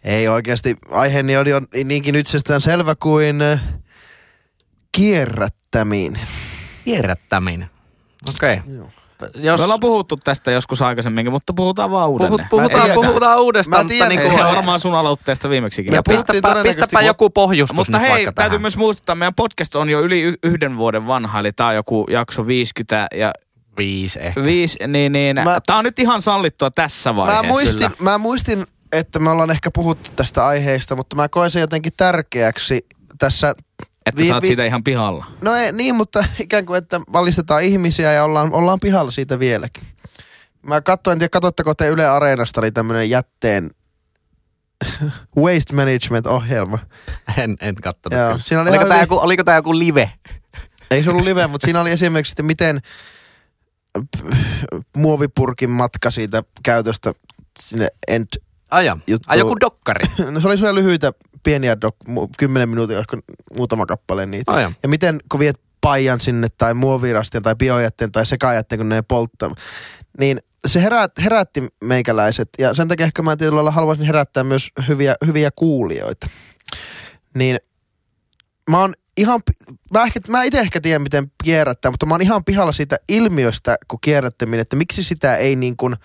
Ei 0.04 0.28
oikeasti. 0.28 0.76
Aiheeni 0.90 1.36
on 1.36 1.46
jo 1.46 1.60
niinkin 1.84 2.16
itsestään 2.16 2.60
selvä 2.60 2.94
kuin 2.94 3.42
äh, 3.42 3.60
kierrättäminen. 4.92 6.26
Kierrättäminen. 6.84 7.70
Okei. 8.36 8.56
Okay. 8.56 8.74
Joo. 8.74 8.88
Jos 9.34 9.60
Me 9.60 9.64
ollaan 9.64 9.80
puhuttu 9.80 10.16
tästä 10.16 10.50
joskus 10.50 10.82
aikaisemminkin, 10.82 11.32
mutta 11.32 11.52
puhutaan 11.52 11.90
vaan 11.90 12.08
puhut, 12.08 12.20
uudelleen. 12.20 12.48
puhutaan, 12.50 12.82
tiedän. 12.82 12.94
puhutaan 12.94 13.40
uudestaan, 13.40 13.78
Mä 13.78 13.82
mutta 13.84 13.92
tiedän, 13.92 14.08
niin 14.08 14.22
kuin, 14.22 14.44
varmaan 14.54 14.80
sun 14.80 14.94
aloitteesta 14.94 15.50
viimeksikin. 15.50 15.92
Me 15.92 15.96
ja 15.96 16.02
pistäpä, 16.08 16.62
pistäpä 16.62 17.00
joku 17.00 17.30
pohjustus 17.30 17.76
Mutta 17.76 17.98
hei, 17.98 18.10
täytyy 18.10 18.32
tähän. 18.32 18.60
myös 18.60 18.76
muistuttaa, 18.76 19.14
meidän 19.14 19.34
podcast 19.34 19.74
on 19.74 19.90
jo 19.90 20.00
yli 20.00 20.34
yhden 20.42 20.76
vuoden 20.76 21.06
vanha, 21.06 21.40
eli 21.40 21.52
tää 21.52 21.66
on 21.66 21.74
joku 21.74 22.06
jakso 22.10 22.46
50 22.46 23.06
ja 23.14 23.32
Viisi 23.78 24.18
ehkä. 24.22 24.42
viisi, 24.42 24.78
niin, 24.88 25.12
niin 25.12 25.36
Mä- 25.44 25.58
tää 25.66 25.76
on 25.76 25.84
nyt 25.84 25.98
ihan 25.98 26.22
sallittua 26.22 26.70
tässä 26.70 27.16
vaiheessa. 27.16 27.42
Mä 27.42 27.48
muistin, 27.48 27.90
mä 28.00 28.18
muistin, 28.18 28.66
että 28.92 29.18
me 29.18 29.30
ollaan 29.30 29.50
ehkä 29.50 29.70
puhuttu 29.70 30.10
tästä 30.16 30.46
aiheesta, 30.46 30.96
mutta 30.96 31.16
mä 31.16 31.28
koen 31.28 31.50
sen 31.50 31.60
jotenkin 31.60 31.92
tärkeäksi 31.96 32.86
tässä 33.18 33.54
Että 34.06 34.22
vi- 34.22 34.28
sä 34.28 34.34
oot 34.34 34.42
vi- 34.42 34.46
siitä 34.46 34.64
ihan 34.64 34.84
pihalla. 34.84 35.24
No 35.42 35.54
ei, 35.54 35.72
niin, 35.72 35.94
mutta 35.94 36.24
ikään 36.40 36.66
kuin, 36.66 36.78
että 36.78 37.00
valistetaan 37.12 37.62
ihmisiä 37.62 38.12
ja 38.12 38.24
ollaan, 38.24 38.52
ollaan 38.52 38.80
pihalla 38.80 39.10
siitä 39.10 39.38
vieläkin. 39.38 39.84
Mä 40.62 40.80
katsoin, 40.80 41.12
en 41.12 41.18
tiedä, 41.18 41.28
katsotteko 41.28 41.74
te 41.74 41.88
Yle 41.88 42.06
Areenasta, 42.06 42.60
oli 42.60 42.72
tämmönen 42.72 43.10
jätteen 43.10 43.70
waste 45.42 45.74
management-ohjelma. 45.74 46.78
En, 47.38 47.56
en 47.60 47.74
kattonut. 47.74 48.18
Joo, 48.18 48.38
siinä 48.44 48.60
oli 48.62 48.70
oliko, 48.70 48.84
tää 48.84 48.96
hyvin- 48.96 49.02
joku, 49.02 49.18
oliko 49.18 49.44
tää 49.44 49.56
joku 49.56 49.78
live? 49.78 50.10
Ei 50.90 51.02
se 51.02 51.10
ollut 51.10 51.24
live, 51.24 51.46
mutta 51.46 51.64
siinä 51.64 51.80
oli 51.80 51.90
esimerkiksi, 51.90 52.32
että 52.32 52.42
miten 52.42 52.80
muovipurkin 54.96 55.70
matka 55.70 56.10
siitä 56.10 56.42
käytöstä 56.62 57.12
sinne 57.60 57.88
end. 58.08 58.26
Aja. 58.70 58.96
Juttu. 59.06 59.26
Ai 59.28 59.38
joku 59.38 59.56
dokkari. 59.60 60.08
No 60.30 60.40
se 60.40 60.46
oli 60.46 60.56
sellainen 60.56 60.84
lyhyitä, 60.84 61.12
pieniä, 61.42 61.80
dok, 61.80 61.96
mu- 62.08 62.28
kymmenen 62.38 62.68
minuutin, 62.68 62.96
olisiko 62.96 63.16
muutama 63.56 63.86
kappale 63.86 64.26
niitä. 64.26 64.52
Aja. 64.52 64.72
Ja 64.82 64.88
miten 64.88 65.20
kun 65.28 65.40
viet 65.40 65.60
paijan 65.80 66.20
sinne 66.20 66.48
tai 66.58 66.74
muovirastin 66.74 67.42
tai 67.42 67.54
biojätteen 67.54 68.12
tai 68.12 68.26
sekajätteen, 68.26 68.78
kun 68.78 68.88
ne 68.88 68.94
ei 68.94 69.02
polttaa. 69.02 69.54
Niin 70.20 70.40
se 70.66 70.82
herät, 70.82 71.12
herätti 71.18 71.68
meikäläiset 71.84 72.48
ja 72.58 72.74
sen 72.74 72.88
takia 72.88 73.06
ehkä 73.06 73.22
mä 73.22 73.36
tietyllä 73.36 73.56
lailla 73.56 73.70
haluaisin 73.70 74.06
herättää 74.06 74.44
myös 74.44 74.70
hyviä, 74.88 75.14
hyviä 75.26 75.50
kuulijoita. 75.56 76.26
Niin 77.34 77.56
mä 78.70 78.80
oon 78.80 78.94
ihan, 79.16 79.40
mä, 79.92 80.02
ehkä, 80.02 80.20
mä 80.28 80.42
itse 80.42 80.60
ehkä 80.60 80.80
tiedän 80.80 81.02
miten 81.02 81.32
kierrättää, 81.44 81.90
mutta 81.90 82.06
mä 82.06 82.14
oon 82.14 82.22
ihan 82.22 82.44
pihalla 82.44 82.72
siitä 82.72 82.96
ilmiöstä, 83.08 83.76
kun 83.88 83.98
kierrättäminen, 84.00 84.60
että 84.60 84.76
miksi 84.76 85.02
sitä 85.02 85.36
ei 85.36 85.56
niin 85.56 85.76
kuin, 85.76 85.96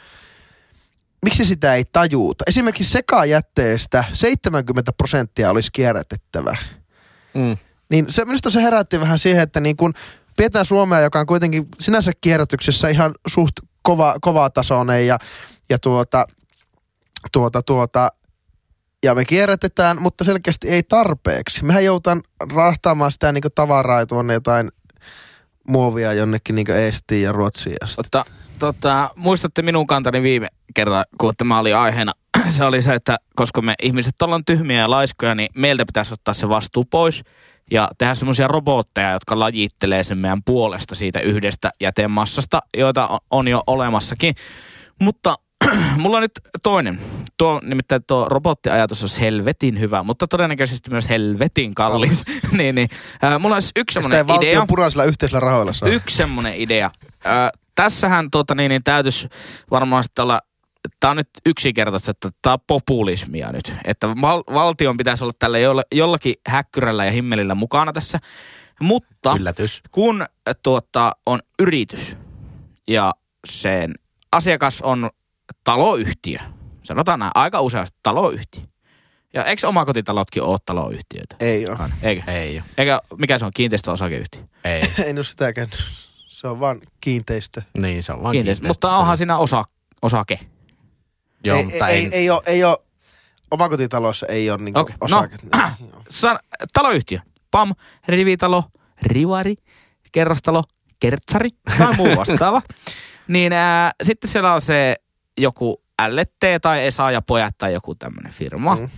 miksi 1.23 1.45
sitä 1.45 1.75
ei 1.75 1.83
tajuuta. 1.91 2.43
Esimerkiksi 2.47 2.91
sekajätteestä 2.91 4.03
70 4.13 4.93
prosenttia 4.93 5.49
olisi 5.49 5.69
kierrätettävää 5.73 6.57
Mm. 7.33 7.57
niin 7.89 8.05
se, 8.09 8.25
minusta 8.25 8.49
se 8.49 8.61
herätti 8.63 8.99
vähän 8.99 9.19
siihen, 9.19 9.43
että 9.43 9.59
niin 9.59 9.77
kun 9.77 9.93
pidetään 10.37 10.65
Suomea, 10.65 10.99
joka 10.99 11.19
on 11.19 11.25
kuitenkin 11.25 11.67
sinänsä 11.79 12.11
kierrätyksessä 12.21 12.89
ihan 12.89 13.15
suht 13.27 13.53
kova, 13.81 14.15
kova 14.21 14.49
tasoinen 14.49 15.07
ja, 15.07 15.19
ja 15.69 15.79
tuota, 15.79 16.25
tuota, 17.31 17.61
tuota, 17.61 18.09
ja 19.03 19.15
me 19.15 19.25
kierrätetään, 19.25 20.01
mutta 20.01 20.23
selkeästi 20.23 20.69
ei 20.69 20.83
tarpeeksi. 20.83 21.65
Mehän 21.65 21.85
joudutaan 21.85 22.21
rahtaamaan 22.53 23.11
sitä 23.11 23.31
niin 23.31 23.43
tavaraa 23.55 24.05
tuonne 24.05 24.33
jotain 24.33 24.69
muovia 25.67 26.13
jonnekin 26.13 26.55
niin 26.55 26.71
Estiin 26.71 27.23
ja 27.23 27.31
Ruotsiin 27.31 27.75
ja 27.81 27.87
sitä. 27.87 28.25
Tota, 28.59 29.09
muistatte 29.15 29.61
minun 29.61 29.87
kantani 29.87 30.21
viime 30.21 30.47
kerran, 30.73 31.05
kun 31.17 31.33
tämä 31.37 31.59
oli 31.59 31.73
aiheena. 31.73 32.11
Se 32.49 32.63
oli 32.63 32.81
se, 32.81 32.93
että 32.93 33.17
koska 33.35 33.61
me 33.61 33.73
ihmiset 33.81 34.21
ollaan 34.21 34.45
tyhmiä 34.45 34.79
ja 34.79 34.89
laiskoja, 34.89 35.35
niin 35.35 35.49
meiltä 35.55 35.85
pitäisi 35.85 36.13
ottaa 36.13 36.33
se 36.33 36.49
vastuu 36.49 36.85
pois 36.85 37.23
ja 37.71 37.89
tehdä 37.97 38.15
semmoisia 38.15 38.47
robotteja, 38.47 39.11
jotka 39.11 39.39
lajittelee 39.39 40.03
sen 40.03 40.17
meidän 40.17 40.43
puolesta 40.45 40.95
siitä 40.95 41.19
yhdestä 41.19 41.71
jätemassasta, 41.81 42.59
joita 42.77 43.19
on 43.31 43.47
jo 43.47 43.63
olemassakin. 43.67 44.35
Mutta 45.01 45.35
mulla 45.97 46.17
on 46.17 46.21
nyt 46.23 46.39
toinen. 46.63 46.99
Tuo, 47.37 47.59
nimittäin 47.63 48.03
tuo 48.07 48.25
robottiajatus 48.29 49.01
olisi 49.03 49.21
helvetin 49.21 49.79
hyvä, 49.79 50.03
mutta 50.03 50.27
todennäköisesti 50.27 50.89
myös 50.89 51.09
helvetin 51.09 51.75
kallis. 51.75 52.23
niin, 52.57 52.75
niin. 52.75 52.89
Äh, 53.23 53.39
mulla 53.39 53.55
olisi 53.55 53.71
yksi 53.75 53.93
semmoinen 53.93 54.25
idea. 54.25 54.35
valtion 54.35 54.67
puraisilla 54.67 55.03
yhteisillä 55.03 55.39
rahoilla 55.39 55.73
saa. 55.73 55.89
Yksi 55.89 56.17
semmoinen 56.17 56.53
idea. 56.55 56.91
Ö, 57.25 57.29
tässähän 57.75 58.31
tota, 58.31 58.55
niin, 58.55 58.69
niin 58.69 58.83
täytyisi 58.83 59.29
varmaan 59.71 60.03
sitten 60.03 60.23
olla, 60.23 60.39
tämä 60.99 61.11
on 61.11 61.17
nyt 61.17 61.29
yksinkertaisesti, 61.45 62.11
että 62.11 62.29
tämä 62.41 62.53
on 62.53 62.59
populismia 62.67 63.51
nyt. 63.51 63.73
Että 63.85 64.07
val- 64.21 64.43
valtion 64.53 64.97
pitäisi 64.97 65.23
olla 65.23 65.33
tällä 65.39 65.59
jolla, 65.59 65.83
jollakin 65.91 66.33
häkkyrällä 66.47 67.05
ja 67.05 67.11
himmelillä 67.11 67.55
mukana 67.55 67.93
tässä. 67.93 68.19
Mutta 68.81 69.35
Yllätys. 69.39 69.81
kun 69.91 70.21
äh, 70.21 70.55
tuota, 70.63 71.11
on 71.25 71.39
yritys 71.59 72.17
ja 72.87 73.13
sen 73.47 73.93
asiakas 74.31 74.81
on 74.81 75.09
taloyhtiö, 75.63 76.39
sanotaan 76.83 77.19
näin, 77.19 77.31
aika 77.35 77.61
useasti 77.61 77.97
taloyhtiö. 78.03 78.63
Ja 79.33 79.45
eikö 79.45 79.67
omakotitalotkin 79.67 80.43
ole 80.43 80.57
taloyhtiöitä? 80.65 81.35
Ei 81.39 81.67
ole. 81.67 81.77
Eikö? 82.03 82.31
Ei 82.31 82.57
oo. 82.57 82.63
Eikä, 82.77 83.01
mikä 83.17 83.39
se 83.39 83.45
on, 83.45 83.51
kiinteistöosakeyhtiö? 83.55 84.41
Ei. 84.63 84.81
Ei 85.05 85.13
ole 85.13 85.23
sitäkään. 85.23 85.67
Se 86.27 86.47
on 86.47 86.59
vaan 86.59 86.81
kiinteistö. 87.01 87.61
Niin, 87.77 88.03
se 88.03 88.11
on 88.11 88.23
vaan 88.23 88.31
Kiinteistö. 88.31 88.61
kiinteistö. 88.61 88.87
Mutta 88.87 88.97
onhan 88.97 89.17
siinä 89.17 89.37
osa, 89.37 89.63
osake. 90.01 90.39
Joo, 91.43 91.57
ei, 91.57 91.65
mutta 91.65 91.87
ei, 91.87 91.97
ei, 91.97 92.03
ei, 92.03 92.09
ei, 92.13 92.29
ole, 92.29 92.41
ei 92.45 92.63
ole, 92.63 92.77
omakotitalossa 93.51 94.25
ei 94.25 94.49
ole 94.51 94.63
niinku 94.63 94.79
Okei, 94.79 94.95
okay. 95.01 95.17
osake. 95.17 95.35
no. 95.55 95.61
San, 96.09 96.39
taloyhtiö. 96.73 97.19
PAM, 97.51 97.73
rivitalo, 98.07 98.63
rivari, 99.01 99.55
kerrostalo, 100.11 100.63
kertsari 100.99 101.49
tai 101.77 101.95
muu 101.95 102.15
vastaava. 102.15 102.61
niin 103.27 103.53
ää, 103.53 103.91
sitten 104.03 104.29
siellä 104.29 104.53
on 104.53 104.61
se 104.61 104.95
joku 105.41 105.81
LT 106.07 106.61
tai 106.61 106.85
Esa 106.85 107.11
ja 107.11 107.21
pojat 107.21 107.57
tai 107.57 107.73
joku 107.73 107.95
tämmöinen 107.95 108.33
firma. 108.33 108.75
Mm. 108.75 108.89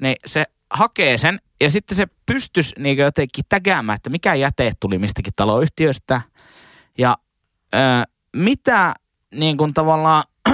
Niin 0.00 0.16
se 0.26 0.44
hakee 0.70 1.18
sen 1.18 1.38
ja 1.60 1.70
sitten 1.70 1.96
se 1.96 2.06
pystyisi 2.26 2.74
niin 2.78 2.96
jotenkin 2.96 3.44
tägäämään, 3.48 3.96
että 3.96 4.10
mikä 4.10 4.34
jäte 4.34 4.72
tuli 4.80 4.98
mistäkin 4.98 5.32
taloyhtiöstä. 5.36 6.20
Ja 6.98 7.16
ää, 7.72 8.04
mitä 8.36 8.94
niin 9.34 9.56
kuin 9.56 9.74
tavallaan 9.74 10.24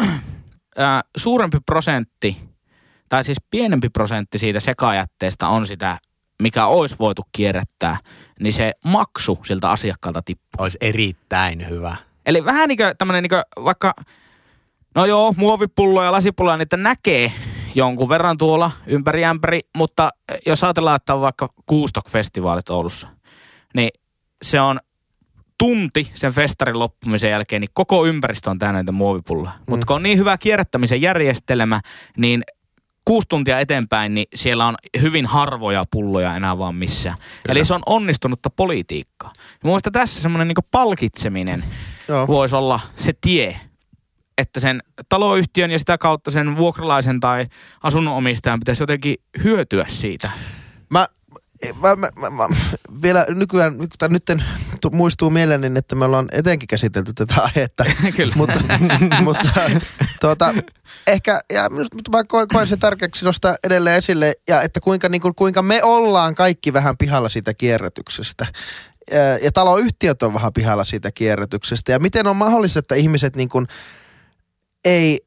ää, 0.77 1.01
suurempi 1.17 1.59
prosentti 1.67 2.37
tai 3.09 3.25
siis 3.25 3.39
pienempi 3.51 3.89
prosentti 3.89 4.39
siitä 4.39 4.61
sekajätteestä 4.61 5.49
on 5.49 5.67
sitä, 5.67 5.99
mikä 6.43 6.67
olisi 6.67 6.97
voitu 6.99 7.23
kierrättää, 7.33 7.97
niin 8.41 8.53
se 8.53 8.73
maksu 8.85 9.39
siltä 9.47 9.71
asiakkaalta 9.71 10.23
tippuu. 10.23 10.63
Olisi 10.63 10.79
erittäin 10.81 11.69
hyvä. 11.69 11.97
Eli 12.27 12.45
vähän 12.45 12.69
niin 12.69 12.77
kuin 12.77 12.97
tämmöinen 12.99 13.23
niin 13.23 13.31
kuin 13.31 13.65
vaikka, 13.65 13.95
no 14.95 15.07
joo, 15.07 15.35
muovipulloja 15.37 16.05
ja 16.05 16.13
lasipulloja, 16.13 16.57
niitä 16.57 16.77
näkee 16.77 17.33
jonkun 17.75 18.09
verran 18.09 18.39
tuolla 18.39 18.71
ympäri 18.87 19.25
ämpäri, 19.25 19.61
mutta 19.77 20.11
jos 20.47 20.65
ajatellaan, 20.65 20.97
että 20.97 21.15
on 21.15 21.21
vaikka 21.21 21.49
Kuustok-festivaalit 21.67 22.71
Oulussa, 22.71 23.09
niin 23.75 23.91
se 24.43 24.61
on 24.61 24.81
tunti 25.59 26.11
sen 26.15 26.33
festarin 26.33 26.79
loppumisen 26.79 27.31
jälkeen, 27.31 27.61
niin 27.61 27.71
koko 27.73 28.07
ympäristö 28.07 28.51
on 28.51 28.59
täynnä 28.59 28.73
näitä 28.73 28.93
muovipulloja. 28.93 29.53
Mm. 29.59 29.65
Mutta 29.71 29.87
kun 29.87 29.97
on 29.97 30.03
niin 30.03 30.19
hyvä 30.19 30.39
kierrättämisen 30.39 31.01
järjestelmä, 31.01 31.81
niin 32.17 32.43
kuusi 33.05 33.27
tuntia 33.29 33.61
eteenpäin, 33.61 34.15
niin 34.15 34.27
siellä 34.35 34.67
on 34.67 34.75
hyvin 35.01 35.27
harvoja 35.27 35.85
pulloja 35.91 36.37
enää 36.37 36.59
vaan 36.59 36.75
missään. 36.75 37.17
Kyllä. 37.19 37.33
Eli 37.49 37.65
se 37.65 37.75
on 37.75 37.83
onnistunutta 37.87 38.51
politiikkaa. 38.51 39.33
Ja 39.37 39.59
mun 39.63 39.71
mielestä 39.71 39.91
tässä 39.91 40.23
semmoinen 40.23 40.49
niin 40.49 40.69
palkitseminen 40.71 41.65
Joo. 42.09 42.27
voisi 42.27 42.57
olla 42.57 42.81
se 42.97 43.13
tie, 43.21 43.61
että 44.39 44.61
sen 44.61 44.81
taloyhtiön 45.09 45.71
ja 45.71 45.79
sitä 45.79 45.99
kautta 45.99 46.31
sen 46.31 46.57
vuokralaisen 46.57 47.21
tai 47.21 47.47
asunnonomistajan 47.83 48.61
pitäisi 48.61 48.83
jotenkin 48.83 49.15
hyötyä 49.45 49.85
siitä. 49.89 50.31
Mä, 50.91 51.07
mä, 51.81 51.97
mä, 51.97 52.09
mä, 52.21 52.31
mä, 52.31 52.57
vielä 53.03 53.27
nykyään, 53.29 53.75
tai 53.99 54.09
nyt 54.09 54.23
tu- 54.81 54.91
muistuu 54.91 55.31
mieleen, 55.31 55.77
että 55.77 55.97
me 55.97 56.05
ollaan 56.05 56.29
etenkin 56.33 56.67
käsitelty 56.67 57.13
tätä 57.13 57.35
aihetta. 57.43 57.85
Kyllä. 58.17 58.35
mutta, 58.37 58.61
mutta 59.23 59.49
tuota, 60.21 60.55
ehkä, 61.07 61.41
ja 61.53 61.71
minusta, 61.71 61.97
mutta 61.97 62.11
mä 62.11 62.25
koen, 62.25 62.49
koen 62.49 62.69
sen 62.69 62.79
tärkeäksi 62.79 63.25
nostaa 63.25 63.57
edelleen 63.65 63.97
esille, 63.97 64.33
ja 64.49 64.63
että 64.63 64.81
kuinka, 64.81 65.09
niin 65.09 65.21
kuin, 65.21 65.35
kuinka 65.35 65.63
me 65.63 65.83
ollaan 65.83 66.35
kaikki 66.35 66.73
vähän 66.73 66.97
pihalla 66.97 67.29
siitä 67.29 67.55
kierrätyksestä. 67.55 68.47
Ja, 69.11 69.39
ja 69.39 69.53
taloyhtiöt 69.53 70.23
on 70.23 70.35
vähän 70.35 70.53
pihalla 70.53 70.85
siitä 70.85 71.13
kierrätyksestä. 71.13 71.93
Ja 71.93 71.99
miten 71.99 72.27
on 72.27 72.37
mahdollista, 72.37 72.79
että 72.79 72.95
ihmiset 72.95 73.37
niin 73.37 73.49
kuin 73.49 73.67
ei, 74.85 75.21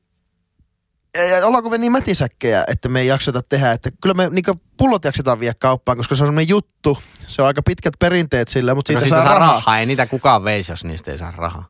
ja 1.15 1.45
ollaanko 1.47 1.69
me 1.69 1.77
niin 1.77 1.91
mätisäkkejä, 1.91 2.63
että 2.67 2.89
me 2.89 2.99
ei 2.99 3.07
jakseta 3.07 3.41
tehdä, 3.49 3.71
että 3.71 3.89
kyllä 4.01 4.13
me 4.13 4.29
niin 4.31 4.45
pullot 4.77 5.05
jaksetaan 5.05 5.39
viedä 5.39 5.53
kauppaan, 5.59 5.97
koska 5.97 6.15
se 6.15 6.23
on 6.23 6.27
semmoinen 6.27 6.49
juttu, 6.49 6.97
se 7.27 7.41
on 7.41 7.47
aika 7.47 7.61
pitkät 7.63 7.93
perinteet 7.99 8.47
sillä, 8.47 8.75
mutta 8.75 8.89
Siitä, 8.89 9.01
siitä, 9.03 9.15
siitä 9.15 9.29
saa 9.29 9.39
rahaa. 9.39 9.55
rahaa. 9.55 9.79
Ei 9.79 9.85
niitä 9.85 10.05
kukaan 10.05 10.43
veisi, 10.43 10.71
jos 10.71 10.83
niistä 10.83 11.11
ei 11.11 11.17
saa 11.17 11.33
rahaa. 11.37 11.65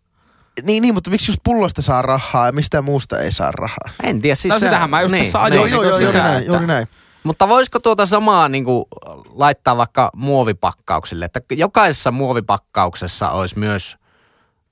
Niin, 0.64 0.82
niin, 0.82 0.94
mutta 0.94 1.10
miksi 1.10 1.32
just 1.32 1.40
pullosta 1.44 1.82
saa 1.82 2.02
rahaa 2.02 2.46
ja 2.46 2.52
mistään 2.52 2.84
muusta 2.84 3.20
ei 3.20 3.32
saa 3.32 3.52
rahaa? 3.52 3.90
En 4.04 4.22
tiedä, 4.22 4.36
siis 4.36 4.54
No 4.54 4.60
se- 4.60 4.66
sitähän 4.66 4.90
mä 4.90 5.02
just 5.02 5.12
niin, 5.12 5.26
tässä 5.26 5.38
niin. 5.38 5.46
ajoin. 5.46 5.72
Joo, 5.72 5.82
joo, 5.84 5.90
joo, 5.92 5.98
sisään, 5.98 6.14
juuri 6.14 6.30
näin, 6.30 6.40
että- 6.42 6.52
juuri 6.54 6.68
näin. 6.68 6.88
Mutta 7.24 7.48
voisiko 7.48 7.80
tuota 7.80 8.06
samaa 8.06 8.50
niin 8.50 8.64
kuin, 8.66 8.86
laittaa 9.32 9.78
vaikka 9.78 10.10
muovipakkauksille, 10.16 11.26
että 11.26 11.42
jokaisessa 11.52 12.12
muovipakkauksessa 12.12 13.30
olisi 13.30 13.60
myös 13.60 13.98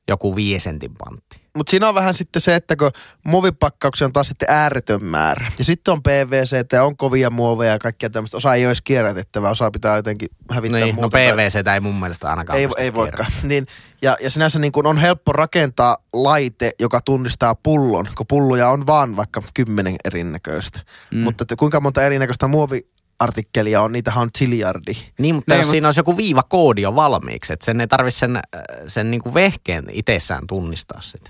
joku 0.07 0.36
viesentin 0.36 0.91
pantti. 0.97 1.44
Mutta 1.55 1.71
siinä 1.71 1.89
on 1.89 1.95
vähän 1.95 2.15
sitten 2.15 2.41
se, 2.41 2.55
että 2.55 2.75
kun 2.75 2.91
muovipakkauksia 3.25 4.05
on 4.07 4.13
taas 4.13 4.27
sitten 4.27 4.47
ääretön 4.51 5.03
määrä. 5.03 5.51
Ja 5.59 5.65
sitten 5.65 5.91
on 5.91 6.03
PVC 6.03 6.65
ja 6.73 6.83
on 6.83 6.97
kovia 6.97 7.29
muoveja 7.29 7.71
ja 7.71 7.79
kaikkia 7.79 8.09
tämmöistä. 8.09 8.37
Osa 8.37 8.53
ei 8.53 8.63
ole 8.65 8.69
edes 8.69 8.81
kierrätettävää, 8.81 9.51
osa 9.51 9.71
pitää 9.71 9.95
jotenkin 9.95 10.29
hävittää 10.51 10.79
Niin, 10.79 10.95
no 10.95 11.01
muuta. 11.01 11.09
tai- 11.17 11.31
PVCtä 11.33 11.73
ei 11.73 11.79
mun 11.79 11.99
mielestä 11.99 12.29
ainakaan 12.29 12.59
Ei, 12.59 12.67
ei 12.77 12.93
voikaan. 12.93 13.31
Niin, 13.43 13.65
ja, 14.01 14.17
ja 14.21 14.29
sinänsä 14.31 14.59
niin 14.59 14.71
kuin 14.71 14.87
on 14.87 14.97
helppo 14.97 15.31
rakentaa 15.33 15.97
laite, 16.13 16.71
joka 16.79 17.01
tunnistaa 17.01 17.55
pullon, 17.55 18.07
kun 18.17 18.27
pulloja 18.27 18.69
on 18.69 18.87
vaan 18.87 19.15
vaikka 19.15 19.41
kymmenen 19.53 19.95
erinäköistä. 20.05 20.79
Mm. 21.11 21.19
Mutta 21.19 21.43
että 21.43 21.55
kuinka 21.55 21.79
monta 21.79 22.03
erinäköistä 22.03 22.47
muoviartikkelia 22.47 23.81
on, 23.81 23.91
niitähän 23.91 24.21
on 24.21 24.29
ziljardi. 24.37 24.93
Niin, 25.19 25.35
mutta 25.35 25.53
Niin, 25.53 25.59
jos 25.59 25.67
mut- 25.67 25.71
siinä 25.71 25.87
olisi 25.87 25.99
joku 25.99 26.17
viivakoodi 26.17 26.81
jo 26.81 26.95
valmiiksi, 26.95 27.53
että 27.53 27.65
sen 27.65 27.81
ei 27.81 27.87
tarvitse 27.87 28.19
sen, 28.19 28.35
äh, 28.35 28.41
sen 28.87 29.11
niin 29.11 29.21
kuin 29.21 29.33
vehkeen 29.33 29.83
itsessään 29.91 30.47
tunnistaa 30.47 31.01
sitä. 31.01 31.29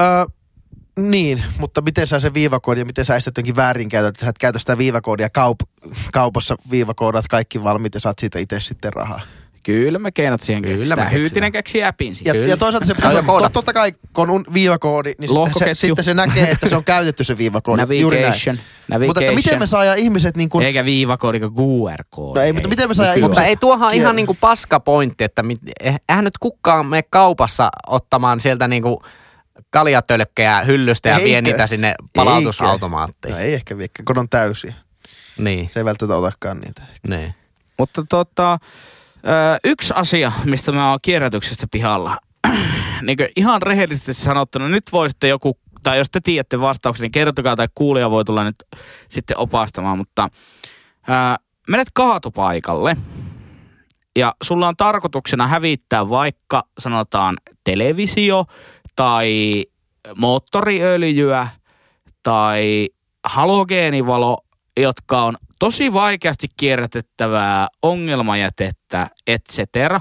Öö, 0.00 0.24
niin, 0.98 1.44
mutta 1.58 1.80
miten 1.80 2.06
sä 2.06 2.20
se 2.20 2.34
viivakoodi 2.34 2.80
ja 2.80 2.86
miten 2.86 3.04
sä 3.04 3.16
estät 3.16 3.36
jonkin 3.36 3.56
väärinkäytön, 3.56 4.08
että 4.08 4.20
sä 4.24 4.30
et 4.30 4.38
käytä 4.38 4.58
sitä 4.58 4.78
viivakoodia 4.78 5.28
kaup- 5.38 5.90
kaupassa 6.12 6.56
viivakoodat 6.70 7.28
kaikki 7.28 7.64
valmiit 7.64 7.94
ja 7.94 8.00
saat 8.00 8.18
siitä 8.18 8.38
itse 8.38 8.60
sitten 8.60 8.92
rahaa. 8.92 9.20
Kyllä 9.62 9.98
me 9.98 10.12
keinot 10.12 10.40
siihen 10.40 10.62
Kyllä 10.62 10.74
me 10.74 10.78
keksitään. 10.78 10.98
keksitään. 11.06 11.20
Hyytinen 11.22 11.52
keksi 11.52 11.84
appin 11.84 12.08
Ja, 12.08 12.14
siihen. 12.14 12.32
Kyllä. 12.32 12.46
ja 12.48 12.56
toisaalta 12.56 12.86
se 12.86 12.94
to, 13.26 13.48
totta 13.52 13.72
kai, 13.72 13.92
kun 14.12 14.30
on 14.30 14.44
viivakoodi, 14.54 15.14
niin 15.20 15.30
sitten 15.52 15.76
se, 15.76 15.86
sitten 15.86 16.04
se 16.04 16.14
näkee, 16.14 16.50
että 16.50 16.68
se 16.68 16.76
on 16.76 16.84
käytetty 16.84 17.24
se 17.24 17.38
viivakoodi. 17.38 18.00
Juuri 18.00 18.20
näin. 18.20 18.26
Navigation. 18.32 18.56
Mutta 18.56 18.94
että 18.94 18.98
miten 19.08 19.26
Navigation. 19.26 19.60
me 19.60 19.66
saadaan 19.66 19.98
ihmiset 19.98 20.36
niin 20.36 20.48
kuin, 20.48 20.66
Eikä 20.66 20.84
viivakoodi, 20.84 21.40
kuin 21.40 21.52
QR-koodi. 21.54 22.38
No 22.38 22.44
ei, 22.44 22.52
mutta 22.52 22.68
miten 22.68 22.88
me 22.88 22.94
saadaan 22.94 23.14
Nykyään. 23.14 23.30
Mutta 23.30 23.40
ihmiset- 23.40 23.48
ei 23.50 23.56
tuohan 23.56 23.94
ihan 23.94 24.16
niinku 24.16 24.36
paska 24.40 24.80
pointti, 24.80 25.24
että 25.24 25.42
mit, 25.42 25.58
eh- 25.84 25.96
eihän 26.08 26.24
nyt 26.24 26.38
kukaan 26.40 26.86
mene 26.86 27.02
kaupassa 27.10 27.70
ottamaan 27.86 28.40
sieltä 28.40 28.68
niinku 28.68 29.02
kaljatölkkejä 29.70 30.60
hyllystä 30.62 31.08
ja 31.08 31.16
vie 31.16 31.36
Eikö? 31.36 31.40
niitä 31.50 31.66
sinne 31.66 31.94
palautusautomaattiin. 32.12 33.32
no 33.34 33.40
ei 33.40 33.54
ehkä 33.54 33.78
viekään, 33.78 34.04
kun 34.04 34.18
on 34.18 34.28
täysiä. 34.28 34.74
Niin, 35.38 35.70
Se 35.72 35.80
ei 35.80 35.84
välttämättä 35.84 36.16
otakaan 36.16 36.58
niitä. 36.58 36.82
niin. 37.08 37.34
Mutta 37.78 38.04
tota, 38.08 38.58
yksi 39.64 39.92
asia, 39.96 40.32
mistä 40.44 40.72
mä 40.72 40.90
oon 40.90 40.98
kierrätyksestä 41.02 41.66
pihalla. 41.70 42.16
niin 43.02 43.18
ihan 43.36 43.62
rehellisesti 43.62 44.14
sanottuna, 44.14 44.68
nyt 44.68 44.84
voisitte 44.92 45.28
joku, 45.28 45.58
tai 45.82 45.98
jos 45.98 46.10
te 46.10 46.20
tiedätte 46.20 46.60
vastauksen, 46.60 47.02
niin 47.02 47.12
kertokaa 47.12 47.56
tai 47.56 47.68
kuulija 47.74 48.10
voi 48.10 48.24
tulla 48.24 48.44
nyt 48.44 48.56
sitten 49.08 49.38
opastamaan, 49.38 49.98
mutta 49.98 50.28
ö, 51.08 51.12
menet 51.68 51.88
kaatopaikalle 51.94 52.96
ja 54.18 54.34
sulla 54.44 54.68
on 54.68 54.76
tarkoituksena 54.76 55.46
hävittää 55.46 56.08
vaikka 56.08 56.62
sanotaan 56.78 57.36
televisio 57.64 58.44
tai 58.98 59.64
moottoriöljyä 60.16 61.48
tai 62.22 62.88
halogeenivalo, 63.24 64.38
jotka 64.80 65.22
on 65.22 65.36
tosi 65.58 65.92
vaikeasti 65.92 66.46
kierrätettävää 66.56 67.68
ongelmajätettä, 67.82 69.08
et 69.26 69.42
cetera, 69.52 70.00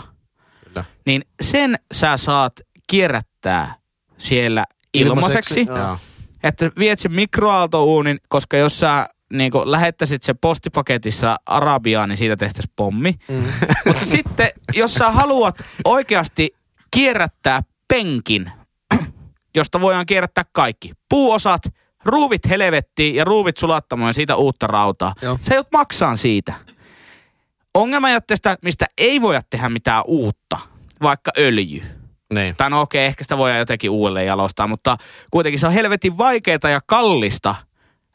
Kyllä. 0.64 0.86
niin 1.06 1.22
sen 1.42 1.76
sä 1.94 2.18
saat 2.18 2.54
kierrättää 2.88 3.76
siellä 4.18 4.66
ilmaiseksi. 4.94 5.60
Ilmaiseksi. 5.60 6.08
Että 6.44 6.72
viet 6.80 7.00
sen 7.00 7.12
mikroaaltouunin, 7.12 8.20
koska 8.30 8.58
jos 8.58 8.80
sä 8.80 9.10
niin 9.34 9.52
lähettäisit 9.66 10.24
se 10.24 10.34
postipaketissa 10.34 11.36
Arabiaan, 11.46 12.10
niin 12.10 12.18
siitä 12.18 12.36
tehtäisiin 12.36 12.74
pommi. 12.76 13.14
Mm. 13.28 13.44
Mutta 13.86 14.06
sitten, 14.06 14.48
jos 14.74 14.94
sä 14.94 15.12
haluat 15.12 15.64
oikeasti 15.86 16.50
kierrättää 16.92 17.62
penkin, 17.88 18.52
josta 19.56 19.82
voidaan 19.82 20.06
kierrättää 20.06 20.44
kaikki, 20.52 20.92
puuosat, 21.10 21.62
ruuvit 22.06 22.50
helvettiin 22.50 23.16
ja 23.16 23.24
ruuvit 23.24 23.58
sulattamaan 23.58 24.10
ja 24.10 24.14
siitä 24.14 24.36
uutta 24.36 24.68
rautaa. 24.68 25.14
Joo. 25.22 25.40
Sä 25.42 25.54
joudut 25.54 25.72
maksaa 25.72 26.16
siitä. 26.16 26.54
Ongelmajätteestä, 27.74 28.58
mistä 28.62 28.86
ei 28.98 29.22
voida 29.22 29.42
tehdä 29.50 29.70
mitään 29.70 30.04
uutta, 30.08 30.58
vaikka 31.02 31.32
öljy. 31.38 31.84
Niin. 32.34 32.56
Tai 32.56 32.70
no 32.70 32.82
okei, 32.82 33.06
ehkä 33.06 33.24
sitä 33.24 33.38
voidaan 33.38 33.60
jotenkin 33.60 33.90
uudelleen 33.90 34.28
jalostaa, 34.28 34.68
mutta 34.68 34.98
kuitenkin 35.32 35.60
se 35.60 35.68
on 35.68 35.74
helvetin 35.74 36.18
vaikeaa 36.18 36.70
ja 36.72 36.82
kallista 36.86 37.56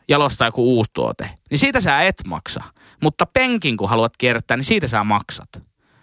jalostaa 0.08 0.48
joku 0.48 0.76
uusi 0.76 0.90
tuote. 0.94 1.30
Niin 1.50 1.58
siitä 1.58 1.80
sä 1.80 2.02
et 2.02 2.22
maksa. 2.26 2.62
Mutta 3.02 3.26
penkin 3.26 3.76
kun 3.76 3.88
haluat 3.88 4.16
kierrättää, 4.16 4.56
niin 4.56 4.64
siitä 4.64 4.86
sä 4.88 5.04
maksat. 5.04 5.48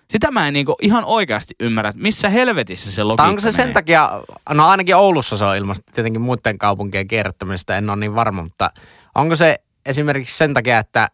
Sitä 0.09 0.31
mä 0.31 0.47
en 0.47 0.53
niinku 0.53 0.75
ihan 0.81 1.05
oikeasti 1.05 1.55
ymmärrä, 1.59 1.89
että 1.89 2.01
missä 2.01 2.29
helvetissä 2.29 2.91
se 2.91 3.03
logiikka 3.03 3.23
onko 3.23 3.41
se 3.41 3.51
sen 3.51 3.63
menee. 3.63 3.73
takia, 3.73 4.09
no 4.49 4.67
ainakin 4.67 4.95
Oulussa 4.95 5.37
se 5.37 5.45
on 5.45 5.57
ilmasta, 5.57 5.91
tietenkin 5.95 6.21
muiden 6.21 6.57
kaupunkien 6.57 7.07
kierrättämisestä 7.07 7.77
en 7.77 7.89
ole 7.89 7.99
niin 7.99 8.15
varma, 8.15 8.43
mutta 8.43 8.71
onko 9.15 9.35
se 9.35 9.59
esimerkiksi 9.85 10.37
sen 10.37 10.53
takia, 10.53 10.79
että 10.79 11.07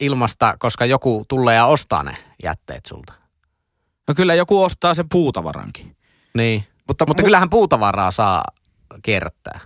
ilmasta, 0.00 0.56
koska 0.58 0.84
joku 0.86 1.24
tulee 1.28 1.56
ja 1.56 1.66
ostaa 1.66 2.02
ne 2.02 2.16
jätteet 2.42 2.86
sulta? 2.86 3.12
No 4.08 4.14
kyllä 4.14 4.34
joku 4.34 4.62
ostaa 4.62 4.94
sen 4.94 5.08
puutavarankin. 5.08 5.96
Niin. 6.34 6.64
Mutta, 6.88 7.04
Mutta 7.08 7.22
mu- 7.22 7.24
kyllähän 7.24 7.50
puutavaraa 7.50 8.10
saa 8.10 8.42
kierrättää 9.02 9.60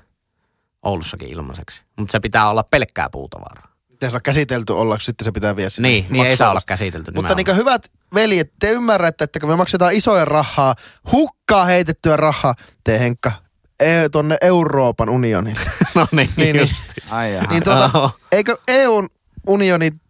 Oulussakin 0.82 1.28
ilmaiseksi, 1.28 1.82
mutta 1.96 2.12
se 2.12 2.20
pitää 2.20 2.50
olla 2.50 2.64
pelkkää 2.70 3.10
puutavaraa. 3.10 3.75
Se 4.00 4.14
on 4.16 4.22
käsitelty 4.22 4.72
olla, 4.72 4.98
sitten 4.98 5.24
se 5.24 5.32
pitää 5.32 5.56
viedä 5.56 5.70
sinne 5.70 5.88
Niin, 5.88 6.06
niin 6.10 6.26
ei 6.26 6.36
saa 6.36 6.50
olla 6.50 6.60
käsitelty 6.66 7.12
Mutta 7.14 7.34
niin 7.34 7.56
hyvät 7.56 7.90
veljet, 8.14 8.52
te 8.58 8.70
ymmärrätte, 8.70 9.24
että 9.24 9.40
kun 9.40 9.48
me 9.48 9.56
maksetaan 9.56 9.92
isoja 9.94 10.24
rahaa, 10.24 10.74
hukkaa 11.12 11.64
heitettyä 11.64 12.16
rahaa, 12.16 12.54
te 12.84 12.98
Henkka, 12.98 13.32
e- 13.80 14.08
tonne 14.08 14.36
Euroopan 14.40 15.08
unionille. 15.08 15.60
no 15.94 16.08
niin, 16.12 16.30
Niin, 16.36 16.56
niin. 16.56 16.68
Ai 17.10 17.34
jaha. 17.34 17.46
niin 17.50 17.62
tuota, 17.62 18.10
eikö 18.32 18.56
EUn 18.68 19.08
unionin 19.46 19.98
t- 19.98 20.02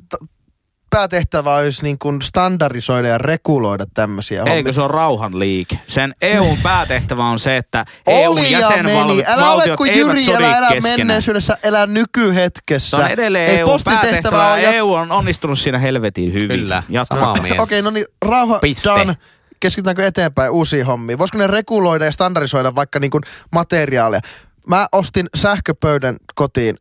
päätehtävä 0.91 1.55
olisi 1.55 1.83
niin 1.83 1.99
kuin 1.99 2.23
standardisoida 2.23 3.09
ja 3.09 3.19
reguloida 3.19 3.87
tämmöisiä 3.95 4.43
Eikö 4.47 4.73
se 4.73 4.81
on 4.81 4.91
rauhan 4.91 5.39
liike? 5.39 5.79
Sen 5.89 6.15
EUn 6.23 6.59
päätehtävä 6.63 7.25
on 7.25 7.39
se, 7.39 7.57
että 7.57 7.85
EUn 8.07 8.51
jäsenvaltiot 8.51 9.29
Älä 9.29 9.53
ole 9.53 9.77
kuin 9.77 9.91
eivät 9.91 10.07
Jyri, 10.07 10.23
sodi 10.23 10.45
älä 10.45 10.59
elä 10.59 10.69
keskenään. 10.69 10.99
menneisyydessä, 10.99 11.59
elä 11.63 11.87
nykyhetkessä. 11.87 12.97
Se 12.97 13.03
on 13.03 13.11
edelleen 13.11 13.51
Ei 13.51 13.59
EUn 13.59 13.81
päätehtävä 13.85 14.53
on 14.53 14.63
ja 14.63 14.73
EU 14.73 14.93
on 14.93 15.13
onnistunut 15.13 15.59
siinä 15.59 15.79
helvetin 15.79 16.33
hyvin. 16.33 16.49
Kyllä, 16.61 16.83
Jatka. 16.89 17.17
samaa 17.17 17.43
mieltä. 17.43 17.63
Okei, 17.63 17.83
no 17.83 17.91
niin, 17.91 18.07
rauha 18.23 18.59
Piste. 18.59 18.89
done. 18.91 19.17
Keskitytäänkö 19.61 20.07
eteenpäin 20.07 20.51
uusiin 20.51 20.87
hommiin? 20.87 21.19
Voisiko 21.19 21.39
ne 21.39 21.47
reguloida 21.47 22.05
ja 22.05 22.13
standardisoida 22.13 22.75
vaikka 22.75 23.01
niin 23.01 23.11
kuin 23.11 23.23
materiaaleja? 23.53 24.21
Mä 24.67 24.89
ostin 24.93 25.27
sähköpöydän 25.35 26.17
kotiin 26.35 26.77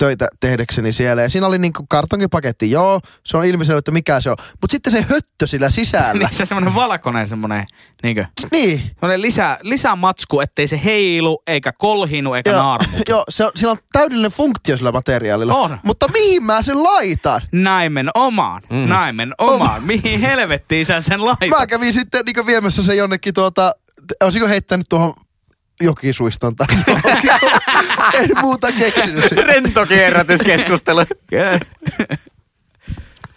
töitä 0.00 0.28
tehdäkseni 0.40 0.92
siellä. 0.92 1.22
Ja 1.22 1.28
siinä 1.28 1.46
oli 1.46 1.58
niin 1.58 1.72
kuin 1.72 1.88
kartonkipaketti. 1.88 2.70
Joo, 2.70 3.00
se 3.26 3.36
on 3.36 3.44
ilmiselvä, 3.44 3.78
että 3.78 3.90
mikä 3.92 4.20
se 4.20 4.30
on. 4.30 4.36
Mutta 4.60 4.72
sitten 4.72 4.92
se 4.92 5.02
höttö 5.10 5.46
sillä 5.46 5.70
sisällä. 5.70 6.14
Niin 6.20 6.28
se 6.32 6.46
semmoinen 6.46 6.74
valkoinen 6.74 7.28
semmoinen, 7.28 7.64
niinkö, 8.02 8.24
niin. 8.52 8.82
semmoinen 8.94 9.22
lisä, 9.22 9.58
lisämatsku, 9.62 10.40
ettei 10.40 10.66
se 10.66 10.80
heilu, 10.84 11.42
eikä 11.46 11.72
kolhinu, 11.72 12.34
eikä 12.34 12.50
Joo, 12.50 12.62
naarmu. 12.62 12.98
joo 13.08 13.24
se 13.28 13.44
on, 13.44 13.50
sillä 13.56 13.70
on 13.70 13.78
täydellinen 13.92 14.30
funktio 14.30 14.76
sillä 14.76 14.92
materiaalilla. 14.92 15.54
On. 15.54 15.78
Mutta 15.84 16.08
mihin 16.08 16.44
mä 16.44 16.62
sen 16.62 16.82
laitan? 16.82 17.40
Naimen 17.52 18.08
omaan, 18.14 18.62
Mm. 18.70 18.76
mm. 18.76 18.88
naimen 18.88 19.32
omaan. 19.38 19.82
Mihin 19.84 20.20
helvettiin 20.20 20.86
sä 20.86 21.00
sen 21.00 21.24
laitat? 21.24 21.48
Mä 21.58 21.66
kävin 21.66 21.92
sitten 21.92 22.22
niin 22.26 22.46
viemässä 22.46 22.82
se 22.82 22.94
jonnekin 22.94 23.34
tuota, 23.34 23.74
olisiko 24.22 24.48
heittänyt 24.48 24.86
tuohon 24.88 25.14
jokisuiston 25.80 26.56
tai 26.56 26.66
johonkin. 26.86 27.30
en 28.14 28.30
muuta 28.40 28.72
keksinyt 28.72 29.24
sitä. 29.28 29.42
Rentokierrätyskeskustelu. 29.42 31.04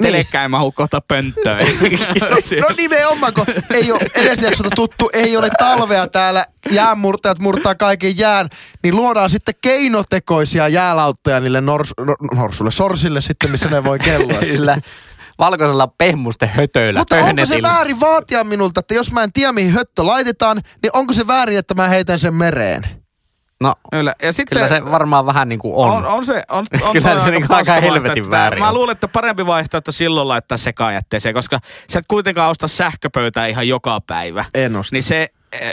Telekkä 0.03 0.41
ei 0.41 0.47
mahu 0.47 0.71
kohta 0.71 1.01
pönttöön. 1.01 1.67
No 2.61 2.67
nimenomaan, 2.77 3.33
kun 3.33 3.45
ei 3.69 3.91
ole 3.91 4.01
edes 4.15 4.39
jaksolta 4.39 4.75
tuttu, 4.75 5.09
ei 5.13 5.37
ole 5.37 5.49
talvea 5.59 6.07
täällä, 6.07 6.45
jäänmurtajat 6.71 7.39
murtaa 7.39 7.75
kaiken 7.75 8.17
jään, 8.17 8.49
niin 8.83 8.95
luodaan 8.95 9.29
sitten 9.29 9.55
keinotekoisia 9.61 10.67
jäälauttoja 10.67 11.39
niille 11.39 11.61
nors, 11.61 11.93
nor, 11.99 12.17
norsulle, 12.35 12.71
sorsille 12.71 13.21
sitten, 13.21 13.51
missä 13.51 13.69
ne 13.69 13.83
voi 13.83 13.99
kelloa. 13.99 14.39
Sillä 14.39 14.77
valkoisella 15.39 15.87
pehmusten 15.87 16.49
hötöillä, 16.49 16.99
Mutta 16.99 17.15
onko 17.15 17.45
se 17.45 17.61
väärin 17.61 17.99
vaatia 17.99 18.43
minulta, 18.43 18.79
että 18.79 18.93
jos 18.93 19.11
mä 19.11 19.23
en 19.23 19.31
tiedä 19.33 19.51
mihin 19.51 19.71
höttö 19.71 20.05
laitetaan, 20.05 20.61
niin 20.83 20.91
onko 20.93 21.13
se 21.13 21.27
väärin, 21.27 21.57
että 21.57 21.73
mä 21.73 21.87
heitän 21.87 22.19
sen 22.19 22.33
mereen? 22.33 23.03
No, 23.61 23.75
Kyllä, 23.91 24.15
ja 24.21 24.33
sitten, 24.33 24.55
kyllä 24.55 24.67
se 24.67 24.91
varmaan 24.91 25.25
vähän 25.25 25.49
niin 25.49 25.59
kuin 25.59 25.75
on. 25.75 25.91
On, 25.91 26.05
on 26.05 26.25
se, 26.25 26.43
on, 26.49 26.65
on 26.81 26.93
Kyllä 26.93 27.19
se 27.19 27.31
niinku 27.31 27.47
paska 27.47 27.73
aika 27.73 27.87
helvetin 27.87 28.31
väärin 28.31 28.59
Mä 28.59 28.73
luulen, 28.73 28.93
että 28.93 29.07
parempi 29.07 29.45
vaihtoehto 29.45 29.91
silloin 29.91 30.27
laittaa 30.27 30.57
sekajätteeseen, 30.57 31.35
koska 31.35 31.59
sä 31.89 31.99
et 31.99 32.05
kuitenkaan 32.07 32.49
osta 32.49 32.67
sähköpöytää 32.67 33.47
ihan 33.47 33.67
joka 33.67 34.01
päivä. 34.07 34.45
En 34.53 34.75
osta. 34.75 34.95
Niin 34.95 35.03
se, 35.03 35.27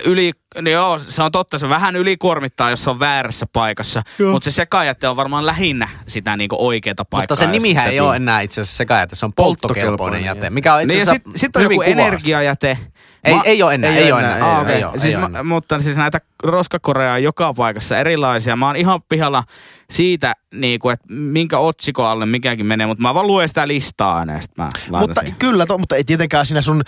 yli, 0.04 0.32
no 0.60 0.70
joo, 0.70 0.98
se 0.98 1.22
on 1.22 1.32
totta, 1.32 1.58
se 1.58 1.68
vähän 1.68 1.96
ylikuormittaa, 1.96 2.70
jos 2.70 2.84
se 2.84 2.90
on 2.90 2.98
väärässä 2.98 3.46
paikassa, 3.52 4.02
mutta 4.30 4.44
se 4.44 4.50
sekajäte 4.50 5.08
on 5.08 5.16
varmaan 5.16 5.46
lähinnä 5.46 5.88
sitä 6.06 6.36
niinku 6.36 6.56
oikeata 6.66 7.04
paikkaa. 7.04 7.22
Mutta 7.22 7.34
se 7.34 7.46
nimihän 7.46 7.84
se 7.84 7.90
ei 7.90 8.00
ole 8.00 8.16
enää 8.16 8.40
itse 8.40 8.60
asiassa 8.60 8.76
sekajäte, 8.76 9.16
se 9.16 9.26
on 9.26 9.32
polttokelpoinen 9.32 9.86
Polttokelpoinen 9.86 10.24
jäte, 10.24 10.38
jäte. 10.38 10.50
mikä 10.50 10.74
on 10.74 10.80
itse 10.82 10.94
Niin 10.94 11.02
asiassa 11.02 11.14
sitten 11.24 11.38
sit 11.38 11.56
on 11.56 11.62
joku 11.62 11.82
energiajäte. 11.82 12.78
Ei, 13.24 13.34
Ma- 13.34 13.42
ei 13.44 13.62
ole 13.62 13.74
enää, 13.74 13.90
ei 13.90 14.04
ei, 14.04 14.12
ole 14.12 14.20
enää, 14.20 14.58
Ah, 14.58 14.68
ei 14.68 14.84
ole, 14.84 14.92
siis 14.92 15.04
ei 15.04 15.14
ole 15.14 15.20
mä, 15.20 15.26
enää. 15.26 15.42
mutta 15.42 15.78
siis 15.78 15.96
näitä 15.96 16.20
roskakoreja 16.42 17.12
on 17.12 17.22
joka 17.22 17.52
paikassa 17.54 17.98
erilaisia. 17.98 18.56
Mä 18.56 18.66
oon 18.66 18.76
ihan 18.76 19.00
pihalla 19.08 19.44
siitä, 19.90 20.34
niin 20.54 20.80
kuin, 20.80 20.92
että 20.92 21.06
minkä 21.14 21.58
otsikon 21.58 22.06
alle 22.06 22.26
mikäkin 22.26 22.66
menee, 22.66 22.86
mutta 22.86 23.02
mä 23.02 23.14
vaan 23.14 23.26
luen 23.26 23.48
sitä 23.48 23.68
listaa 23.68 24.16
aina 24.18 24.32
mä 24.58 24.68
Mutta 24.90 25.20
siihen. 25.20 25.38
kyllä, 25.38 25.66
to, 25.66 25.78
mutta 25.78 25.96
ei 25.96 26.04
tietenkään 26.04 26.46
siinä 26.46 26.62
sun 26.62 26.82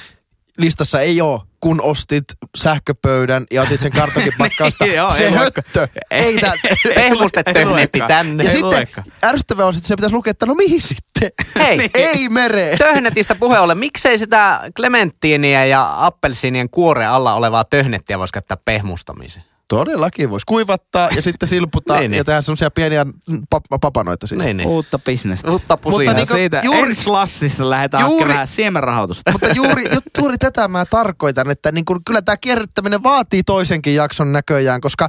listassa 0.59 1.01
ei 1.01 1.21
ole, 1.21 1.41
kun 1.61 1.81
ostit 1.81 2.25
sähköpöydän 2.57 3.47
ja 3.51 3.63
otit 3.63 3.81
sen 3.81 3.93
kartonkipakkausta. 3.93 4.87
Joo, 4.97 5.11
se 5.11 5.25
ei 5.25 5.31
höttö. 5.33 5.89
Ei, 6.11 6.39
tää, 6.39 6.53
Pehmustetehnetti 6.95 7.99
luekaan. 7.99 8.09
tänne. 8.27 8.45
ja 8.45 8.51
Ei 8.51 8.53
sitten 8.53 8.71
luekaan. 8.71 9.07
ärsyttävää 9.25 9.67
on, 9.67 9.75
että 9.77 9.89
se 9.89 9.97
pitäisi 9.97 10.15
lukea, 10.15 10.31
että 10.31 10.47
no 10.47 10.55
mihin 10.55 10.83
sitten? 10.83 11.31
Hei, 11.59 11.91
ei 11.95 12.29
mereen. 12.29 12.79
Töhnetistä 12.79 13.35
puhe 13.35 13.59
ollen, 13.59 13.79
miksei 13.79 14.19
sitä 14.19 14.61
klementtiiniä 14.77 15.65
ja 15.65 16.07
appelsiinien 16.07 16.71
kuoren 16.71 17.09
alla 17.09 17.35
olevaa 17.35 17.65
töhnettiä 17.65 18.19
voisi 18.19 18.33
käyttää 18.33 18.57
pehmustamiseen? 18.65 19.45
Todellakin 19.77 20.31
voisi 20.31 20.47
kuivattaa 20.47 21.09
ja 21.17 21.23
sitten 21.23 21.49
silputtaa 21.49 21.99
Niin, 22.01 22.11
niin. 22.11 22.19
ja 22.19 22.25
tehdä 22.25 22.41
semmoisia 22.43 22.71
pieniä 22.71 23.07
pap- 23.55 23.79
papanoita 23.81 24.27
siitä. 24.27 24.45
Niin, 24.45 24.57
niin. 24.57 24.69
Uutta 24.69 24.99
bisnestä. 24.99 25.51
Uutta 25.51 25.77
pusinaa. 25.77 26.15
Niinku 26.15 26.35
siitä 26.35 26.61
juuri- 26.65 26.89
ensi 26.91 27.07
lassissa 27.07 27.71
lähdetään 27.71 28.05
juuri- 28.05 28.23
hakemaan 28.23 28.47
siemenrahoitusta. 28.47 29.33
Mutta 29.33 29.49
juuri, 29.49 29.85
ju- 29.95 30.01
juuri 30.19 30.39
tätä 30.39 30.69
mä 30.69 30.87
tarkoitan, 30.87 31.51
että 31.51 31.73
niin 31.73 31.85
kun, 31.85 32.01
kyllä 32.07 32.23
tämä 32.23 32.37
kierrättäminen 32.37 33.03
vaatii 33.03 33.43
toisenkin 33.43 33.95
jakson 33.95 34.33
näköjään, 34.33 34.81
koska 34.81 35.09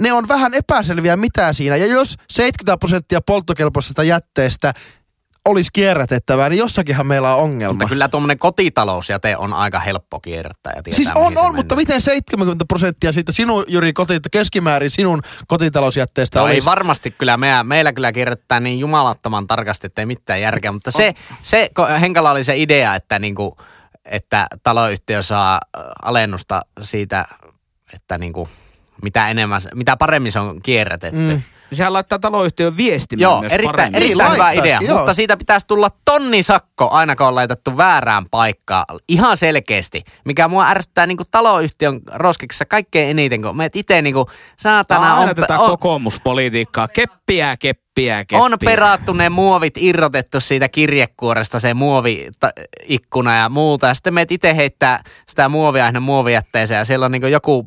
ne 0.00 0.12
on 0.12 0.28
vähän 0.28 0.54
epäselviä 0.54 1.16
mitä 1.16 1.52
siinä. 1.52 1.76
Ja 1.76 1.86
jos 1.86 2.14
70 2.30 2.78
prosenttia 2.78 3.20
polttokelpoisesta 3.20 4.02
jätteestä 4.04 4.72
olisi 5.46 5.70
kierrätettävää, 5.72 6.48
niin 6.48 6.58
jossakinhan 6.58 7.06
meillä 7.06 7.34
on 7.34 7.42
ongelma. 7.42 7.72
Mutta 7.72 7.88
kyllä 7.88 8.08
tuommoinen 8.08 8.38
kotitalousjäte 8.38 9.36
on 9.36 9.52
aika 9.52 9.78
helppo 9.78 10.20
kierrättää 10.20 10.72
ja 10.76 10.82
tietää, 10.82 10.96
Siis 10.96 11.10
on, 11.14 11.38
on, 11.38 11.54
mutta 11.54 11.76
miten 11.76 12.00
70 12.00 12.64
prosenttia 12.68 13.12
siitä 13.12 13.32
sinun, 13.32 13.64
Jyri, 13.68 13.92
koti, 13.92 14.18
keskimäärin 14.32 14.90
sinun 14.90 15.22
kotitalousjätteestä 15.48 16.38
No 16.38 16.46
ei 16.46 16.54
olisi? 16.54 16.64
varmasti 16.64 17.10
kyllä, 17.10 17.36
meillä, 17.36 17.64
meillä 17.64 17.92
kyllä 17.92 18.12
kierrättää 18.12 18.60
niin 18.60 18.78
jumalattoman 18.78 19.46
tarkasti, 19.46 19.86
että 19.86 20.02
ei 20.02 20.06
mitään 20.06 20.40
järkeä, 20.40 20.72
mutta 20.72 20.90
se, 20.90 21.14
se 21.42 21.70
Henkala 22.00 22.30
oli 22.30 22.44
se 22.44 22.56
idea, 22.56 22.94
että, 22.94 23.18
niinku, 23.18 23.56
että 24.04 24.46
taloyhtiö 24.62 25.22
saa 25.22 25.60
alennusta 26.02 26.60
siitä, 26.82 27.24
että 27.94 28.18
niinku, 28.18 28.48
mitä 29.02 29.28
enemmän, 29.28 29.60
mitä 29.74 29.96
paremmin 29.96 30.32
se 30.32 30.40
on 30.40 30.62
kierrätetty. 30.62 31.34
Mm. 31.34 31.42
Sehän 31.72 31.92
laittaa 31.92 32.18
taloyhtiön 32.18 32.76
viestimään 32.76 33.22
Joo, 33.22 33.40
myös 33.40 33.52
erittäin, 33.52 33.76
paremmin. 33.76 34.02
Erittäin 34.02 34.32
hyvä 34.32 34.50
idea, 34.50 34.80
joo. 34.82 34.96
mutta 34.96 35.12
siitä 35.12 35.36
pitäisi 35.36 35.66
tulla 35.66 35.90
tonni 36.04 36.42
sakko 36.42 36.88
aina 36.90 37.16
kun 37.16 37.26
on 37.26 37.34
laitettu 37.34 37.76
väärään 37.76 38.24
paikkaan, 38.30 38.84
ihan 39.08 39.36
selkeästi, 39.36 40.02
mikä 40.24 40.48
mua 40.48 40.66
ärsyttää 40.66 41.06
niin 41.06 41.18
taloyhtiön 41.30 42.00
roskiksessa 42.14 42.64
kaikkein 42.64 43.10
eniten, 43.10 43.42
kun 43.42 43.56
meet 43.56 43.76
itse 43.76 44.02
niin 44.02 44.14
saatana 44.58 45.14
Aina 45.14 45.30
on, 45.30 45.36
tätä 45.36 45.58
on, 45.58 45.70
kokoomuspolitiikkaa. 45.70 46.88
Keppiä, 46.88 47.56
keppiä, 47.56 48.24
keppiä. 48.24 48.38
on 48.38 48.56
perattu 48.64 49.12
ne 49.12 49.28
muovit 49.28 49.74
irrotettu 49.76 50.40
siitä 50.40 50.68
kirjekuoresta, 50.68 51.60
se 51.60 51.74
muoviikkuna 51.74 53.36
ja 53.36 53.48
muuta. 53.48 53.86
Ja 53.86 53.94
sitten 53.94 54.14
meet 54.14 54.32
itse 54.32 54.56
heittää 54.56 55.02
sitä 55.28 55.48
muovia 55.48 55.84
aina 55.84 56.00
muovijätteeseen 56.00 56.78
ja 56.78 56.84
siellä 56.84 57.06
on 57.06 57.12
niin 57.12 57.30
joku 57.30 57.66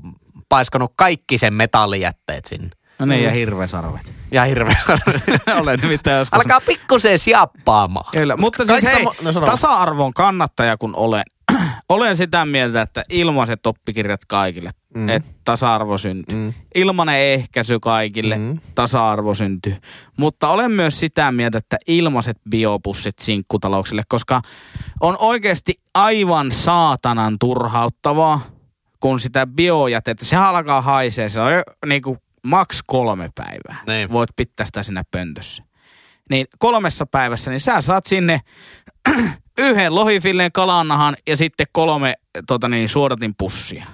paiskonut 0.49 0.93
kaikki 0.95 1.37
sen 1.37 1.53
metallijätteet 1.53 2.45
sinne. 2.45 2.69
No 2.99 3.05
niin, 3.05 3.23
ja 3.23 3.31
hirvesarvet. 3.31 4.13
Ja 4.31 4.45
hirveä. 4.45 4.75
Olen 5.61 5.79
nimittäin 5.79 6.17
joskus... 6.17 6.39
Alkaa 6.39 6.61
pikkusen 6.61 7.19
siappaamaan. 7.19 8.05
Kyllä, 8.13 8.37
mutta 8.37 8.65
siis 8.65 8.83
hei, 8.83 9.05
no 9.21 9.41
tasa-arvon 9.41 10.13
kannattaja 10.13 10.77
kun 10.77 10.95
olen, 10.95 11.23
olen 11.89 12.17
sitä 12.17 12.45
mieltä, 12.45 12.81
että 12.81 13.03
ilmaiset 13.09 13.65
oppikirjat 13.65 14.25
kaikille, 14.25 14.69
Mm. 14.95 15.01
mm. 15.01 15.09
että 15.09 15.29
tasa-arvo 15.43 15.97
syntyy. 15.97 16.37
Mm. 16.37 16.43
Mm. 16.43 16.53
Ilmainen 16.75 17.15
ehkäisy 17.15 17.79
kaikille, 17.79 18.35
Mm. 18.37 18.41
mm. 18.41 18.59
tasa-arvo 18.75 19.33
syntyy. 19.33 19.75
Mutta 20.17 20.49
olen 20.49 20.71
myös 20.71 20.99
sitä 20.99 21.31
mieltä, 21.31 21.57
että 21.57 21.77
ilmaiset 21.87 22.37
biopussit 22.49 23.19
sinkkutalouksille, 23.19 24.01
koska 24.07 24.41
on 25.01 25.15
oikeasti 25.19 25.73
aivan 25.93 26.51
saatanan 26.51 27.35
turhauttavaa, 27.39 28.41
kun 28.99 29.19
sitä 29.19 29.47
biojätettä, 29.47 30.25
sehän 30.25 30.45
alkaa 30.55 30.81
haisee, 30.81 31.29
se 31.29 31.41
on 31.41 31.53
jo 31.53 31.61
niinku 31.85 32.17
maks 32.45 32.79
kolme 32.87 33.29
päivää. 33.35 33.83
Niin. 33.87 34.11
Voit 34.11 34.29
pitää 34.35 34.65
sitä 34.65 34.83
siinä 34.83 35.03
pöntössä 35.11 35.63
niin 36.29 36.47
kolmessa 36.59 37.05
päivässä, 37.05 37.51
niin 37.51 37.59
sä 37.59 37.81
saat 37.81 38.05
sinne 38.05 38.39
yhden 39.57 39.95
lohifilleen 39.95 40.51
kalanahan 40.51 41.15
ja 41.27 41.37
sitten 41.37 41.67
kolme 41.71 42.13
tota 42.47 42.67
niin, 42.69 42.89
suodatin 42.89 43.35
pussia. 43.37 43.85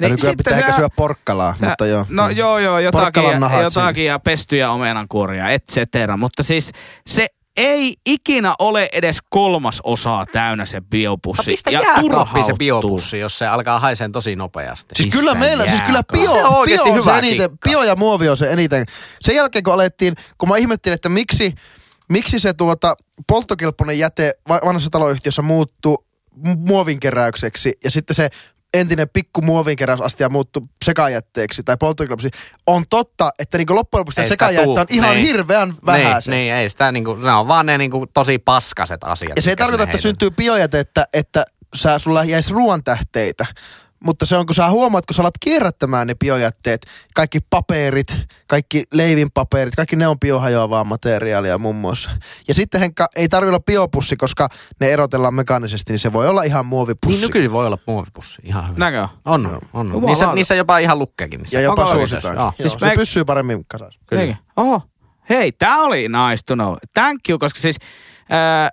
Ja 0.00 0.08
nykyään 0.08 0.36
pitää 0.36 0.58
ehkä 0.58 0.72
syödä 0.72 0.88
porkkalaa, 0.96 1.54
sä- 1.60 1.66
mutta 1.68 1.86
joo. 1.86 2.06
No 2.08 2.28
Mm. 2.28 2.36
joo, 2.36 2.58
joo, 2.58 2.78
jotakin, 2.78 3.22
ja, 3.22 3.62
jotakin 3.62 4.04
ja 4.04 4.18
pestyjä 4.18 4.70
omenankuoria, 4.70 5.48
et 5.50 5.66
cetera. 5.66 6.16
Mutta 6.16 6.42
siis 6.42 6.72
se 7.06 7.26
ei 7.56 7.94
ikinä 8.06 8.54
ole 8.58 8.88
edes 8.92 9.18
kolmas 9.30 9.80
osaa 9.84 10.26
täynnä 10.26 10.66
se 10.66 10.80
biopussi. 10.80 11.42
No 11.50 11.52
pistä 11.52 11.70
ja 11.70 11.80
jääkaappiin 11.80 12.04
se 12.04 12.10
turhautuu. 12.10 12.56
biopussi, 12.56 13.18
jos 13.18 13.38
se 13.38 13.46
alkaa 13.46 13.78
haiseen 13.80 14.12
tosi 14.12 14.36
nopeasti. 14.36 14.94
Siis 14.96 15.14
kyllä 15.14 15.34
meillä, 15.34 15.68
siis 15.68 15.80
kyllä 15.82 16.02
bio, 16.12 16.30
Se 16.30 16.44
on 16.44 16.66
bio, 16.66 16.82
on 16.82 17.02
se 17.02 17.18
eniten, 17.18 17.50
kikka. 17.50 17.68
bio 17.70 17.82
ja 17.82 17.96
muovi 17.96 18.28
on 18.28 18.36
se 18.36 18.50
eniten. 18.52 18.86
Sen 19.20 19.34
jälkeen 19.34 19.64
kun 19.64 19.74
alettiin, 19.74 20.14
kun 20.38 20.48
mä 20.48 20.56
ihmettelin, 20.56 20.94
että 20.94 21.08
miksi, 21.08 21.54
miksi 22.08 22.38
se 22.38 22.52
tuota 22.54 22.94
polttokelpoinen 23.26 23.98
jäte 23.98 24.32
va- 24.48 24.60
vanhassa 24.64 24.90
taloyhtiössä 24.90 25.42
muuttui 25.42 25.96
mu- 26.48 26.56
muovinkeräykseksi 26.66 27.72
ja 27.84 27.90
sitten 27.90 28.14
se 28.14 28.28
entinen 28.74 29.08
pikku 29.08 29.42
muovinkeräysastia 29.42 30.28
muuttui 30.28 30.62
sekajätteeksi 30.84 31.62
tai 31.62 31.76
polttokelpoiseksi. 31.76 32.40
On 32.66 32.84
totta, 32.90 33.30
että 33.38 33.58
niin 33.58 33.66
loppujen 33.74 34.00
lopuksi 34.00 34.28
sekajätte 34.28 34.80
on 34.80 34.86
ihan 34.90 35.14
Niin. 35.14 35.26
hirveän 35.26 35.74
vähän. 35.86 36.22
Niin, 36.26 36.30
niin, 36.30 36.52
ei 36.54 36.68
sitä 36.68 36.92
niinku, 36.92 37.14
ne 37.14 37.32
on 37.32 37.48
vaan 37.48 37.66
ne 37.66 37.78
niinku 37.78 38.06
tosi 38.14 38.38
paskaset 38.38 39.04
asiat. 39.04 39.32
Ja 39.36 39.42
se 39.42 39.50
ei 39.50 39.56
tarkoita, 39.56 39.82
että 39.84 39.90
heitetään. 39.96 40.02
syntyy 40.10 40.30
biojätettä, 40.30 41.06
että 41.12 41.44
sä, 41.74 41.98
sulla 41.98 42.24
jäisi 42.24 42.52
ruoantähteitä. 42.52 43.46
Mutta 44.04 44.26
se 44.26 44.36
on, 44.36 44.46
kun 44.46 44.54
sä 44.54 44.70
huomaat, 44.70 45.06
kun 45.06 45.14
sä 45.14 45.22
alat 45.22 45.34
kierrättämään 45.40 46.06
ne 46.06 46.14
biojätteet, 46.14 46.86
kaikki 47.14 47.38
paperit, 47.50 48.16
kaikki 48.46 48.84
leivinpaperit, 48.92 49.74
kaikki 49.74 49.96
ne 49.96 50.08
on 50.08 50.20
biohajoavaa 50.20 50.84
materiaalia 50.84 51.58
muun 51.58 51.76
muassa. 51.76 52.10
Ja 52.48 52.54
sitten 52.54 52.80
Henkka, 52.80 53.08
ei 53.16 53.28
tarvitse 53.28 53.50
olla 53.50 53.60
biopussi, 53.60 54.16
koska 54.16 54.48
ne 54.80 54.92
erotellaan 54.92 55.34
mekaanisesti, 55.34 55.92
niin 55.92 55.98
se 55.98 56.12
voi 56.12 56.28
olla 56.28 56.42
ihan 56.42 56.66
muovipussi. 56.66 57.18
Niin 57.18 57.26
nykyisin 57.26 57.52
voi 57.52 57.66
olla 57.66 57.78
muovipussi, 57.86 58.42
ihan 58.44 58.68
hyvä. 58.68 58.78
Näkö? 58.78 59.08
On, 59.24 59.46
on. 59.46 59.58
on. 59.72 59.86
Jumala. 59.86 60.06
Niissä, 60.06 60.32
niissä 60.34 60.54
jopa 60.54 60.78
ihan 60.78 60.98
lukkeekin. 60.98 61.40
Niissä 61.40 61.58
ja 61.58 61.62
jopa 61.62 61.82
Onko 61.82 61.94
suositaan. 61.94 62.36
Joo. 62.36 62.52
Siis 62.56 62.70
Siis 62.70 62.80
se 62.80 62.86
me- 62.86 62.94
pysyy 62.94 63.24
paremmin 63.24 63.64
kasassa. 63.68 64.00
Kyllä. 64.06 64.22
Eikö? 64.22 64.34
Oho. 64.56 64.82
Hei, 65.30 65.52
tää 65.52 65.78
oli 65.78 66.08
nice 66.08 66.42
to 66.46 66.54
know. 66.54 66.74
Thank 66.94 67.20
you, 67.28 67.38
koska 67.38 67.60
siis 67.60 67.76
ää, 68.30 68.70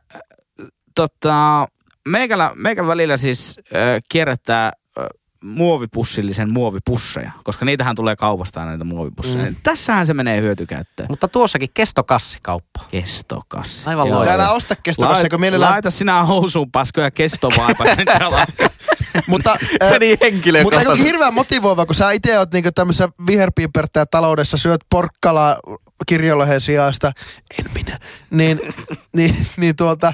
tota, 0.96 1.68
meikälä, 2.08 2.52
meikän 2.56 2.88
välillä 2.88 3.18
siis 3.18 3.60
ää, 3.74 4.00
kierrättää 4.10 4.64
ää, 4.66 4.72
muovipussillisen 5.44 6.50
muovipusseja, 6.50 7.32
koska 7.44 7.66
niitähän 7.66 7.96
tulee 7.96 8.16
kaupasta 8.16 8.60
aina 8.60 8.72
näitä 8.72 8.84
muovipusseja. 8.84 9.46
Mm. 9.46 9.56
Tässähän 9.64 10.08
se 10.08 10.14
menee 10.14 10.42
hyötykäyttöön. 10.42 11.08
Mutta 11.10 11.28
tuossakin 11.28 11.70
kestokassi-kauppa. 11.74 12.80
Kestokassi. 12.92 13.90
Aivan 13.90 14.10
loistava. 14.10 14.44
Älä 14.44 14.52
osta 14.52 14.76
kestokassia, 14.76 15.30
kun 15.30 15.42
mielellään... 15.42 15.72
Laita 15.72 15.92
sinä 15.92 16.24
housuun 16.24 16.72
paskoja 16.72 17.12
kestovaipat. 17.12 17.88
mutta, 19.28 19.58
äh, 19.84 19.92
Meni 19.92 20.18
Mutta 20.64 20.82
joku 20.82 21.04
hirveän 21.04 21.34
motivoiva, 21.34 21.86
kun 21.86 21.96
sä 21.96 22.12
itse 22.12 22.40
oot 22.40 22.54
niinku 22.54 22.70
tämmöisessä 22.76 23.10
viherpiipertäjä 23.28 24.06
taloudessa, 24.06 24.58
syöt 24.58 24.82
porkkalaa 24.90 25.58
kirjolohen 26.08 26.62
sijasta, 26.62 27.12
en 27.60 27.66
minä, 27.74 28.00
niin, 28.30 28.60
niin, 29.18 29.48
niin 29.58 29.76
tuolta, 29.76 30.14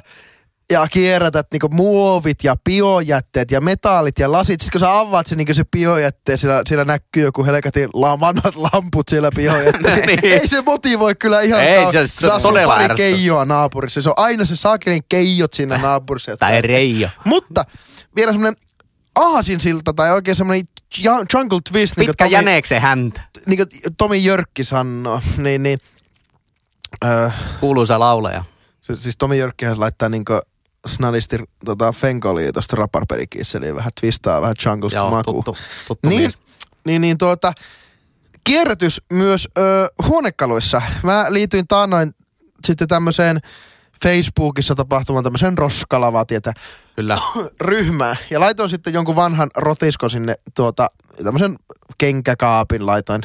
ja 0.72 0.88
kierrätät 0.88 1.48
niinku 1.52 1.70
muovit 1.72 2.44
ja 2.44 2.56
biojätteet 2.64 3.52
ja 3.52 3.62
metallit 3.62 4.20
ja 4.20 4.32
lasit. 4.32 4.62
Sitten 4.62 4.72
kun 4.80 4.88
sä 4.88 5.00
avaat 5.00 5.28
sen, 5.28 5.38
niinku 5.38 5.54
se 5.54 5.64
biojätteen, 5.72 6.38
siellä, 6.38 6.62
siellä 6.68 6.86
näkyy 6.86 7.24
joku 7.24 7.46
helkätin 7.46 7.90
la, 7.94 8.20
vanhat 8.20 8.56
lamput 8.56 9.08
siellä 9.08 9.30
biojätteessä. 9.36 10.00
Niin. 10.00 10.26
Ei 10.42 10.48
se 10.48 10.62
motivoi 10.62 11.16
kyllä 11.16 11.42
ihan 11.42 11.64
Ei, 11.64 11.86
kau- 11.86 11.92
se- 11.92 12.08
se 12.08 12.32
on 12.32 12.42
todella 12.42 12.76
pari 12.76 12.96
keijoa 12.96 13.46
naapurissa. 13.46 14.02
Se 14.02 14.10
on 14.10 14.14
aina 14.18 14.46
se 14.46 14.56
saakelin 14.56 15.04
keijot 15.10 15.54
siinä 15.54 15.78
naapurissa. 15.78 16.32
jotka- 16.32 16.46
Tai 16.46 16.62
Reijo. 16.62 17.10
mutta 17.26 17.66
vielä 18.16 18.32
semmoinen 18.32 18.62
aasinsilta 19.16 19.94
tai 19.94 20.12
oikein 20.12 20.36
semmoinen 20.36 20.66
ju- 21.04 21.26
jungle 21.34 21.60
twist, 21.72 21.98
niin 21.98 22.06
kuin 22.08 22.14
Pitkä 22.14 22.24
Tomi, 22.26 22.34
jäneeksen 22.34 22.82
häntä. 22.82 23.22
niin 23.46 23.58
kuin 23.58 23.68
Tomi 23.98 24.24
Jörkki 24.26 24.64
sanoo. 24.64 25.22
Niin, 25.38 25.64
niin, 25.64 25.80
öö, 27.06 27.30
Kuuluisa 27.60 28.00
laulaja. 28.00 28.44
se, 28.82 28.96
siis 28.96 29.18
Tomi 29.18 29.38
Jörkkihän 29.38 29.80
laittaa 29.80 30.10
niin 30.10 30.26
kuin 30.26 30.42
snadisti 30.86 31.38
tota, 31.66 31.92
Fenkoli 31.92 32.52
tuosta 32.54 32.76
raparperikisseliin 32.76 33.76
vähän 33.76 33.92
twistaa 34.02 34.42
vähän 34.42 34.56
junglesta 34.66 35.00
Joo, 35.00 35.10
makuu. 35.10 35.34
tuttu, 35.44 35.58
tuttu 35.88 36.10
Niin, 36.10 36.22
mies. 36.22 36.38
niin, 36.86 37.02
niin 37.02 37.18
tuota, 37.18 37.54
kierrätys 38.44 39.02
myös 39.14 39.48
ö, 39.58 39.62
huonekaluissa. 40.08 40.82
Mä 41.04 41.26
liityin 41.30 41.68
taannoin 41.68 42.16
sitten 42.66 42.88
tämmöiseen 42.88 43.42
Facebookissa 44.04 44.76
tapahtumaan 44.76 45.24
tämmöiseen 45.24 45.58
roskalavaa 45.58 46.26
tietä 46.26 46.54
Kyllä. 46.96 47.18
ryhmään. 47.62 48.16
Ja 48.30 48.40
laitoin 48.40 48.70
sitten 48.70 48.94
jonkun 48.94 49.16
vanhan 49.16 49.50
rotiskon 49.56 50.10
sinne 50.10 50.36
tuota, 50.56 50.88
tämmöisen 51.24 51.56
kenkäkaapin 51.98 52.86
laitoin 52.86 53.22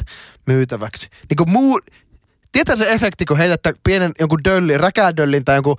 myytäväksi. 0.47 1.07
Niin 1.29 1.37
kuin 1.37 1.49
muu, 1.49 1.79
tietää 2.51 2.75
se 2.75 2.91
efekti, 2.91 3.25
kun 3.25 3.37
heität 3.37 3.61
pienen 3.83 4.11
jonkun 4.19 4.43
döllin, 4.43 4.79
räkäädöllin 4.79 5.45
tai 5.45 5.55
jonkun 5.55 5.77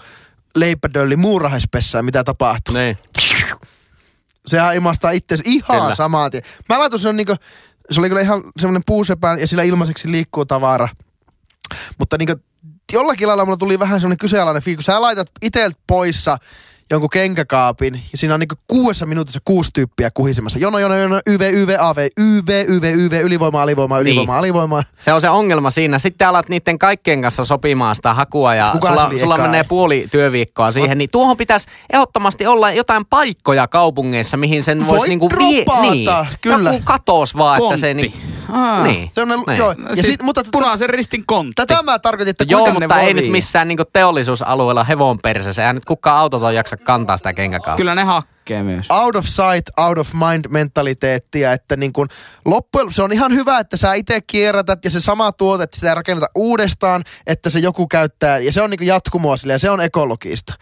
leipädöllin 0.56 1.18
muurahaispessään, 1.18 2.04
mitä 2.04 2.24
tapahtuu. 2.24 2.74
Niin. 2.74 2.98
Sehän 4.46 4.76
imastaa 4.76 5.10
itseensä 5.10 5.44
ihan 5.46 5.80
Kyllä. 5.80 5.94
samaa 5.94 6.30
tien. 6.30 6.42
Mä 6.68 6.78
laitoin 6.78 7.02
sen 7.02 7.16
niinku, 7.16 7.36
se 7.90 8.00
oli 8.00 8.08
kyllä 8.08 8.20
ihan 8.20 8.42
semmoinen 8.58 8.82
puusepään 8.86 9.38
ja 9.38 9.46
sillä 9.46 9.62
ilmaiseksi 9.62 10.12
liikkuu 10.12 10.46
tavara. 10.46 10.88
Mutta 11.98 12.18
niinku, 12.18 12.34
jollakin 12.92 13.28
lailla 13.28 13.44
mulla 13.44 13.56
tuli 13.56 13.78
vähän 13.78 14.00
semmoinen 14.00 14.18
kyseenalainen 14.18 14.62
fiilis, 14.62 14.76
kun 14.76 14.84
sä 14.84 15.00
laitat 15.00 15.30
iteltä 15.42 15.76
poissa 15.86 16.38
jonkun 16.90 17.10
kenkäkaapin 17.10 17.94
ja 18.12 18.18
siinä 18.18 18.34
on 18.34 18.40
niinku 18.40 18.54
kuudessa 18.68 19.06
minuutissa 19.06 19.38
kuusi 19.44 19.70
tyyppiä 19.74 20.10
kuhisemassa. 20.14 20.58
Jono, 20.58 20.78
jono, 20.78 20.96
jono, 20.96 21.20
YV, 21.26 21.40
YV, 21.52 21.76
AV, 21.78 21.96
YV, 22.18 22.48
YV, 22.68 22.84
YV, 22.94 23.12
ylivoima, 23.22 23.62
alivoima, 23.62 23.98
ylivoima, 23.98 24.32
Niin. 24.32 24.38
alivoima. 24.38 24.82
Se 24.96 25.12
on 25.12 25.20
se 25.20 25.30
ongelma 25.30 25.70
siinä. 25.70 25.98
Sitten 25.98 26.28
alat 26.28 26.48
niiden 26.48 26.78
kaikkien 26.78 27.22
kanssa 27.22 27.44
sopimaan 27.44 27.96
sitä 27.96 28.14
hakua 28.14 28.54
ja 28.54 28.68
Kuka 28.72 28.88
sulla, 28.88 29.10
se 29.12 29.18
sulla 29.20 29.36
menee 29.38 29.64
puoli 29.64 30.06
työviikkoa 30.10 30.72
siihen. 30.72 30.98
Niin 30.98 31.10
tuohon 31.12 31.36
pitäisi 31.36 31.66
ehdottomasti 31.92 32.46
olla 32.46 32.70
jotain 32.70 33.06
paikkoja 33.10 33.68
kaupungeissa, 33.68 34.36
mihin 34.36 34.64
sen 34.64 34.78
voisi 34.86 34.98
Voi 34.98 35.08
niinku 35.08 35.30
dropata, 35.30 35.80
Niin, 35.90 36.08
kyllä. 36.40 36.70
Joku 36.72 36.84
katos 36.84 37.36
vaan, 37.36 37.56
että 37.56 37.60
Kontti. 37.62 37.80
se 37.80 37.94
niin, 37.94 38.12
Aa. 38.52 38.82
niin. 38.82 39.10
Semmoinen, 39.14 39.44
Niin. 39.46 39.58
joo. 39.58 39.74
Ja 39.88 39.94
siis 39.94 40.06
sit, 40.06 40.22
mutta 40.22 40.42
tätä, 40.42 40.50
punaisen 40.52 40.90
ristin 40.90 41.26
kontti. 41.26 41.52
tätä 41.56 41.82
mä 41.82 41.98
tarkoitin, 41.98 42.30
että 42.30 42.44
Joo, 42.48 42.70
mutta 42.72 43.00
ei 43.00 43.14
nyt 43.14 43.30
missään 43.30 43.68
niinku 43.68 43.84
teollisuusalueella 43.92 44.84
hevon 44.84 45.18
persessä. 45.18 45.62
Eihän 45.62 45.76
nyt 45.76 45.84
kukaan 45.84 46.16
autoton 46.18 46.54
jaksa 46.54 46.76
kantaa 46.84 47.16
sitä 47.16 47.32
kenkäkaapia. 47.32 47.76
Kyllä 47.76 47.94
ne 47.94 48.04
hakkee 48.04 48.62
myös. 48.62 48.86
out 48.90 49.16
of 49.16 49.24
sight, 49.24 49.78
out 49.78 49.98
of 49.98 50.08
mind 50.12 50.44
mentaliteettia, 50.48 51.52
että 51.52 51.76
niin 51.76 51.92
kun 51.92 52.06
loppujen 52.44 52.92
se 52.92 53.02
on 53.02 53.12
ihan 53.12 53.34
hyvä, 53.34 53.58
että 53.58 53.76
sä 53.76 53.94
itse 53.94 54.20
kierrätät 54.20 54.84
ja 54.84 54.90
se 54.90 55.00
sama 55.00 55.32
tuote, 55.32 55.64
että 55.64 55.76
sitä 55.76 55.88
ei 55.88 55.94
rakenneta 55.94 56.26
uudestaan, 56.34 57.04
että 57.26 57.50
se 57.50 57.58
joku 57.58 57.88
käyttää 57.88 58.38
ja 58.38 58.52
se 58.52 58.62
on 58.62 58.70
niin 58.70 58.86
jatkumoa 58.86 59.36
sille 59.36 59.52
ja 59.52 59.58
se 59.58 59.70
on 59.70 59.80
ekologista. 59.80 60.54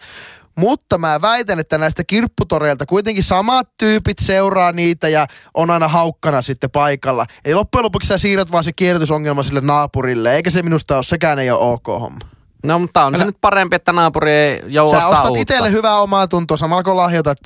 Mutta 0.57 0.97
mä 0.97 1.21
väitän, 1.21 1.59
että 1.59 1.77
näistä 1.77 2.03
kirpputoreilta 2.03 2.85
kuitenkin 2.85 3.23
samat 3.23 3.67
tyypit 3.77 4.19
seuraa 4.19 4.71
niitä 4.71 5.09
ja 5.09 5.27
on 5.53 5.71
aina 5.71 5.87
haukkana 5.87 6.41
sitten 6.41 6.71
paikalla. 6.71 7.25
Eli 7.45 7.53
loppujen 7.53 7.83
lopuksi 7.83 8.07
sä 8.07 8.17
siirrät 8.17 8.51
vaan 8.51 8.63
se 8.63 8.73
kierrätysongelma 8.73 9.43
sille 9.43 9.61
naapurille, 9.61 10.35
eikä 10.35 10.49
se 10.49 10.61
minusta 10.61 10.95
ole, 10.95 11.03
sekään 11.03 11.39
ei 11.39 11.51
ole 11.51 11.71
ok 11.73 11.87
homma. 11.87 12.38
No, 12.63 12.79
mutta 12.79 13.05
on 13.05 13.13
se 13.13 13.17
Älä- 13.17 13.25
nyt 13.25 13.37
parempi, 13.41 13.75
että 13.75 13.93
naapuri 13.93 14.31
ei 14.31 14.61
joudu 14.67 14.91
Sä 14.91 14.97
ostaa 14.97 15.09
ostat 15.09 15.37
itselle 15.37 15.71
hyvää 15.71 15.99
omaa 15.99 16.27
tuntoa, 16.27 16.57
samalla 16.57 16.83
kun 16.83 16.97
lahjoitat 16.97 17.37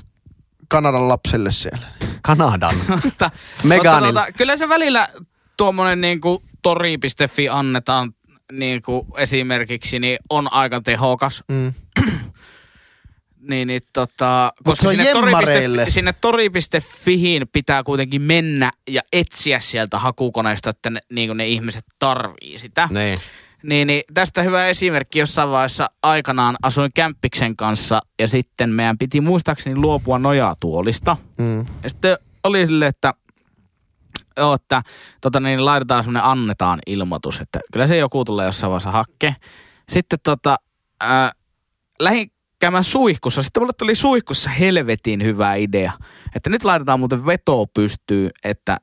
Kanadan 0.68 1.10
lapselle 1.10 1.52
siellä. 1.52 1.88
Kanadan. 2.22 2.76
Meganille. 3.64 4.08
mutta 4.08 4.22
tota, 4.22 4.38
kyllä 4.38 4.58
se 4.58 4.70
välillä 4.70 5.08
tuommoinen 5.58 6.02
niinku 6.02 6.44
tori.fi 6.62 7.50
annetaan 7.50 8.14
niinku 8.52 9.08
esimerkiksi, 9.18 10.00
niin 10.00 10.18
on 10.30 10.54
aika 10.54 10.82
tehokas. 10.82 11.44
Mm. 11.52 11.74
Niin, 13.50 13.68
niin 13.68 13.82
tota, 13.94 14.54
Mut 14.66 14.80
se 14.80 14.88
on 14.88 14.96
sinne 14.96 15.12
tori.fi, 15.14 15.92
sinne 15.92 16.14
tori.fihin 16.22 17.48
pitää 17.52 17.84
kuitenkin 17.84 18.22
mennä 18.22 18.72
ja 18.90 19.02
etsiä 19.14 19.60
sieltä 19.60 20.00
hakukoneesta, 20.00 20.70
että 20.70 20.90
ne, 20.90 21.00
niin 21.12 21.38
ne 21.38 21.48
ihmiset 21.48 21.86
tarvii 22.00 22.60
sitä. 22.60 22.90
niin. 22.92 23.20
Niin, 23.64 23.88
niin 23.88 24.02
tästä 24.14 24.44
hyvä 24.44 24.68
esimerkki 24.68 25.20
jossain 25.20 25.50
vaiheessa 25.50 25.90
aikanaan 26.04 26.56
asuin 26.64 26.92
Kämppiksen 26.96 27.56
kanssa 27.56 28.00
ja 28.20 28.28
sitten 28.28 28.70
meidän 28.70 28.98
piti 28.98 29.22
muistaakseni 29.22 29.76
luopua 29.76 30.20
nojatuolista. 30.20 31.18
Mm. 31.38 31.60
Ja 31.60 31.90
sitten 31.90 32.18
oli 32.44 32.66
silleen, 32.66 32.90
että 32.90 33.14
joo, 34.38 34.54
että 34.54 34.82
tota 35.22 35.40
niin, 35.40 35.66
laitetaan 35.66 36.04
semmoinen 36.04 36.30
annetaan 36.30 36.80
ilmoitus, 36.88 37.40
että 37.40 37.60
kyllä 37.74 37.88
se 37.88 37.98
joku 37.98 38.26
tulee 38.26 38.46
jossain 38.46 38.72
vaiheessa 38.72 38.92
hakke. 38.92 39.36
Sitten 39.90 40.20
tota, 40.24 40.56
ää, 41.02 41.32
lähdin 42.00 42.32
käymään 42.60 42.84
suihkussa. 42.84 43.44
Sitten 43.44 43.64
mulle 43.64 43.74
tuli 43.78 43.96
suihkussa 43.96 44.50
helvetin 44.50 45.24
hyvä 45.24 45.56
idea. 45.56 45.92
Että 46.36 46.50
nyt 46.50 46.64
laitetaan 46.64 47.00
muuten 47.00 47.26
veto 47.26 47.66
pystyy, 47.74 48.30
että 48.44 48.78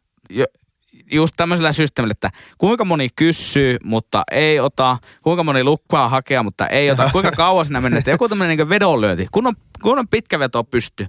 just 1.13 1.35
tämmöisellä 1.37 1.73
systeemillä, 1.73 2.13
että 2.13 2.31
kuinka 2.59 2.85
moni 2.85 3.09
kysyy, 3.17 3.77
mutta 3.85 4.23
ei 4.31 4.61
ota, 4.61 4.97
kuinka 5.23 5.45
moni 5.45 5.65
lukkaa 5.65 6.09
hakea, 6.09 6.43
mutta 6.43 6.67
ei 6.67 6.91
ota, 6.91 7.11
kuinka 7.13 7.31
kauan 7.31 7.67
sinä 7.67 7.81
menet. 7.81 8.07
Joku 8.07 8.29
tämmöinen 8.29 8.59
niin 8.59 8.69
vedonlyönti, 8.69 9.27
kun 9.33 9.47
on, 9.47 9.55
kun 9.83 9.99
on 9.99 10.09
pitkä 10.09 10.39
veto 10.39 10.65
pysty. 10.65 11.07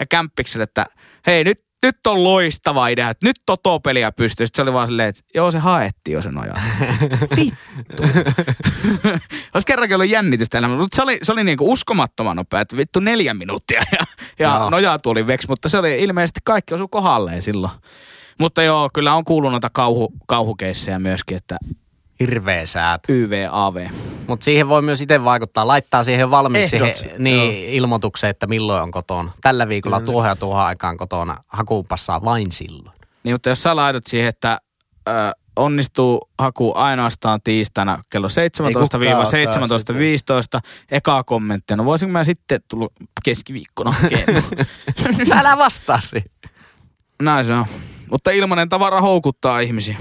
Ja 0.00 0.06
kämppikselle, 0.06 0.64
että 0.64 0.86
hei 1.26 1.44
nyt, 1.44 1.58
nyt 1.82 2.06
on 2.06 2.24
loistava 2.24 2.88
idea, 2.88 3.10
että 3.10 3.26
nyt 3.26 3.36
totopeliä 3.46 4.12
pystyy. 4.12 4.46
Sitten 4.46 4.58
se 4.58 4.62
oli 4.62 4.72
vaan 4.72 4.88
silleen, 4.88 5.08
että 5.08 5.22
joo 5.34 5.50
se 5.50 5.58
haettiin 5.58 6.12
jo 6.12 6.22
se 6.22 6.30
nojaa. 6.30 6.60
Vittu. 7.36 8.02
Olisi 9.54 9.66
kerrankin 9.66 9.94
ollut 9.94 10.10
jännitystä 10.10 10.58
elämä, 10.58 10.76
mutta 10.76 10.96
se 10.96 11.02
oli, 11.02 11.18
se 11.22 11.32
oli 11.32 11.44
niinku 11.44 11.72
uskomattoman 11.72 12.36
nopea, 12.36 12.60
että 12.60 12.76
vittu 12.76 13.00
neljä 13.00 13.34
minuuttia 13.34 13.82
ja, 13.92 14.06
ja 14.38 14.70
nojaa 14.70 14.98
tuli 14.98 15.26
veksi, 15.26 15.48
mutta 15.48 15.68
se 15.68 15.78
oli 15.78 16.02
ilmeisesti 16.02 16.40
kaikki 16.44 16.74
osu 16.74 16.88
kohdalleen 16.88 17.42
silloin. 17.42 17.72
Mutta 18.38 18.62
joo, 18.62 18.90
kyllä 18.94 19.14
on 19.14 19.24
kuullut 19.24 19.50
noita 19.50 19.70
kauhu, 19.72 20.12
kauhukeissejä 20.26 20.98
myöskin, 20.98 21.36
että 21.36 21.56
Hirveä 22.20 22.66
säät. 22.66 23.00
YVAV. 23.08 23.86
Mutta 24.26 24.44
siihen 24.44 24.68
voi 24.68 24.82
myös 24.82 25.00
itse 25.00 25.24
vaikuttaa. 25.24 25.66
Laittaa 25.66 26.04
siihen 26.04 26.30
valmiiksi 26.30 26.76
Ehdot, 26.76 27.18
niin, 27.18 27.68
ilmoituksen, 27.68 28.30
että 28.30 28.46
milloin 28.46 28.82
on 28.82 28.90
kotona. 28.90 29.32
Tällä 29.40 29.68
viikolla 29.68 30.00
tuohon 30.00 30.28
ja 30.28 30.36
tuohon 30.36 30.62
aikaan 30.62 30.96
kotona. 30.96 31.36
Hakuun 31.48 31.84
passaa 31.88 32.24
vain 32.24 32.52
silloin. 32.52 32.98
Niin, 33.22 33.34
mutta 33.34 33.48
jos 33.48 33.62
sä 33.62 33.76
laitat 33.76 34.06
siihen, 34.06 34.28
että 34.28 34.60
ö, 35.08 35.12
onnistuu 35.56 36.28
haku 36.38 36.72
ainoastaan 36.74 37.40
tiistaina 37.44 38.02
kello 38.10 38.28
Ei 38.40 38.74
kukaan 38.74 39.02
17-17.15, 40.56 40.60
ekaa 40.90 41.24
kommenttia. 41.24 41.76
No 41.76 41.84
voisinko 41.84 42.12
mä 42.12 42.24
sitten 42.24 42.60
tulla 42.68 42.88
keskiviikkona 43.24 43.92
hakemaan? 43.92 44.42
Älä 45.38 45.58
vastaa 45.58 46.00
siihen. 46.00 46.30
Näin 47.22 47.44
se 47.44 47.54
on. 47.54 47.66
Mutta 48.10 48.30
ilmanen 48.30 48.68
tavara 48.68 49.00
houkuttaa 49.00 49.60
ihmisiä. 49.60 49.96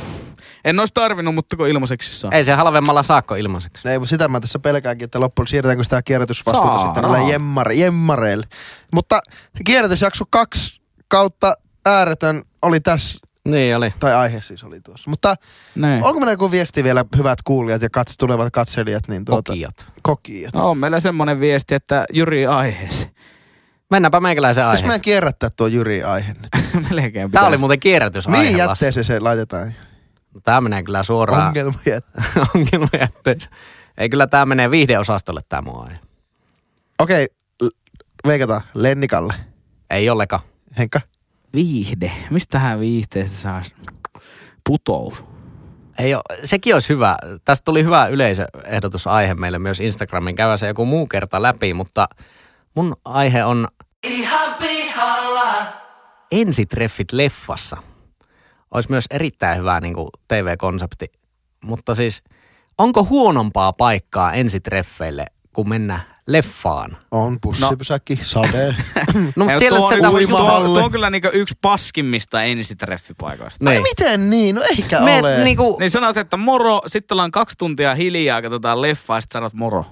En 0.66 0.80
olisi 0.80 0.94
tarvinnut, 0.94 1.36
mutta 1.36 1.56
kun 1.58 1.68
ilmaiseksi 1.68 2.20
saa. 2.20 2.32
Ei 2.32 2.44
se 2.44 2.54
halvemmalla 2.54 3.04
saakko 3.04 3.36
ilmaiseksi. 3.36 3.90
Ei, 3.90 4.00
mutta 4.00 4.10
sitä 4.10 4.28
mä 4.28 4.40
tässä 4.40 4.60
pelkäänkin, 4.60 5.06
että 5.06 5.20
loppujen 5.20 5.48
siirretäänkö 5.48 5.84
sitä 5.84 6.02
kierrätysvastuuta 6.02 6.68
Saa. 6.78 6.86
sitten 6.86 7.04
näille 7.12 7.32
jemmare, 7.32 7.74
jemmareille. 7.74 8.48
Mutta 8.94 9.20
kierrätysjakso 9.66 10.26
kaksi 10.30 10.82
kautta 11.08 11.54
ääretön 11.86 12.42
oli 12.62 12.80
tässä, 12.80 13.20
Niin 13.46 13.76
oli. 13.78 13.94
tai 14.00 14.16
aihe 14.16 14.42
siis 14.42 14.64
oli 14.64 14.82
tuossa. 14.82 15.10
Mutta 15.10 15.36
Näin. 15.76 16.04
onko 16.04 16.20
meillä 16.20 16.34
joku 16.34 16.52
viesti 16.52 16.84
vielä, 16.84 17.06
hyvät 17.18 17.40
kuulijat 17.44 17.82
ja 17.82 17.90
kats, 17.90 18.18
tulevat 18.18 18.54
katselijat, 18.54 19.08
niin 19.08 19.26
tuota, 19.26 19.52
Kokijat. 19.52 19.86
kokijat. 20.02 20.54
No, 20.54 20.70
on 20.70 20.78
meillä 20.78 21.00
semmoinen 21.00 21.40
viesti, 21.40 21.76
että 21.76 22.06
Jyri 22.14 22.46
aiheeseen. 22.46 23.12
Mennäänpä 23.92 24.20
meikäläisen 24.20 24.62
Jos 24.62 24.66
aiheeseen. 24.68 24.88
meidän 24.90 25.02
kierrättää 25.02 25.50
tuo 25.50 25.68
Jyri 25.68 26.04
aihe 26.04 26.34
nyt. 26.34 26.88
Melkein 26.96 27.32
Tämä 27.32 27.48
oli 27.48 27.58
muuten 27.58 27.80
kierrätysaihe. 27.80 28.38
Mihin 28.38 28.58
jätteeseen 28.58 29.04
se 29.04 29.20
laitetaan? 29.20 29.74
Tämä 30.44 30.62
menee 30.62 30.84
kyllä 30.84 31.04
suoraan 31.04 31.48
Ongelmajätte. 31.48 32.22
ongelmajätteeseen. 32.56 33.54
Ei 33.98 34.10
kyllä 34.10 34.28
tämä 34.28 34.46
menee 34.46 34.72
viihdeosastolle 34.72 35.42
tämä 35.50 35.62
mun 35.62 35.84
aihe. 35.88 36.00
Okei, 37.00 37.28
l- 37.62 37.68
veikataan 38.28 38.62
Lennikalle. 38.74 39.34
Ei 39.90 40.10
ollenkaan. 40.10 40.42
Henkka? 40.78 41.02
Viihde. 41.54 42.12
Mistähän 42.30 42.80
viihteestä 42.80 43.38
saa 43.38 43.62
putous? 44.70 45.26
Ei 46.00 46.16
ole, 46.16 46.24
sekin 46.44 46.74
olisi 46.74 46.90
hyvä. 46.90 47.18
Tästä 47.46 47.66
tuli 47.66 47.84
hyvä 47.84 48.08
yleisöehdotusaihe 48.08 49.34
meille 49.34 49.60
myös 49.60 49.80
Instagramin. 49.80 50.36
Käydään 50.36 50.58
se 50.58 50.68
joku 50.68 50.86
muu 50.86 51.08
kerta 51.08 51.42
läpi, 51.42 51.74
mutta 51.74 52.08
mun 52.76 52.96
aihe 53.06 53.44
on 53.46 53.68
ihan 54.04 54.54
pihalla. 54.54 55.54
ensitreffit 56.32 57.12
leffassa. 57.12 57.78
Olisi 58.72 58.92
myös 58.92 59.06
erittäin 59.12 59.58
hyvä 59.58 59.80
niin 59.80 59.94
kuin 59.94 60.08
TV-konsepti. 60.28 61.06
Mutta 61.66 61.96
siis, 61.96 62.24
onko 62.78 63.04
huonompaa 63.06 63.74
paikkaa 63.74 64.34
ensitreffeille, 64.34 65.26
kuin 65.54 65.70
mennä 65.70 66.00
leffaan? 66.28 66.98
On 67.12 67.38
pussipysäkki, 67.42 68.20
sade. 68.22 68.76
No, 69.36 69.46
mutta 69.46 69.60
siellä 69.60 69.78
tuo, 69.78 69.86
on, 69.88 69.90
se 69.90 69.96
yksi- 70.24 70.28
tuo, 70.28 70.62
tuo 70.66 70.84
on 70.84 70.92
kyllä 70.92 71.10
niinku 71.10 71.30
yksi 71.34 71.56
paskimmista 71.62 72.44
ensitreffipaikoista. 72.44 73.66
Ai 73.70 73.74
niin. 73.74 73.84
miten 73.84 74.30
niin? 74.30 74.56
No 74.56 74.62
eikä 74.62 75.00
Me, 75.02 75.20
ole. 75.20 75.44
niinku, 75.44 75.78
Niin 75.80 75.92
sanot, 75.92 76.18
että 76.18 76.38
moro, 76.38 76.82
sitten 76.88 77.16
ollaan 77.16 77.32
kaksi 77.32 77.58
tuntia 77.58 77.96
hiljaa, 77.96 78.42
katsotaan 78.42 78.82
leffaa, 78.82 79.22
sitten 79.22 79.40
sanot 79.40 79.54
moro. 79.54 79.86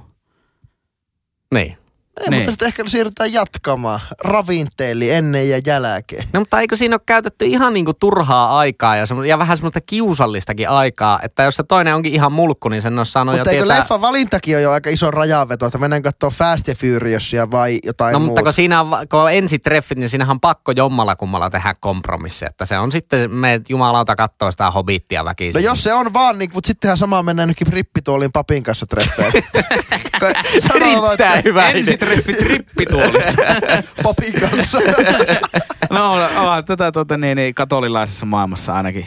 niin. 1.54 1.78
Ei, 2.22 2.30
Niin. 2.30 2.40
mutta 2.40 2.52
sitten 2.52 2.66
ehkä 2.68 2.84
siirrytään 2.88 3.34
jatkamaan. 3.34 4.00
Ravinteeli 4.24 5.12
ennen 5.12 5.50
ja 5.50 5.60
jälkeen. 5.66 6.24
No 6.34 6.40
mutta 6.40 6.60
eikö 6.60 6.76
siinä 6.76 6.96
ole 6.96 7.02
käytetty 7.06 7.46
ihan 7.46 7.74
niinku 7.74 7.94
turhaa 7.94 8.58
aikaa 8.60 8.96
ja, 8.96 9.06
semmo- 9.06 9.24
ja 9.24 9.40
vähän 9.40 9.58
semmoista 9.58 9.82
kiusallistakin 9.82 10.70
aikaa, 10.70 11.20
että 11.24 11.44
jos 11.44 11.56
se 11.56 11.64
toinen 11.64 11.96
onkin 11.96 12.14
ihan 12.14 12.32
mulkku, 12.32 12.70
niin 12.70 12.82
sen 12.82 12.98
olisi 12.98 13.12
saanut 13.12 13.36
mutta 13.36 13.50
jo 13.50 13.52
eikö 13.52 13.64
tietää. 13.64 13.80
leffa 13.80 14.02
valintakin 14.02 14.56
ole 14.56 14.62
jo 14.62 14.72
aika 14.72 14.90
iso 14.90 15.12
rajaveto, 15.12 15.66
että 15.66 15.78
mennään 15.78 16.02
katsoa 16.04 16.30
Fast 16.30 16.70
and 16.70 16.78
Furiousia 16.78 17.52
vai 17.52 17.80
jotain 17.84 18.14
No 18.14 18.20
muuta? 18.20 18.30
mutta 18.30 18.44
kun 18.44 18.54
siinä 18.54 18.82
on, 18.82 18.88
kun 19.10 19.20
on 19.20 19.34
ensitreffit, 19.34 19.98
niin 19.98 20.10
siinähän 20.10 20.32
on 20.36 20.40
pakko 20.40 20.72
jommalla 20.72 21.16
kummalla 21.16 21.50
tehdä 21.50 21.74
kompromissi. 21.80 22.46
Että 22.46 22.66
se 22.66 22.80
on 22.80 22.92
sitten, 22.92 23.32
me 23.32 23.62
jumalauta 23.70 24.16
kattoo 24.16 24.52
sitä 24.52 24.72
hobittia 24.72 25.26
väkisin. 25.26 25.54
No 25.54 25.60
jos 25.60 25.84
se 25.84 25.94
on 25.94 26.14
vaan, 26.14 26.40
niin, 26.40 26.50
mutta 26.54 26.68
sittenhän 26.68 26.98
sama 26.98 27.24
mennään 27.24 27.48
nytkin 27.48 27.68
rippituolin 27.68 28.32
papin 28.32 28.64
kanssa 28.64 28.86
treffeille. 28.88 29.44
Erittäin 30.76 31.44
hyvä 31.44 31.70
idea. 31.70 31.84
Ensitreffit 32.04 32.42
rippituolissa. 32.42 33.42
papin 34.04 34.34
kanssa. 34.34 34.78
no, 35.90 36.14
on 36.14 36.66
tätä 36.66 36.92
tuota, 36.92 37.18
niin, 37.18 37.36
niin, 37.36 37.56
katolilaisessa 37.56 38.26
maailmassa 38.26 38.74
ainakin. 38.74 39.06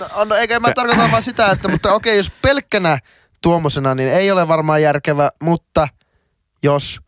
No, 0.00 0.24
no 0.24 0.34
eikä 0.34 0.60
mä 0.60 0.72
tarkoita 0.72 1.10
vaan 1.10 1.22
sitä, 1.22 1.50
että 1.50 1.68
mutta 1.68 1.94
okei, 1.94 2.16
jos 2.16 2.32
pelkkänä 2.42 2.98
tuommoisena, 3.42 3.94
niin 3.94 4.12
ei 4.12 4.30
ole 4.30 4.48
varmaan 4.48 4.82
järkevä, 4.82 5.28
mutta 5.42 5.88
jos 6.62 7.00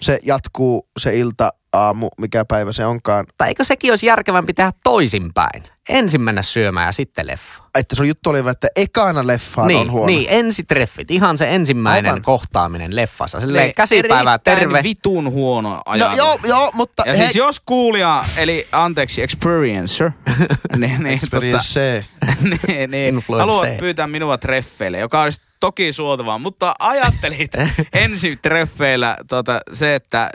se 0.00 0.18
jatkuu 0.22 0.88
se 0.98 1.16
ilta, 1.16 1.50
aamu, 1.72 2.08
mikä 2.20 2.44
päivä 2.44 2.72
se 2.72 2.86
onkaan, 2.86 3.26
Tai 3.38 3.48
eikö 3.48 3.64
sekin 3.64 3.92
olisi 3.92 4.06
järkevämpi 4.06 4.54
tehdä 4.54 4.72
toisinpäin? 4.84 5.62
Ensin 5.88 6.20
mennä 6.20 6.42
syömään 6.42 6.86
ja 6.86 6.92
sitten 6.92 7.26
leffa. 7.26 7.62
että 7.78 7.94
sun 7.96 8.08
juttu 8.08 8.30
oli, 8.30 8.38
että 8.50 8.68
ekana 8.76 9.26
leffaan 9.26 9.68
niin, 9.68 9.80
on 9.80 9.90
huono. 9.90 10.06
niin, 10.06 10.26
ensitreffit. 10.30 11.10
Ihan 11.10 11.38
se 11.38 11.54
ensimmäinen 11.54 12.10
Aivan. 12.10 12.22
kohtaaminen 12.22 12.96
leffassa. 12.96 13.40
Silleen 13.40 13.66
Le- 13.68 13.72
käsipäivää, 13.72 14.38
terve. 14.38 14.82
vitun 14.82 15.30
huono 15.32 15.70
No 15.70 15.82
ajatus. 15.86 16.18
joo, 16.18 16.38
joo, 16.44 16.70
mutta 16.74 17.02
Ja 17.06 17.14
siis 17.14 17.36
jos 17.36 17.60
kuulija, 17.66 18.24
eli 18.36 18.66
anteeksi, 18.72 19.22
experiencer, 19.22 20.10
niin, 20.76 21.02
niin, 21.02 21.20
tota, 21.30 21.60
se. 21.60 22.04
niin, 22.68 22.90
niin 22.90 23.14
Influencer. 23.14 23.48
haluat 23.50 23.78
pyytää 23.78 24.06
minua 24.06 24.38
treffeille, 24.38 24.98
joka 24.98 25.22
olisi 25.22 25.40
toki 25.62 25.92
suotavaa, 25.92 26.38
mutta 26.38 26.74
ajattelit 26.78 27.50
ensi 27.92 28.38
treffeillä 28.42 29.16
tota, 29.28 29.60
se, 29.72 29.94
että 29.94 30.30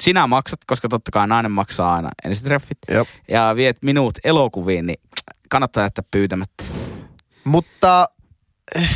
sinä 0.00 0.26
maksat, 0.26 0.60
koska 0.66 0.88
totta 0.88 1.10
kai 1.10 1.28
nainen 1.28 1.52
maksaa 1.52 1.94
aina 1.94 2.08
ensitreffit, 2.24 2.78
Jop. 2.90 3.08
ja 3.28 3.52
viet 3.56 3.76
minut 3.82 4.18
elokuviin, 4.24 4.86
niin 4.86 5.00
kannattaa 5.48 5.82
jättää 5.82 6.04
pyytämättä. 6.10 6.64
Mutta, 7.44 8.06
eh, 8.74 8.90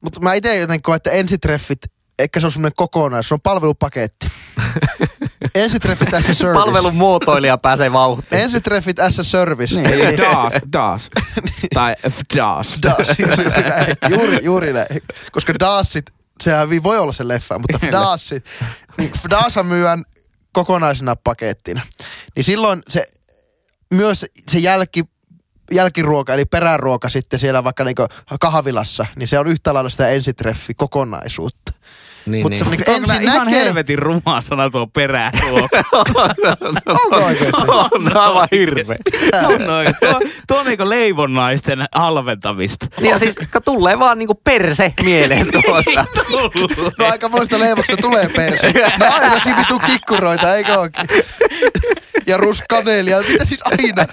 mutta 0.00 0.20
mä 0.20 0.34
itse 0.34 0.56
jotenkin 0.56 0.82
koen, 0.82 0.96
että 0.96 1.10
ensitreffit, 1.10 1.82
ehkä 2.22 2.40
se 2.40 2.46
on 2.46 2.50
semmoinen 2.52 2.74
kokonaisuus, 2.76 3.28
se 3.28 3.34
on 3.34 3.40
palvelupaketti. 3.40 4.26
ensitreffit 5.54 6.14
as 6.14 6.28
a 6.28 6.34
service. 6.34 6.64
Palvelun 6.64 6.94
muotoilija 6.96 7.58
pääsee 7.58 7.92
vauhtiin. 7.92 8.40
Ensitreffit 8.42 9.00
as 9.00 9.18
a 9.18 9.22
service. 9.22 9.80
Niin, 9.80 9.92
Eli- 9.94 10.16
das, 10.16 10.52
das. 10.72 11.10
tai 11.74 11.94
fdas. 12.10 12.78
Das, 12.82 12.96
juuri 13.18 13.44
näin, 13.50 13.96
juuri, 14.08 14.38
juuri 14.42 14.72
näin. 14.72 15.00
Koska 15.32 15.54
Daasit, 15.60 16.06
sehän 16.42 16.70
vi- 16.70 16.82
voi 16.82 16.98
olla 16.98 17.12
se 17.12 17.28
leffa, 17.28 17.58
mutta 17.58 17.78
Fdaasit, 17.86 18.44
niin 18.98 19.10
Fdaasa 19.22 19.62
myyään 19.62 20.04
kokonaisena 20.52 21.16
pakettina. 21.16 21.82
Niin 22.36 22.44
silloin 22.44 22.82
se, 22.88 23.06
myös 23.94 24.26
se 24.50 24.58
jälki, 24.58 25.04
jälkiruoka, 25.70 26.34
eli 26.34 26.44
peräruoka 26.44 27.08
sitten 27.08 27.38
siellä 27.38 27.64
vaikka 27.64 27.84
niinku 27.84 28.06
kahvilassa, 28.40 29.06
niin 29.16 29.28
se 29.28 29.38
on 29.38 29.46
yhtä 29.46 29.74
lailla 29.74 29.90
sitä 29.90 30.08
ensitreffi 30.08 30.74
kokonaisuutta. 30.74 31.72
Niin, 32.26 32.42
Mutta 32.44 32.58
se 32.58 32.64
niin. 32.64 32.70
niinku 32.70 32.92
Onko 32.92 33.12
ensin 33.12 33.28
ihan 33.30 33.46
näkee... 33.46 33.64
helvetin 33.64 33.98
rumaa 33.98 34.40
sana 34.40 34.70
tuo 34.70 34.86
peräruoka? 34.86 35.82
Onko 36.86 37.16
oikeesti? 37.26 37.62
on 37.92 38.16
aivan 38.16 38.48
hirveä. 38.52 38.96
on 39.48 39.66
noin. 39.66 39.94
Tuo, 40.00 40.20
tuo 40.46 40.58
on 40.58 40.66
niinku 40.66 40.88
leivonnaisten 40.88 41.84
halventamista. 41.94 42.86
Niin 43.00 43.10
ja 43.10 43.18
siis 43.18 43.34
tulee 43.64 43.98
vaan 43.98 44.18
niinku 44.18 44.34
perse 44.34 44.94
mieleen 45.02 45.46
tuosta. 45.66 46.04
No 46.98 47.06
aika 47.10 47.28
muista 47.28 47.58
leivoksesta 47.58 48.02
tulee 48.02 48.28
perse. 48.36 48.72
No 48.98 49.06
ainakin 49.12 49.56
vitu 49.56 49.78
kikkuroita, 49.78 50.56
eikö 50.56 50.78
ookin? 50.78 51.06
Ja 52.26 52.36
ruskaneelia, 52.36 53.20
mitä 53.28 53.44
siis 53.44 53.60
aina? 53.64 54.06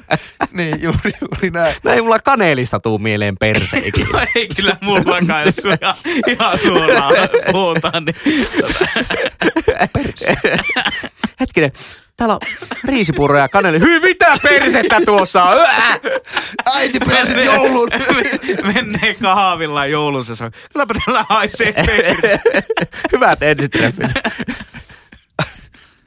Niin, 0.51 0.81
juuri, 0.81 1.11
juuri 1.21 1.49
näin. 1.49 1.75
No 1.83 1.91
ei 1.91 2.01
mulla 2.01 2.19
kaneelista 2.19 2.79
tuu 2.79 2.99
mieleen 2.99 3.37
perse 3.37 3.77
ikinä. 3.77 4.27
Ei 4.35 4.47
kyllä 4.55 4.77
mullakaan, 4.81 5.45
jos 5.45 5.55
ihan, 5.57 5.95
ihan 6.27 6.59
suoraan 6.59 7.13
puhutaan. 7.51 8.05
Niin. 8.07 8.47
Hetkinen, 11.39 11.71
täällä 12.17 12.33
on 12.35 12.39
riisipuuro 12.83 13.37
ja 13.37 13.49
kaneli. 13.49 13.79
Hyi, 13.79 13.99
mitä 13.99 14.33
persettä 14.43 15.01
tuossa 15.05 15.43
on? 15.43 15.59
Ää! 15.59 15.97
Äiti 16.75 16.99
pääsit 16.99 17.45
joulun. 17.45 17.89
Menneen 18.73 19.15
kahvilla 19.21 19.85
joulussa. 19.85 20.35
sanoo, 20.35 20.51
Kylläpä 20.73 20.93
tällä 21.05 21.25
haisee 21.29 21.73
perse. 21.73 22.39
Hyvät 23.11 23.43
ensitreffit. 23.43 24.11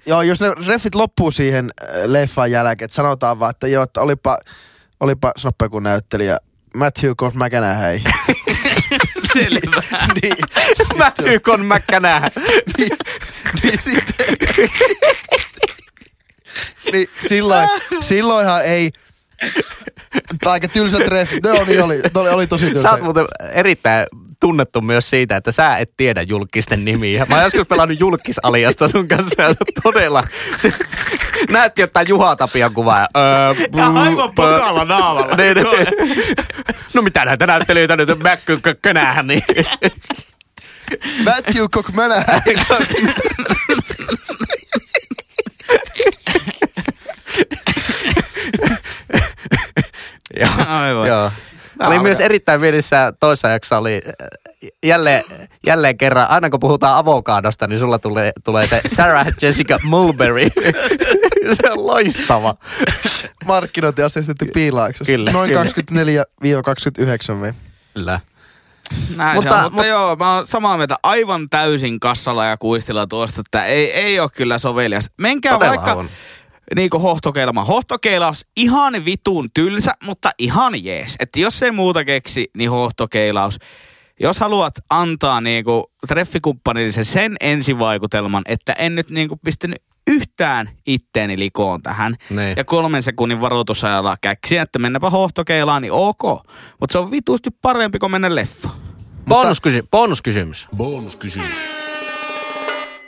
Joo, 0.06 0.22
jos 0.22 0.40
ne 0.40 0.54
reffit 0.66 0.94
loppuu 0.94 1.30
siihen 1.30 1.70
äh, 1.82 1.88
leffan 2.04 2.50
jälkeen, 2.50 2.84
että 2.84 2.94
sanotaan 2.94 3.38
vaan, 3.40 3.50
että 3.50 3.66
joo, 3.68 3.82
että 3.82 4.00
olipa, 4.00 4.38
olipa 5.00 5.32
sanoppa 5.36 5.64
joku 5.64 5.80
näyttelijä, 5.80 6.38
Matthew 6.74 7.10
McConaughey. 7.34 8.00
Selvä. 9.32 9.82
niin, 10.22 10.36
Matthew 10.96 11.40
Con 11.40 11.66
McCanää. 11.66 12.30
niin, 12.78 12.96
niin, 13.62 13.78
sitten, 13.82 14.26
niin 16.92 17.08
silloin, 17.28 17.68
silloinhan 18.00 18.64
ei, 18.64 18.90
tai 20.40 20.52
aika 20.52 20.68
tylsät 20.68 21.08
reffit, 21.08 21.44
ne 21.44 21.50
oli, 21.50 21.80
oli, 21.80 22.02
oli, 22.14 22.30
oli 22.30 22.46
tosi 22.46 22.66
tylsä. 22.66 22.82
Sä 22.82 22.90
oot 22.90 23.02
muuten 23.02 23.26
erittäin 23.52 24.06
tunnettu 24.40 24.80
myös 24.80 25.10
siitä, 25.10 25.36
että 25.36 25.52
sä 25.52 25.76
et 25.76 25.90
tiedä 25.96 26.22
julkisten 26.22 26.84
nimiä. 26.84 27.26
Mä 27.28 27.34
oon 27.34 27.44
joskus 27.44 27.66
pelannut 27.68 28.00
julkisaliasta 28.00 28.88
sun 28.88 29.08
kanssa 29.08 29.42
ja 29.42 29.54
todella... 29.82 30.22
Näytti 31.50 31.80
jotain 31.80 32.08
Juha 32.08 32.36
Tapian 32.36 32.74
kuvaa. 32.74 33.06
Öö, 33.16 33.66
Ja 33.76 33.86
aivan 33.86 34.34
pokalla 34.34 34.84
naamalla. 34.84 35.36
niin, 35.36 35.56
niin. 35.56 35.86
No 36.94 37.02
mitä 37.02 37.24
näitä 37.24 37.46
näyttelijöitä 37.46 37.96
nyt 37.96 38.18
mäkkykönähän, 38.18 39.26
niin... 39.26 39.42
Matthew 41.24 41.64
McConaughey. 41.64 42.54
Joo. 50.36 50.50
Aivan. 50.68 51.08
Joo. 51.08 51.30
Tämä 51.80 51.90
oli 51.90 51.98
myös 51.98 52.20
erittäin 52.20 52.60
mielissä 52.60 53.12
toissa 53.20 53.48
jaksossa 53.48 53.78
oli 53.78 54.00
äh, 54.06 54.28
jälleen, 54.84 55.24
jälleen 55.66 55.98
kerran, 55.98 56.28
aina 56.30 56.50
kun 56.50 56.60
puhutaan 56.60 56.96
avokaadosta, 56.96 57.66
niin 57.66 57.78
sulla 57.78 57.98
tulee, 57.98 58.32
tulee 58.44 58.66
se 58.66 58.80
Sarah 58.86 59.26
Jessica 59.42 59.78
Mulberry. 59.84 60.48
se 61.62 61.70
on 61.70 61.86
loistava. 61.86 62.54
Markkinointi 63.44 64.02
astistettu 64.02 64.44
piilaaksosta. 64.54 65.12
Kyllä, 65.12 65.32
Noin 65.32 65.48
kyllä. 65.48 65.62
24-29 67.32 67.34
me. 67.34 67.54
Kyllä. 67.94 68.20
Näin 69.16 69.34
Mutta- 69.34 69.34
mutta, 69.34 69.48
se 69.50 69.54
on, 69.54 69.62
mutta 69.62 69.76
mut- 69.76 69.86
joo, 69.86 70.16
mä 70.16 70.34
oon 70.34 70.46
samaa 70.46 70.76
mieltä 70.76 70.96
aivan 71.02 71.46
täysin 71.50 72.00
kassalla 72.00 72.44
ja 72.44 72.56
kuistilla 72.56 73.06
tuosta, 73.06 73.40
että 73.40 73.64
ei, 73.64 73.92
ei 73.92 74.20
ole 74.20 74.30
kyllä 74.36 74.58
sovelias. 74.58 75.10
Menkää 75.16 75.52
Todella 75.52 75.74
vaikka 75.76 75.92
on. 75.92 76.08
Niinku 76.76 76.98
hohtokeilamaan. 76.98 77.66
Hohtokeilaus 77.66 78.46
ihan 78.56 79.04
vitun 79.04 79.48
tylsä, 79.54 79.94
mutta 80.04 80.30
ihan 80.38 80.84
jees. 80.84 81.16
Että 81.20 81.40
jos 81.40 81.62
ei 81.62 81.70
muuta 81.70 82.04
keksi, 82.04 82.50
niin 82.56 82.70
hohtokeilaus. 82.70 83.58
Jos 84.20 84.40
haluat 84.40 84.74
antaa 84.90 85.40
niinku 85.40 85.92
treffikumppanille 86.08 87.04
sen, 87.04 87.36
ensivaikutelman, 87.40 88.42
että 88.46 88.72
en 88.72 88.94
nyt 88.94 89.10
niinku 89.10 89.36
pistänyt 89.44 89.82
yhtään 90.06 90.70
itteeni 90.86 91.38
likoon 91.38 91.82
tähän. 91.82 92.16
Niin. 92.30 92.54
Ja 92.56 92.64
kolmen 92.64 93.02
sekunnin 93.02 93.40
varoitusajalla 93.40 94.16
käksiä, 94.20 94.62
että 94.62 94.78
mennäpä 94.78 95.10
hohtokeilaan, 95.10 95.82
niin 95.82 95.92
ok. 95.92 96.22
Mutta 96.80 96.92
se 96.92 96.98
on 96.98 97.10
vitusti 97.10 97.50
parempi 97.62 97.98
kuin 97.98 98.12
mennä 98.12 98.34
leffaan. 98.34 98.74
Bonuskysy- 99.28 99.88
bonuskysymys. 99.90 100.68
Bonuskysymys. 100.76 101.89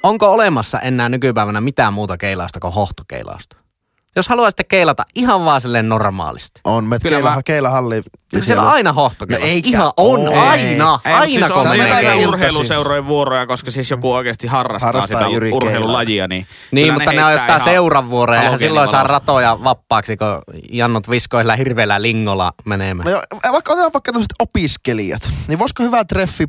Onko 0.03 0.33
olemassa 0.33 0.81
enää 0.81 1.09
nykypäivänä 1.09 1.61
mitään 1.61 1.93
muuta 1.95 2.17
keilausta 2.17 2.61
kuin 2.61 2.75
hohtokeilausta? 2.75 3.57
Jos 4.17 4.29
haluaisitte 4.29 4.65
keilata 4.65 5.05
ihan 5.15 5.45
vaan 5.45 5.61
silleen 5.61 5.89
normaalisti. 5.89 6.61
On, 6.65 6.85
me 6.85 6.99
Kyllä 6.99 7.17
keila, 7.17 7.35
mä- 7.35 7.43
keilahalli. 7.45 7.95
Siellä, 8.31 8.47
siellä 8.47 8.63
on 8.63 8.69
aina 8.69 8.93
hohtokeilausta. 8.93 9.49
No 9.49 9.55
eikä 9.55 9.69
ihan 9.69 9.91
on, 9.97 10.21
oo. 10.29 10.41
aina. 10.41 10.99
Ei, 11.05 11.13
aina 11.13 11.27
siis 11.47 11.53
kun 11.53 11.63
se 11.63 11.69
menee 11.69 11.87
näitä 11.87 12.01
iltaisin. 12.01 12.29
urheiluseurojen 12.29 13.07
vuoroja, 13.07 13.47
koska 13.47 13.71
siis 13.71 13.91
joku 13.91 14.13
oikeasti 14.13 14.47
harrastaa, 14.47 14.87
Harrastaa 14.93 15.29
sitä 15.29 15.57
urheilulajia. 15.57 16.29
Niin, 16.29 16.47
Niin, 16.71 16.85
kyllä 16.95 17.05
mutta 17.05 17.13
ne, 17.13 17.25
ottaa 17.35 17.47
ihan 17.47 17.61
seuran 17.61 18.11
vuoroja 18.11 18.43
ja 18.43 18.57
silloin 18.57 18.89
saa 18.89 19.03
ratoja 19.05 19.59
vapaaksi, 19.65 20.17
kun 20.17 20.27
jannot 20.73 21.11
viskoilla 21.11 21.57
hirveällä 21.57 22.03
lingolla 22.03 22.53
menemään. 22.65 23.05
No 23.05 23.11
joo, 23.11 23.23
vaikka 23.53 23.73
otetaan 23.73 23.93
vaikka 23.93 24.13
tämmöiset 24.13 24.35
opiskelijat, 24.39 25.29
niin 25.49 25.59
voisiko 25.59 25.83
hyvä 25.83 26.05
treffi 26.05 26.45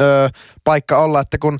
ö, 0.00 0.30
paikka 0.64 0.98
olla, 0.98 1.20
että 1.20 1.38
kun 1.38 1.58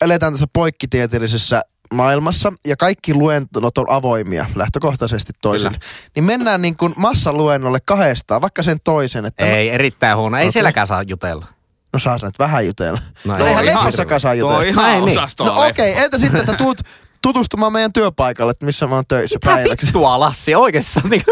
eletään 0.00 0.32
tässä 0.32 0.46
poikkitieteellisessä 0.52 1.62
maailmassa 1.94 2.52
ja 2.66 2.76
kaikki 2.76 3.14
luennot 3.14 3.78
on 3.78 3.86
avoimia 3.90 4.46
lähtökohtaisesti 4.54 5.32
toiselle, 5.42 5.78
niin 6.16 6.24
mennään 6.24 6.62
niin 6.62 6.76
kuin 6.76 6.94
massaluennolle 6.96 7.78
kahdestaan, 7.84 8.40
vaikka 8.42 8.62
sen 8.62 8.78
toisen. 8.84 9.26
Että 9.26 9.46
Ei, 9.46 9.68
erittäin 9.68 10.16
huono. 10.18 10.36
Ei 10.36 10.42
Okei. 10.44 10.52
sielläkään 10.52 10.86
saa 10.86 11.02
jutella. 11.02 11.46
No 11.92 11.98
saa 11.98 12.18
nyt 12.22 12.38
vähän 12.38 12.66
jutella. 12.66 13.00
No 13.24 13.32
No, 13.38 13.44
ei. 13.44 13.48
eihän 13.48 13.66
leffassakaan 13.66 14.20
saa 14.20 14.34
jutella. 14.34 14.58
on 14.58 14.66
ihan 14.66 14.84
Näin 14.84 15.04
niin. 15.04 15.16
No 15.40 15.52
okei, 15.66 15.92
okay, 15.92 16.04
entä 16.04 16.18
sitten, 16.18 16.40
että 16.40 16.52
tuut 16.54 16.78
tutustumaan 17.22 17.72
meidän 17.72 17.92
työpaikalle, 17.92 18.50
että 18.50 18.66
missä 18.66 18.86
mä 18.86 18.94
oon 18.94 19.04
töissä 19.08 19.36
Mitä 19.36 19.46
päiväksi. 19.54 19.86
vittua, 19.86 20.20
Lassi? 20.20 20.54
Oikeassa 20.54 21.00
niinku, 21.10 21.30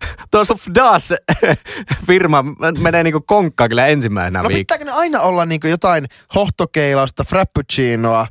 tuo 0.30 0.44
sun 0.44 0.56
FDAS 0.58 1.12
firma 2.06 2.44
menee 2.78 3.02
niinku 3.02 3.20
konkkaan 3.20 3.68
kyllä 3.70 3.86
ensimmäisenä 3.86 4.38
No 4.42 4.48
viikolla. 4.48 4.58
pitääkö 4.58 4.84
ne 4.84 4.90
aina 4.90 5.20
olla 5.20 5.44
niinku 5.46 5.66
jotain 5.66 6.04
hohtokeilausta, 6.34 7.24
frappuccinoa, 7.24 8.26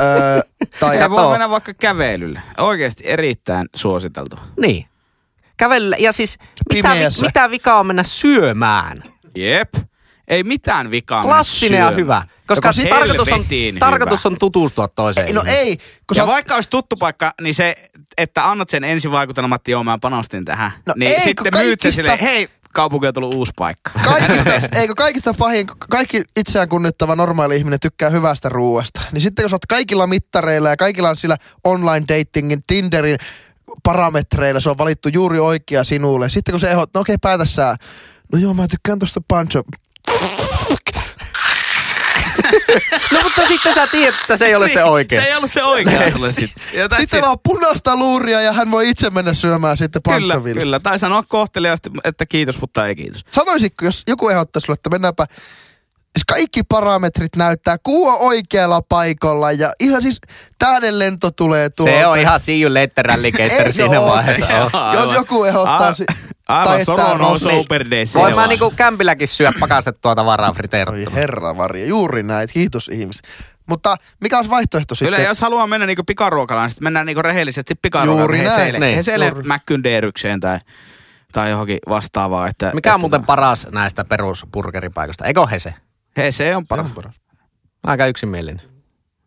öö, 0.00 0.40
tai 0.80 0.98
Ja 0.98 1.10
voi 1.10 1.30
mennä 1.30 1.50
vaikka 1.50 1.74
kävelylle. 1.74 2.42
Oikeasti 2.58 3.02
erittäin 3.06 3.66
suositeltu. 3.76 4.36
Niin. 4.60 4.86
Kävellä. 5.56 5.96
Ja 5.98 6.12
siis, 6.12 6.38
mitä, 6.74 6.88
vi, 6.88 6.94
Pimeässä. 6.94 7.26
mitä 7.26 7.50
vikaa 7.50 7.78
on 7.80 7.86
mennä 7.86 8.02
syömään? 8.04 9.02
Jep. 9.36 9.74
Ei 10.28 10.42
mitään 10.42 10.90
vikaa 10.90 11.22
mennä 11.22 11.34
Klassinen 11.34 11.80
ja 11.80 11.90
hyvä. 11.90 12.26
Koska 12.46 12.72
siis 12.72 12.88
tarkoitus, 12.88 13.28
on, 13.28 13.34
helvetin 13.34 13.78
tarkoitus 13.78 14.24
hyvä. 14.24 14.32
on 14.32 14.38
tutustua 14.38 14.88
toiseen. 14.88 15.26
Ei, 15.26 15.32
no 15.32 15.42
ei, 15.46 15.76
kun 15.76 16.16
Ja 16.16 16.22
sä, 16.22 16.26
vaikka 16.26 16.54
olisi 16.54 16.70
tuttu 16.70 16.96
paikka, 16.96 17.32
niin 17.40 17.54
se, 17.54 17.76
että 18.18 18.50
annat 18.50 18.68
sen 18.70 18.84
ensivaikutelman, 18.84 19.56
että 19.56 19.70
joo, 19.70 19.84
mä 19.84 19.98
panostin 19.98 20.44
tähän. 20.44 20.70
No 20.86 20.94
niin 20.96 21.10
ei, 21.10 21.20
sitten 21.20 21.44
myyt 21.44 21.54
kaikista- 21.54 21.82
sen 21.82 21.92
silleen, 21.92 22.18
hei, 22.18 22.48
kaupunki 22.72 23.06
on 23.06 23.14
tullut 23.14 23.34
uusi 23.34 23.52
paikka. 23.56 23.90
kaikista, 24.04 24.78
eikö 24.78 24.94
kaikista 24.96 25.34
pahin, 25.34 25.66
kaikki 25.66 26.22
itseään 26.36 26.68
kunnittava 26.68 27.16
normaali 27.16 27.56
ihminen 27.56 27.80
tykkää 27.80 28.10
hyvästä 28.10 28.48
ruuasta. 28.48 29.00
Niin 29.12 29.22
sitten 29.22 29.42
kun 29.42 29.50
sä 29.50 29.54
oot 29.54 29.66
kaikilla 29.66 30.06
mittareilla 30.06 30.68
ja 30.68 30.76
kaikilla 30.76 31.10
on 31.10 31.16
sillä 31.16 31.36
online 31.64 32.06
datingin, 32.08 32.62
Tinderin 32.66 33.18
parametreilla, 33.82 34.60
se 34.60 34.70
on 34.70 34.78
valittu 34.78 35.08
juuri 35.08 35.38
oikea 35.38 35.84
sinulle. 35.84 36.30
Sitten 36.30 36.52
kun 36.52 36.60
se 36.60 36.70
ehdot, 36.70 36.90
no 36.94 37.00
okei, 37.00 37.16
päätä 37.22 37.44
sä. 37.44 37.76
No 38.32 38.38
joo, 38.38 38.54
mä 38.54 38.68
tykkään 38.68 38.98
tosta 38.98 39.20
pancho. 39.28 39.62
No 43.12 43.20
mutta 43.22 43.46
sitten 43.48 43.74
sä 43.74 43.86
tiedät, 43.86 44.14
että 44.20 44.36
se 44.36 44.46
ei 44.46 44.54
ole 44.54 44.68
se 44.68 44.82
Niin, 44.82 44.92
oikein. 44.92 45.22
Se 45.22 45.28
ei 45.28 45.36
ollut 45.36 45.50
se 45.50 45.64
oikea 45.64 46.10
sulle 46.12 46.32
sitten. 46.32 46.62
Ja 46.74 46.88
Sitten 46.98 47.18
it. 47.18 47.24
vaan 47.24 47.38
punaista 47.42 47.96
luuria 47.96 48.40
ja 48.40 48.52
hän 48.52 48.70
voi 48.70 48.88
itse 48.88 49.10
mennä 49.10 49.34
syömään 49.34 49.76
sitten 49.76 50.02
Kyllä, 50.02 50.18
panchoville. 50.18 50.60
kyllä. 50.60 50.80
Tai 50.80 50.98
sanoa 50.98 51.22
kohteliaasti, 51.22 51.90
että 52.04 52.26
kiitos, 52.26 52.60
mutta 52.60 52.86
ei 52.86 52.96
kiitos. 52.96 53.24
Sanoisitko, 53.30 53.84
jos 53.84 54.02
joku 54.08 54.28
ehdottaa 54.28 54.60
sulle, 54.60 54.74
että 54.74 54.90
mennäänpä 54.90 55.26
kaikki 56.26 56.60
parametrit 56.62 57.36
näyttää, 57.36 57.76
kuu 57.82 58.08
on 58.08 58.16
oikealla 58.20 58.82
paikalla 58.88 59.52
ja 59.52 59.72
ihan 59.80 60.02
siis 60.02 60.20
tähden 60.58 60.98
lento 60.98 61.30
tulee 61.30 61.68
tuolta. 61.70 61.92
Se 61.92 62.06
on 62.06 62.18
ihan 62.18 62.40
see 62.40 62.60
you 62.60 62.74
later 62.74 63.06
siinä 63.72 64.00
oo 64.00 64.08
vaiheessa. 64.08 64.46
se. 64.46 64.54
on. 64.54 64.94
Jos 64.94 65.12
joku 65.12 65.44
ehdottaa 65.44 65.94
si- 65.94 66.04
tai 66.06 66.16
Aivan, 66.58 66.74
että 66.74 66.84
Soro 66.84 67.18
no 67.18 67.30
Rossi. 67.30 67.48
super. 67.50 67.84
Voin 68.14 68.34
mä 68.34 68.46
niinku 68.46 68.72
kämpilläkin 68.76 69.28
syö 69.28 69.50
pakastettua 69.60 70.14
tavaraa 70.14 70.50
Oi 70.50 70.54
friteerottuna. 70.56 71.16
herra 71.16 71.56
varja, 71.56 71.86
juuri 71.86 72.22
näin, 72.22 72.48
kiitos 72.52 72.88
ihmiset. 72.88 73.22
Mutta 73.66 73.96
mikä 74.20 74.36
olisi 74.36 74.50
vaihtoehto 74.50 74.94
sitten? 74.94 75.14
Kyllä, 75.14 75.28
jos 75.28 75.40
haluaa 75.40 75.66
mennä 75.66 75.86
niinku 75.86 76.02
pikaruokalaan, 76.04 76.64
niin 76.64 76.70
sitten 76.70 76.84
mennään 76.84 77.06
niinku 77.06 77.22
rehellisesti 77.22 77.74
pikaruokalaan. 77.74 78.20
Juuri 78.20 78.42
näin. 78.44 78.80
Niin, 78.80 78.96
Heseille 78.96 79.26
juuri. 79.26 79.42
Mäkkyndeerykseen 79.42 80.40
tai, 80.40 80.58
tai 81.32 81.50
johonkin 81.50 81.78
vastaavaan. 81.88 82.48
Että, 82.48 82.70
Mikä 82.74 82.90
on 82.90 82.94
että 82.94 82.98
muuten 82.98 83.24
paras 83.24 83.66
näistä 83.70 84.04
perusburgeripaikoista? 84.04 85.24
Eikö 85.24 85.40
Hese? 86.16 86.44
Hese 86.44 86.56
on 86.56 86.66
paras. 86.66 86.86
Aika 87.84 88.06
yksimielinen. 88.06 88.62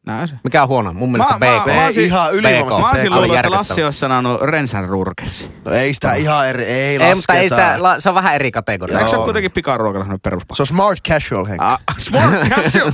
Näin 0.06 0.28
se. 0.28 0.36
Mikä 0.44 0.62
on 0.62 0.68
huono? 0.68 0.94
Mun 0.94 1.12
mielestä 1.12 1.34
Mä- 1.40 1.46
mä- 1.46 1.60
BK. 1.60 1.66
mä- 1.66 1.74
Ei, 1.74 1.86
olisin- 1.86 2.06
ihan 2.06 2.22
Mä 2.24 2.30
ylivoimaisesti. 2.30 2.86
olisin 2.86 3.14
Aivan 3.14 3.18
luullut, 3.22 3.38
että. 3.38 3.52
Lassi 3.52 3.84
olisi 3.84 4.00
sanonut 4.00 4.42
Rensan 4.42 4.90
Rurkers. 4.90 5.50
No 5.66 5.72
ei 5.72 5.94
sitä 5.94 6.14
ihan 6.14 6.48
eri, 6.50 6.64
ei, 6.64 6.74
Ei, 6.74 7.00
lasketa. 7.00 7.16
mutta 7.16 7.34
ei 7.34 7.50
sitä, 7.50 7.76
la- 7.84 8.00
se 8.00 8.10
on 8.10 8.16
vähän 8.16 8.36
eri 8.36 8.52
kategoria. 8.52 8.98
Eikö 8.98 9.10
se 9.10 9.16
ole 9.16 9.24
kuitenkin 9.24 9.52
pikaruokalla 9.52 10.04
sellainen 10.06 10.22
peruspaikka? 10.22 10.56
Se 10.56 10.62
on 10.64 10.68
smart 10.68 11.00
casual, 11.10 11.46
Henk. 11.46 11.62
Ah, 11.62 11.80
smart 11.98 12.50
casual. 12.56 12.92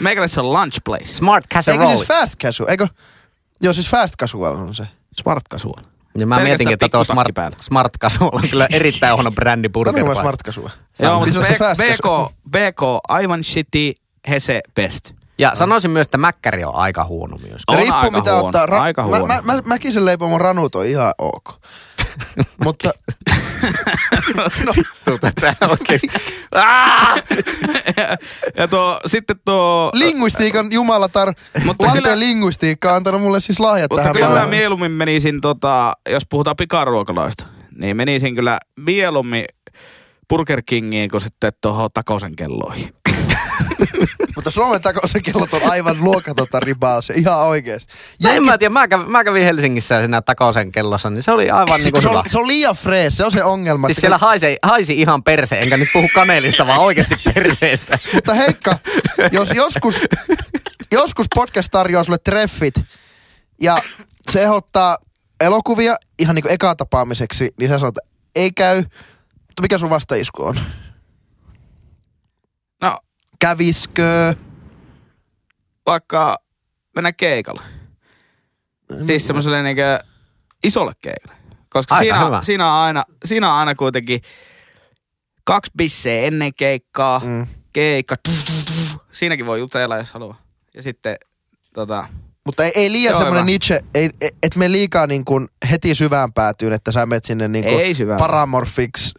Meikäläinen 0.00 0.28
se 0.28 0.40
on 0.40 0.52
lunch 0.52 0.78
place. 0.84 1.04
Smart 1.06 1.44
Eikö 1.44 1.54
casserole. 1.54 1.96
siis 1.96 2.08
fast 2.08 2.34
casual? 2.42 2.68
Eikö? 2.70 2.88
Joo, 3.62 3.72
siis 3.72 3.88
fast 3.90 4.14
casual 4.16 4.54
on 4.54 4.74
se. 4.74 4.84
Smart 5.20 5.44
casual. 5.52 5.74
Ja 6.18 6.26
mä 6.26 6.34
pelkästään 6.36 6.42
mietinkin, 6.42 6.72
että 6.74 6.88
tuo 6.88 7.04
smart, 7.04 7.34
päällä. 7.34 7.56
smart 7.60 7.92
casual 8.00 8.30
on 8.32 8.42
kyllä 8.50 8.66
erittäin 8.74 9.14
huono 9.14 9.30
brändi 9.30 9.68
Onko 9.76 9.92
mä 9.92 9.92
burger. 9.92 10.16
smart 10.16 10.40
casual? 10.44 10.68
Joo, 11.02 11.24
Niin 11.24 11.34
mutta 11.34 11.74
BK. 11.74 12.34
BK, 12.50 12.80
aivan 13.08 13.44
shitty, 13.44 13.92
Hese 14.28 14.60
best. 14.74 15.12
Ja 15.38 15.54
sanoisin 15.54 15.90
myös, 15.90 16.06
että 16.06 16.18
mäkkäri 16.18 16.64
on 16.64 16.74
aika 16.74 17.04
huono 17.04 17.36
myös. 17.48 17.62
On 17.68 17.76
Riippuu 17.78 17.96
aika 17.98 18.18
mitä 18.18 18.32
huono, 18.32 18.46
ottaa. 18.60 18.82
aika 18.82 19.02
mä, 19.02 19.08
huono. 19.08 19.26
mä, 19.26 19.40
mä, 19.44 19.60
mäkisen 19.64 20.04
leipomon 20.04 20.40
ranut 20.40 20.74
on 20.74 20.86
ihan 20.86 21.12
ok. 21.18 21.54
Mutta 22.64 22.92
no, 24.66 24.74
Tää 25.40 25.54
oikeesti. 25.68 26.08
Ah! 26.54 27.22
ja 28.56 28.68
tuo, 28.68 29.00
sitten 29.06 29.36
tuo... 29.44 29.90
linguistiikan 29.94 30.72
jumalatar, 30.72 31.34
Mutta 31.64 31.92
kyllä- 31.92 32.18
linguistiikka 32.18 32.90
on 32.90 32.96
antanut 32.96 33.22
mulle 33.22 33.40
siis 33.40 33.60
lahjat 33.60 33.90
Mutta 33.90 34.02
tähän 34.02 34.16
kyllä 34.16 34.40
mä 34.40 34.46
mieluummin 34.46 34.92
menisin, 34.92 35.40
tota, 35.40 35.92
jos 36.08 36.22
puhutaan 36.30 36.56
pikaruokaloista, 36.56 37.46
niin 37.78 37.96
menisin 37.96 38.34
kyllä 38.34 38.58
mieluummin 38.76 39.44
Burger 40.28 40.62
Kingiin 40.66 41.10
kuin 41.10 41.20
sitten 41.20 41.52
tuohon 41.60 41.90
takosen 41.94 42.36
kelloihin. 42.36 42.94
Mutta 44.40 44.50
Suomen 44.50 44.80
kellot 45.24 45.54
on 45.54 45.70
aivan 45.70 45.96
luokatonta 46.00 46.60
ribaa, 46.60 47.02
se 47.02 47.14
ihan 47.14 47.38
oikeesti. 47.38 47.92
No 48.22 48.30
en 48.30 48.44
mä 48.44 48.58
tiedä, 48.58 48.72
mä 48.72 48.88
kävin, 48.88 49.10
mä 49.10 49.24
kävin 49.24 49.44
Helsingissä 49.44 50.00
siinä 50.00 50.22
Takosen 50.22 50.72
kellossa, 50.72 51.10
niin 51.10 51.22
se 51.22 51.32
oli 51.32 51.50
aivan 51.50 51.80
Siis 51.80 51.84
niinku 51.84 51.96
kun 51.96 52.02
se, 52.02 52.08
hyvä. 52.08 52.18
on, 52.18 52.24
se 52.30 52.38
on 52.38 52.46
liian 52.46 52.74
frees, 52.74 53.16
se 53.16 53.24
on 53.24 53.32
se 53.32 53.44
ongelma. 53.44 53.88
Siis 53.88 53.96
siellä 53.96 54.18
haisi, 54.18 54.56
haisi 54.62 55.00
ihan 55.00 55.22
perse, 55.22 55.60
enkä 55.60 55.76
nyt 55.76 55.88
puhu 55.92 56.08
kanelista, 56.14 56.66
vaan 56.66 56.80
oikeasti 56.80 57.14
perseestä. 57.34 57.98
Mutta 58.14 58.34
Heikka, 58.34 58.78
jos 59.32 59.50
joskus, 59.54 60.00
joskus 60.92 61.26
podcast 61.34 61.68
tarjoaa 61.70 62.04
sulle 62.04 62.18
treffit 62.18 62.74
ja 63.62 63.78
se 64.30 64.42
ehdottaa 64.42 64.98
elokuvia 65.40 65.96
ihan 66.18 66.34
niin 66.34 66.42
kuin 66.42 66.52
eka 66.52 66.74
tapaamiseksi, 66.74 67.54
niin 67.58 67.70
sä 67.70 67.78
sanot, 67.78 67.98
että 67.98 68.10
ei 68.34 68.52
käy. 68.52 68.76
Mutta 69.46 69.62
mikä 69.62 69.78
sun 69.78 69.90
vastaisku 69.90 70.44
on? 70.44 70.60
Käviskö? 73.40 74.34
vaikka 75.86 76.38
mennä 76.94 77.12
keikalle. 77.12 77.62
Siis 79.06 79.26
semmoiselle 79.26 79.62
niinku 79.62 79.82
isolle 80.64 80.92
keikalle. 81.02 81.40
Koska 81.68 81.94
Aika 81.94 82.04
siinä, 82.04 82.24
hyvä. 82.26 82.42
siinä, 82.42 82.66
on 82.74 82.80
aina, 82.80 83.04
siinä 83.24 83.52
on 83.52 83.58
aina 83.58 83.74
kuitenkin 83.74 84.20
kaksi 85.44 85.70
bisseä 85.76 86.22
ennen 86.22 86.54
keikkaa, 86.54 87.20
Mm. 87.24 87.46
keikka, 87.72 88.16
siinäkin 89.12 89.46
voi 89.46 89.58
jutella 89.58 89.96
jos 89.96 90.12
haluaa. 90.12 90.40
Ja 90.74 90.82
sitten 90.82 91.16
tota, 91.74 92.04
Mutta 92.46 92.64
ei, 92.64 92.72
ei 92.74 92.92
liian 92.92 93.12
Joo, 93.12 93.20
semmoinen. 93.20 93.46
Nietzsche, 93.46 93.80
ei, 93.94 94.10
et, 94.20 94.34
et 94.42 94.56
me 94.56 94.72
liikaa 94.72 95.06
niin 95.06 95.24
kuin 95.24 95.48
heti 95.70 95.94
syvään 95.94 96.32
päätyyn, 96.32 96.72
että 96.72 96.92
sä 96.92 97.06
menet 97.06 97.24
sinne 97.24 97.48
niin 97.48 97.64
kuin 97.64 98.08
paramorfiksi 98.18 99.14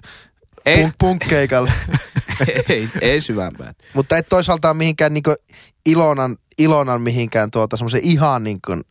ei, 0.66 0.78
punk, 0.82 0.94
punkkeikalle. 1.00 1.72
ei, 2.70 2.90
ei 3.02 3.22
syvämpää. 3.22 3.74
Mutta 3.94 4.18
et 4.18 4.30
toisaalta 4.30 4.74
mihinkään 4.74 5.14
niin 5.14 5.24
kuin 5.24 5.36
Ilonan, 5.86 6.36
Ilonan 6.58 7.02
mihinkään 7.02 7.52
tuota 7.52 7.78
semmoisen 7.78 8.02
ihan 8.04 8.44
niin 8.44 8.60
kuin 8.66 8.82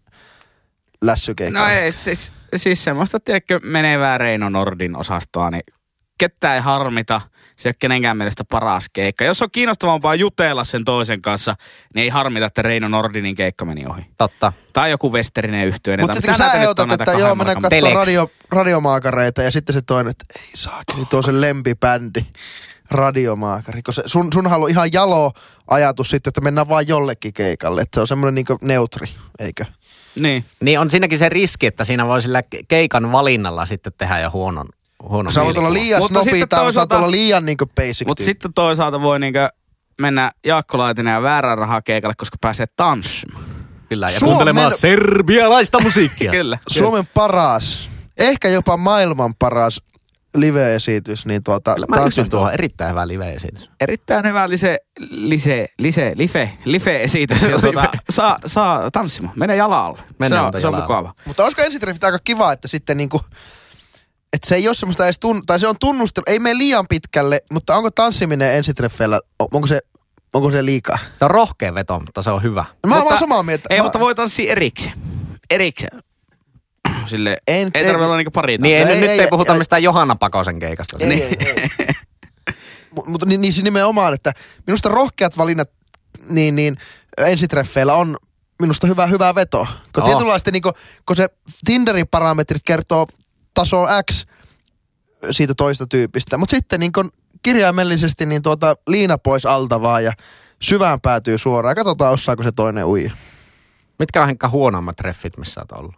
lässykeikalle. 1.05 1.68
No 1.68 1.74
ei, 1.74 1.93
siis, 1.93 2.32
siis 2.57 2.84
semmoista, 2.84 3.20
tiedätkö, 3.20 3.61
menevää 3.62 4.18
Reino 4.18 4.49
Nordin 4.49 4.97
osastoa, 4.97 5.51
niin 5.51 5.62
ketään 6.18 6.55
ei 6.55 6.61
harmita. 6.61 7.20
Se 7.57 7.68
ei 7.68 7.70
ole 7.70 7.76
kenenkään 7.78 8.16
mielestä 8.16 8.45
paras 8.45 8.86
keikka. 8.93 9.24
Jos 9.24 9.43
on 9.43 9.51
kiinnostavampaa 9.51 10.14
jutella 10.14 10.64
sen 10.64 10.84
toisen 10.84 11.22
kanssa, 11.22 11.55
niin 11.95 12.03
ei 12.03 12.09
harmita, 12.09 12.47
että 12.47 12.62
Reino 12.62 12.88
Nordinin 12.88 13.34
keikka 13.34 13.64
meni 13.64 13.86
ohi. 13.86 14.03
Totta. 14.18 14.53
Tai 14.72 14.91
joku 14.91 15.12
westerinen 15.12 15.66
yhtyö. 15.66 15.97
Mutta 16.01 16.14
sitten 16.14 16.34
kun 16.34 16.45
sä 16.45 16.53
ehdotat, 16.53 16.93
että 16.93 17.12
joo, 17.12 17.34
mennään 17.34 17.62
katsomaan 17.62 17.95
radio, 17.95 18.30
radiomaakareita 18.51 19.43
ja 19.43 19.51
sitten 19.51 19.74
se 19.74 19.82
toinen, 19.82 20.11
että 20.11 20.24
ei 20.41 20.51
saa, 20.55 20.82
niin 20.97 21.07
tuo 21.07 21.22
se 21.22 21.41
lempibändi, 21.41 22.20
radiomaakari. 22.91 23.82
Kun 23.82 23.95
se, 23.95 24.03
sun, 24.07 24.28
sun 24.34 24.47
halu 24.51 24.66
ihan 24.66 24.93
jalo 24.93 25.32
ajatus 25.68 26.11
sitten, 26.11 26.30
että 26.30 26.41
mennään 26.41 26.68
vaan 26.68 26.88
jollekin 26.88 27.32
keikalle. 27.32 27.82
Että 27.82 27.95
se 27.97 28.01
on 28.01 28.07
semmoinen 28.09 28.34
niinku 28.34 28.59
neutri, 28.62 29.07
eikö? 29.38 29.64
Niin. 30.18 30.45
Niin 30.61 30.80
on 30.80 30.91
siinäkin 30.91 31.18
se 31.18 31.28
riski, 31.28 31.66
että 31.66 31.84
siinä 31.84 32.07
voi 32.07 32.22
sillä 32.22 32.41
ke- 32.41 32.64
keikan 32.68 33.12
valinnalla 33.12 33.66
sitten 33.66 33.93
tehdä 33.99 34.18
jo 34.20 34.30
huonon, 34.30 34.66
huonon 35.09 35.32
Sä 35.32 35.45
voit 35.45 35.59
olla 35.59 35.72
liian 35.72 36.01
Mutta 36.03 36.14
snobi 36.14 36.30
sitten 36.30 36.49
tai 36.49 36.59
sä 36.59 36.62
toisaalta- 36.64 36.97
olla 36.99 37.11
liian 37.11 37.47
niinku 37.47 37.66
basic 37.66 38.07
Mutta 38.07 38.24
sitten 38.24 38.53
toisaalta 38.53 39.01
voi 39.03 39.20
niinkö 39.20 39.49
mennä 40.01 40.30
Jaakko 40.47 40.78
Laitinen 40.78 41.12
ja 41.12 41.22
väärän 41.22 41.59
rahaa 41.59 41.82
keikalle, 41.82 42.14
koska 42.18 42.36
pääsee 42.41 42.66
tanssimaan. 42.76 43.45
Kyllä, 43.88 44.07
ja 44.07 44.18
Suomen- 44.18 44.34
kuuntelemaan 44.34 44.72
serbialaista 44.78 45.80
musiikkia. 45.82 46.30
Kyllä. 46.41 46.59
Suomen 46.68 47.07
paras, 47.14 47.88
ehkä 48.18 48.49
jopa 48.49 48.76
maailman 48.76 49.34
paras 49.38 49.80
live-esitys, 50.36 51.26
niin 51.26 51.42
tuota, 51.44 51.74
Kyllä 51.74 51.86
mä 51.88 51.96
tanssin 51.96 52.22
yksin 52.22 52.30
tuohon 52.30 52.52
erittäin 52.52 52.90
hyvä 52.90 53.08
live-esitys. 53.08 53.70
Erittäin 53.80 54.26
hyvä 54.26 54.48
lise, 54.48 54.78
lise, 55.10 55.66
lise, 55.78 56.12
life, 56.16 56.50
life-esitys. 56.64 57.42
Ja 57.42 57.58
tuota, 57.60 57.88
saa, 58.10 58.38
saa 58.46 58.90
tanssimaan. 58.90 59.34
Mene 59.38 59.56
jalalle. 59.56 60.02
Mennään 60.18 60.40
se, 60.40 60.44
mutta 60.44 60.58
on, 60.58 60.62
se 60.62 60.66
on 60.66 60.74
mukava. 60.82 61.14
Mutta 61.24 61.44
olisiko 61.44 61.62
ensitreffit 61.62 62.04
aika 62.04 62.18
kiva, 62.24 62.52
että 62.52 62.68
sitten 62.68 62.96
niinku, 62.96 63.20
että 64.32 64.48
se 64.48 64.54
ei 64.54 64.68
ole 64.68 64.74
semmoista 64.74 65.04
edes 65.04 65.18
tun, 65.18 65.42
tai 65.46 65.60
se 65.60 65.68
on 65.68 65.76
tunnustelu, 65.80 66.24
ei 66.26 66.38
mene 66.38 66.58
liian 66.58 66.86
pitkälle, 66.88 67.40
mutta 67.52 67.76
onko 67.76 67.90
tanssiminen 67.90 68.54
ensitreffeillä, 68.54 69.20
onko 69.38 69.66
se, 69.66 69.80
onko 70.34 70.50
se 70.50 70.64
liikaa? 70.64 70.98
Se 71.18 71.24
on 71.24 71.30
rohkea 71.30 71.74
veto, 71.74 72.00
mutta 72.00 72.22
se 72.22 72.30
on 72.30 72.42
hyvä. 72.42 72.64
No 72.84 72.90
mä 72.90 73.02
oon 73.02 73.18
samaa 73.18 73.42
mieltä. 73.42 73.66
Ei, 73.70 73.78
mä, 73.78 73.82
mutta 73.82 74.00
voi 74.00 74.14
tanssia 74.14 74.52
erikseen. 74.52 74.94
Erikseen. 75.50 76.02
Sille, 77.07 77.30
En- 77.48 77.55
ei 77.57 77.62
en- 77.62 77.72
tarvitse 77.72 78.05
olla 78.05 78.16
niinku 78.16 78.30
pari 78.30 78.59
Niin 78.59 78.76
ei, 78.78 78.84
nyt, 78.84 78.94
ei, 78.94 79.01
nyt 79.01 79.11
ei, 79.11 79.20
ei 79.20 79.28
puhuta 79.30 79.53
ei. 79.53 79.59
mistään 79.59 79.82
Johanna 79.82 80.16
Pakosen 80.16 80.59
keikasta. 80.59 80.96
Ei, 81.01 81.22
ei, 81.22 81.36
ei. 81.38 81.68
Mut- 82.96 83.07
Mutta 83.07 83.26
niin, 83.26 83.40
niin 83.40 83.53
se 83.53 83.62
nimenomaan, 83.62 84.14
että 84.14 84.32
minusta 84.66 84.88
rohkeat 84.88 85.38
valinnat 85.38 85.70
niin, 86.28 86.57
niin 86.57 86.76
ensitreffeillä 87.18 87.94
on 87.94 88.16
minusta 88.62 88.86
hyvä, 88.86 89.07
hyvä 89.07 89.34
veto. 89.34 89.66
Kun 89.94 90.05
tietynlaista, 90.05 90.51
niin 90.51 90.62
kun, 90.62 90.72
kun 91.07 91.16
se 91.16 91.28
Tinderin 91.64 92.09
parametrit 92.09 92.62
kertoo 92.64 93.07
taso 93.55 93.86
X 94.11 94.26
siitä 95.30 95.55
toista 95.55 95.86
tyypistä. 95.86 96.36
Mutta 96.38 96.57
sitten 96.57 96.80
niin 96.80 96.92
kun 96.92 97.11
kirjaimellisesti 97.42 98.26
niin 98.26 98.42
tuota, 98.42 98.76
liina 98.86 99.18
pois 99.18 99.46
alta 99.46 99.82
vaan 99.82 100.05
ja 100.05 100.12
syvään 100.62 101.01
päätyy 101.01 101.38
suoraan. 101.38 101.76
Katsotaan, 101.76 102.12
osaako 102.12 102.42
se 102.42 102.53
toinen 102.53 102.84
ui. 102.84 103.12
Mitkä 103.98 104.20
on 104.20 104.26
Henkka 104.26 104.48
huonommat 104.48 104.96
treffit, 104.96 105.36
missä 105.38 105.61
oot 105.61 105.72
ollut? 105.72 105.94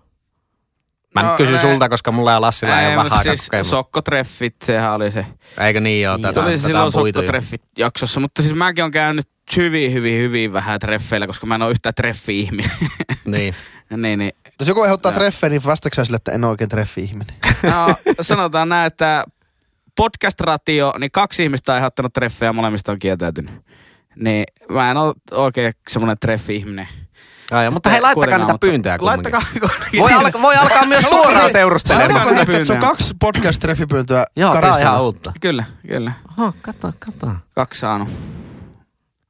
Mä 1.14 1.22
No, 1.22 1.28
nyt 1.28 1.36
kysyn 1.36 1.54
ei- 1.54 1.60
sulta, 1.60 1.88
koska 1.88 2.12
mulla 2.12 2.30
ja 2.32 2.40
Lassilla 2.40 2.80
ei, 2.80 2.86
Ei, 2.86 2.96
ole 2.96 3.04
vähän 3.10 3.22
siis 3.22 3.44
kokemusta. 3.44 3.70
sokkotreffit, 3.70 4.56
sehän 4.64 4.92
oli 4.92 5.10
se. 5.10 5.26
Eikö 5.60 5.80
niin 5.80 6.02
joo? 6.02 6.18
Tätä, 6.18 6.32
Se 6.34 6.40
oli 6.40 6.58
silloin 6.58 6.86
on 6.86 6.92
puitu 6.92 7.18
jo. 7.18 7.22
sokkotreffit 7.22 7.62
jaksossa, 7.78 8.20
mutta 8.20 8.42
siis 8.42 8.54
mäkin 8.54 8.84
on 8.84 8.90
käynyt 8.90 9.28
hyvin, 9.56 9.92
hyvin, 9.92 10.18
hyvin 10.20 10.52
vähän 10.52 10.80
treffeillä, 10.80 11.26
koska 11.26 11.46
mä 11.46 11.54
en 11.54 11.62
ole 11.62 11.70
yhtään 11.70 11.94
treffi-ihminen. 11.94 12.70
Niin. 13.24 13.54
niin, 13.96 14.18
niin. 14.18 14.32
Jos 14.60 14.68
joku 14.68 14.84
ehdottaa 14.84 15.12
treffejä, 15.12 15.50
niin 15.50 15.64
vastaksä 15.64 16.04
sille, 16.04 16.16
että 16.16 16.32
en 16.32 16.44
ole 16.44 16.50
oikein 16.50 16.70
treffi-ihminen. 16.70 17.34
No, 17.62 17.94
sanotaan 18.20 18.68
näin, 18.68 18.86
että 18.86 19.24
podcast-ratio, 19.96 20.92
niin 20.98 21.10
kaksi 21.10 21.42
ihmistä 21.42 21.72
on 21.72 21.78
ehdottanut 21.78 22.12
treffejä, 22.12 22.52
molemmista 22.52 22.92
on 22.92 22.98
kieltäytynyt. 22.98 23.52
Niin 24.16 24.44
mä 24.68 24.90
en 24.90 24.96
ole 24.96 25.14
oikein 25.30 25.72
semmoinen 25.88 26.16
treffi-ihminen. 26.20 26.88
Joo, 27.50 27.62
joo, 27.62 27.70
mutta 27.70 27.90
hei, 27.90 28.00
laittakaa 28.00 28.38
niitä 28.38 28.58
pyyntöjä 28.60 28.98
kumminkin. 28.98 29.32
Laittakaa. 29.32 29.70
Voi, 30.02 30.12
alka, 30.12 30.42
voi 30.42 30.56
alkaa 30.56 30.86
myös 30.86 31.04
suoraan 31.10 31.50
seurustelemaan. 31.50 32.26
se 32.66 32.72
on 32.72 32.78
kaksi 32.78 33.14
podcast-treffipyyntöä 33.24 34.24
Joo, 34.36 34.52
tää 34.60 34.72
on 34.72 34.80
ihan 34.80 35.02
uutta. 35.02 35.32
Kyllä, 35.40 35.64
kyllä. 35.86 36.12
Oho, 36.38 36.54
kato, 36.62 36.92
kato. 36.98 37.32
Kaksi 37.54 37.80
saanut. 37.80 38.08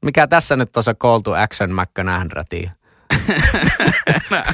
Mikä 0.05 0.27
tässä 0.27 0.57
nyt 0.57 0.77
on 0.77 0.85
se 0.85 0.95
call 0.95 1.21
to 1.21 1.35
action 1.35 1.71
McConaughey 1.75 2.29
ratio? 2.29 2.71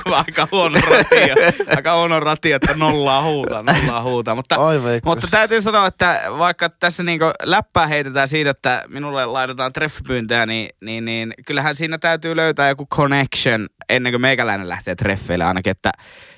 Aika 0.05 0.49
huono 0.53 0.81
ratio. 0.91 1.35
Aika 1.77 1.97
huono 1.97 2.21
ratio, 2.21 2.57
että 2.57 2.75
nollaa 2.75 3.23
huutaa, 3.23 3.63
nollaa 3.63 4.03
huutaa. 4.03 4.35
Mutta, 4.35 4.57
mutta 5.05 5.27
täytyy 5.31 5.63
sanoa, 5.63 5.87
että 5.87 6.23
vaikka 6.39 6.69
tässä 6.69 7.03
niinku 7.03 7.25
läppää 7.43 7.87
heitetään 7.87 8.29
siitä, 8.29 8.51
että 8.51 8.85
minulle 8.89 9.27
laitetaan 9.27 9.73
treffipyyntöjä, 9.73 10.47
niin, 10.47 10.71
niin, 10.81 11.05
niin 11.05 11.35
kyllähän 11.47 11.77
siinä 11.77 11.99
täytyy 11.99 12.37
löytää 12.37 12.69
joku 12.69 12.87
connection 12.87 13.67
ennen 13.89 14.13
kuin 14.13 14.21
meikäläinen 14.21 14.69
lähtee 14.69 14.95
treffeille 14.95 15.45
ainakin, 15.45 15.71
että 15.71 15.93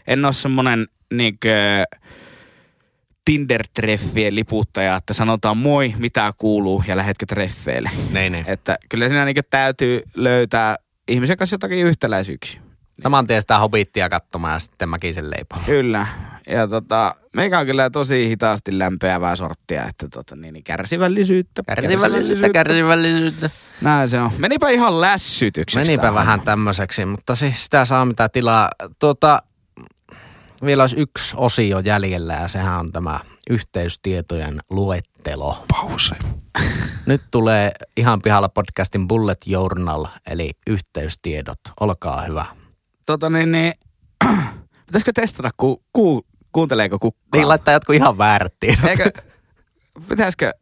en 0.07 0.25
ole 0.25 0.33
semmonen 0.33 0.87
niinkö 1.13 1.85
Tinder-treffien 3.31 4.35
liputtaja, 4.35 4.97
että 4.97 5.15
sanotaan 5.15 5.57
moi, 5.57 5.95
mitä 5.99 6.33
kuuluu 6.39 6.85
ja 6.87 6.97
lähetkö 6.97 7.27
treffeille. 7.27 7.91
Niin, 8.13 8.33
niin. 8.33 8.45
Että 8.49 8.79
kyllä 8.89 9.09
siinä 9.09 9.25
niinku 9.25 9.41
täytyy 9.51 10.03
löytää 10.15 10.77
ihmisen 11.11 11.37
kanssa 11.37 11.55
jotakin 11.55 11.87
yhtäläisyyksiä. 11.87 12.61
Saman 13.03 13.27
tien 13.27 13.41
sitä 13.41 13.59
hobittia 13.59 14.09
katsomaan 14.09 14.53
ja 14.53 14.59
sitten 14.59 14.89
mäkisen 14.89 15.31
leipo. 15.31 15.57
Kyllä. 15.67 16.07
Ja 16.47 16.69
tota, 16.69 17.15
meikä 17.37 17.59
on 17.59 17.67
kyllä 17.67 17.91
tosi 17.91 18.29
hitaasti 18.29 18.79
lämpeävää 18.79 19.37
sorttia, 19.37 19.85
että 19.89 20.09
tota, 20.09 20.37
niin, 20.37 20.55
niin 20.55 20.65
kärsivällisyyttä. 20.65 21.63
Kärsivällisyyttä, 21.67 22.49
kärsivällisyyttä. 22.49 23.51
Näin 23.81 24.09
se 24.09 24.21
on. 24.21 24.31
Menipä 24.39 24.69
ihan 24.69 25.01
lässytykseksi. 25.01 25.87
Menipä 25.87 26.03
tää 26.03 26.15
vähän 26.15 26.41
tämmöiseksi, 26.41 27.05
mutta 27.05 27.35
siis 27.35 27.65
sitä 27.65 27.85
saa 27.85 28.05
mitä 28.05 28.29
tilaa. 28.29 28.71
Tuota, 28.99 29.43
vielä 30.65 30.83
olisi 30.83 30.97
yksi 30.97 31.35
osio 31.39 31.79
jäljellä 31.79 32.33
ja 32.33 32.49
sehän 32.49 32.81
on 32.81 32.93
tämä 32.93 33.21
yhteystietojen 33.51 34.61
luettelo. 34.71 35.65
Pause. 35.69 36.15
Nyt 37.07 37.23
tulee 37.31 37.73
ihan 37.97 38.23
pihalla 38.23 38.49
podcastin 38.49 39.09
Bullet 39.09 39.47
Journal, 39.47 40.07
eli 40.27 40.51
yhteystiedot. 40.67 41.61
Olkaa 41.81 42.23
hyvä. 42.23 42.45
Tota 43.07 43.31
niin, 43.31 43.53
niin 43.53 43.73
pitäisikö 44.87 45.13
testata, 45.15 45.51
ku, 45.57 45.83
ku, 45.93 46.27
kuunteleeko 46.53 46.99
kukaan? 46.99 47.29
Niin 47.35 47.49
laittaa 47.49 47.75
jotkut 47.75 47.95
ihan 47.97 48.19
väärät 48.19 48.55
tiedot. 48.61 48.85
Eikö, 48.85 49.11
pitäisikö, 50.09 50.53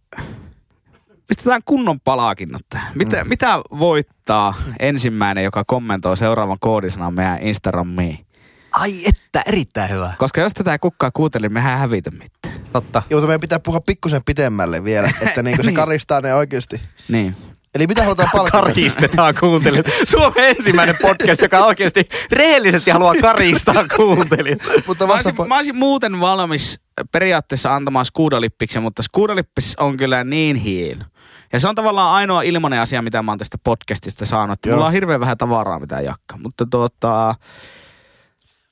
pistetään 1.27 1.63
kunnon 1.65 2.01
palaakinnot. 2.01 2.63
Mitä, 2.95 3.25
mm. 3.25 3.29
mitä 3.29 3.61
voittaa 3.79 4.55
ensimmäinen, 4.79 5.45
joka 5.45 5.65
kommentoi 5.65 6.17
seuraavan 6.17 6.59
koodisanan 6.61 7.15
meidän 7.15 7.43
Instagramiin? 7.43 8.27
Ai 8.73 9.07
että, 9.07 9.43
erittäin 9.47 9.91
hyvä. 9.91 10.13
Koska 10.19 10.41
jos 10.41 10.55
tätä 10.55 10.73
ei 10.73 10.79
kukaan 10.79 11.13
kuuntele, 11.15 11.43
niin 11.43 11.53
mehän 11.53 11.79
hävitä 11.79 12.11
mitään. 12.11 12.38
Totta. 12.73 13.03
Joo, 13.11 13.19
mutta 13.21 13.27
meidän 13.27 13.41
pitää 13.41 13.61
puhua 13.61 13.81
pikkusen 13.81 14.21
pitemmälle 14.27 14.85
vielä, 14.85 15.11
että 15.27 15.43
niinku 15.43 15.63
se 15.63 15.67
Niin. 15.67 15.77
karistaa 15.77 16.21
ne 16.21 16.35
oikeasti. 16.35 16.81
Niin. 17.09 17.37
Eli 17.75 17.87
mitä 17.87 18.03
halutaan 18.05 18.29
palkata? 18.33 18.59
Karistetaan 18.59 19.35
kuuntelijat. 19.41 19.87
Suomen 20.05 20.45
ensimmäinen 20.45 20.97
podcast, 21.03 21.43
joka 21.43 21.59
oikeasti 21.59 22.09
rehellisesti 22.33 22.91
haluaa 22.91 23.15
karistaa 23.21 23.85
kuuntelijat. 23.97 24.59
Mutta 24.87 25.07
Mä 25.07 25.15
vasta 25.15 25.29
olisin, 25.31 25.49
mä 25.49 25.57
olisin 25.57 25.77
muuten 25.77 26.21
valmis 26.21 26.81
periaatteessa 27.13 27.75
antamaan 27.75 28.05
skuudalippiksen, 28.05 28.83
mutta 28.83 29.03
skuudalippis 29.03 29.75
on 29.79 29.97
kyllä 29.97 30.25
niin 30.25 30.57
hieno. 30.57 31.05
Ja 31.53 31.61
se 31.61 31.69
on 31.69 31.75
tavallaan 31.75 32.15
ainoa 32.15 32.43
ilmainen 32.43 32.81
asia, 32.81 33.03
mitä 33.03 33.23
mä 33.23 33.31
oon 33.33 33.39
tästä 33.39 33.59
podcastista 33.65 34.27
saanut. 34.27 34.55
Että 34.55 34.69
Joo. 34.69 34.77
Mulla 34.77 34.87
on 34.87 34.93
hirveän 34.93 35.21
vähän 35.21 35.39
tavaraa, 35.39 35.79
mitä 35.79 36.01
jakkaa. 36.01 36.39
Mutta 36.43 36.67
tuota, 36.71 37.35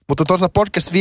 Mutta 0.08 0.24
tuosta 0.24 0.48
podcast 0.48 0.92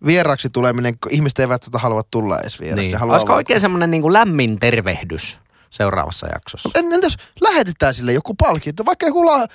vieraan, 0.00 0.06
vieraaksi 0.06 0.50
tuleminen, 0.50 0.98
kun 0.98 1.12
ihmiset 1.12 1.38
eivät 1.38 1.60
tätä 1.62 1.78
halua 1.78 2.02
tulla 2.10 2.40
edes 2.40 2.60
vieraaksi. 2.60 2.84
Niin. 2.86 2.98
Haluaa 2.98 3.14
Olisiko 3.14 3.28
vaan- 3.28 3.36
oikein 3.36 3.60
semmoinen 3.60 3.90
niin 3.90 4.12
lämmin 4.12 4.58
tervehdys 4.58 5.38
seuraavassa 5.70 6.26
jaksossa? 6.26 6.70
En, 6.74 6.92
entäs 6.92 7.16
lähetetään 7.40 7.94
sille 7.94 8.12
joku 8.12 8.34
palkinto, 8.34 8.84
vaikka 8.86 9.06
joku 9.06 9.26
la... 9.26 9.46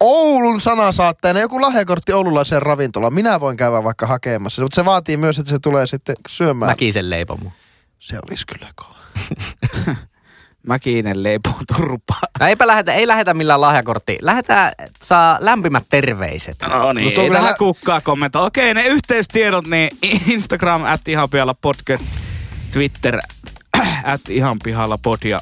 Oulun 0.00 0.60
sanasaatteena, 0.60 1.40
joku 1.40 1.60
lahjakortti 1.60 2.12
oululaiseen 2.12 2.62
ravintolaan. 2.62 3.14
Minä 3.14 3.40
voin 3.40 3.56
käydä 3.56 3.82
vaikka 3.82 4.06
hakemassa, 4.06 4.62
mutta 4.62 4.74
se 4.74 4.84
vaatii 4.84 5.16
myös, 5.16 5.38
että 5.38 5.50
se 5.50 5.58
tulee 5.58 5.86
sitten 5.86 6.16
syömään. 6.28 6.70
Mäkisen 6.70 7.10
leipomu. 7.10 7.50
Se 7.98 8.18
olisi 8.28 8.46
kyllä 8.46 8.68
kova. 8.76 8.94
Mäkinen 10.66 11.22
leipoo 11.22 11.54
turpaa. 11.76 12.20
No 12.40 12.46
eipä 12.46 12.66
lähetä, 12.66 12.92
ei 12.92 13.06
lähetä 13.06 13.34
millään 13.34 13.60
lahjakortti. 13.60 14.18
Lähetä, 14.22 14.72
saa 15.02 15.36
lämpimät 15.40 15.84
terveiset. 15.90 16.56
No 16.68 16.92
niin, 16.92 17.14
No 17.16 17.22
ei 17.22 17.30
tähän 17.30 17.50
lä- 17.50 17.54
kukaan 17.58 18.02
kommentoi. 18.02 18.46
Okei, 18.46 18.74
ne 18.74 18.84
yhteystiedot, 18.86 19.66
niin 19.66 19.90
Instagram, 20.26 20.84
at 20.84 21.08
ihan 21.08 21.30
pihalla 21.30 21.54
podcast, 21.54 22.04
Twitter, 22.72 23.18
at 24.04 24.20
ihan 24.28 24.56
pihalla 24.64 24.98
pod 25.02 25.18
ja 25.24 25.38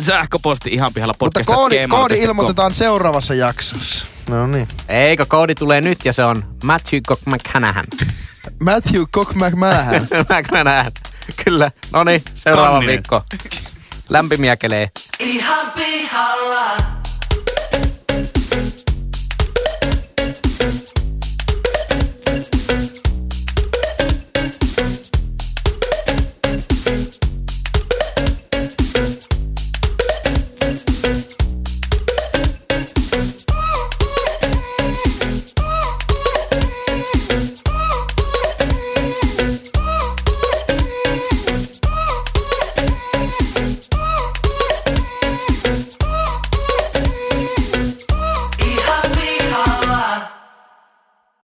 sähköposti 0.00 0.70
ihan 0.70 0.90
pihalla 0.94 1.14
Mutta 1.20 1.40
podcast. 1.40 1.58
koodi, 1.58 1.86
koodi 1.88 2.22
ilmoitetaan 2.22 2.74
seuraavassa 2.74 3.34
jaksossa. 3.34 4.04
No 4.28 4.46
niin. 4.46 4.68
Eikö 4.88 5.26
koodi 5.26 5.54
tulee 5.54 5.80
nyt 5.80 5.98
ja 6.04 6.12
se 6.12 6.24
on 6.24 6.44
Matthew 6.64 7.00
Cock 7.08 7.26
McCanahan. 7.26 7.84
Matthew 8.64 9.02
Cock 9.14 9.34
McMahon. 9.34 10.06
McCanahan. 10.38 10.92
Kyllä. 11.44 11.70
No 11.92 12.04
niin, 12.04 12.22
seuraava 12.34 12.70
Konninen. 12.70 12.92
viikko. 12.92 13.22
Lämpimiä 14.10 14.56
kelejä. 14.56 14.88
Ihan 15.18 15.72
pihalla. 15.72 16.99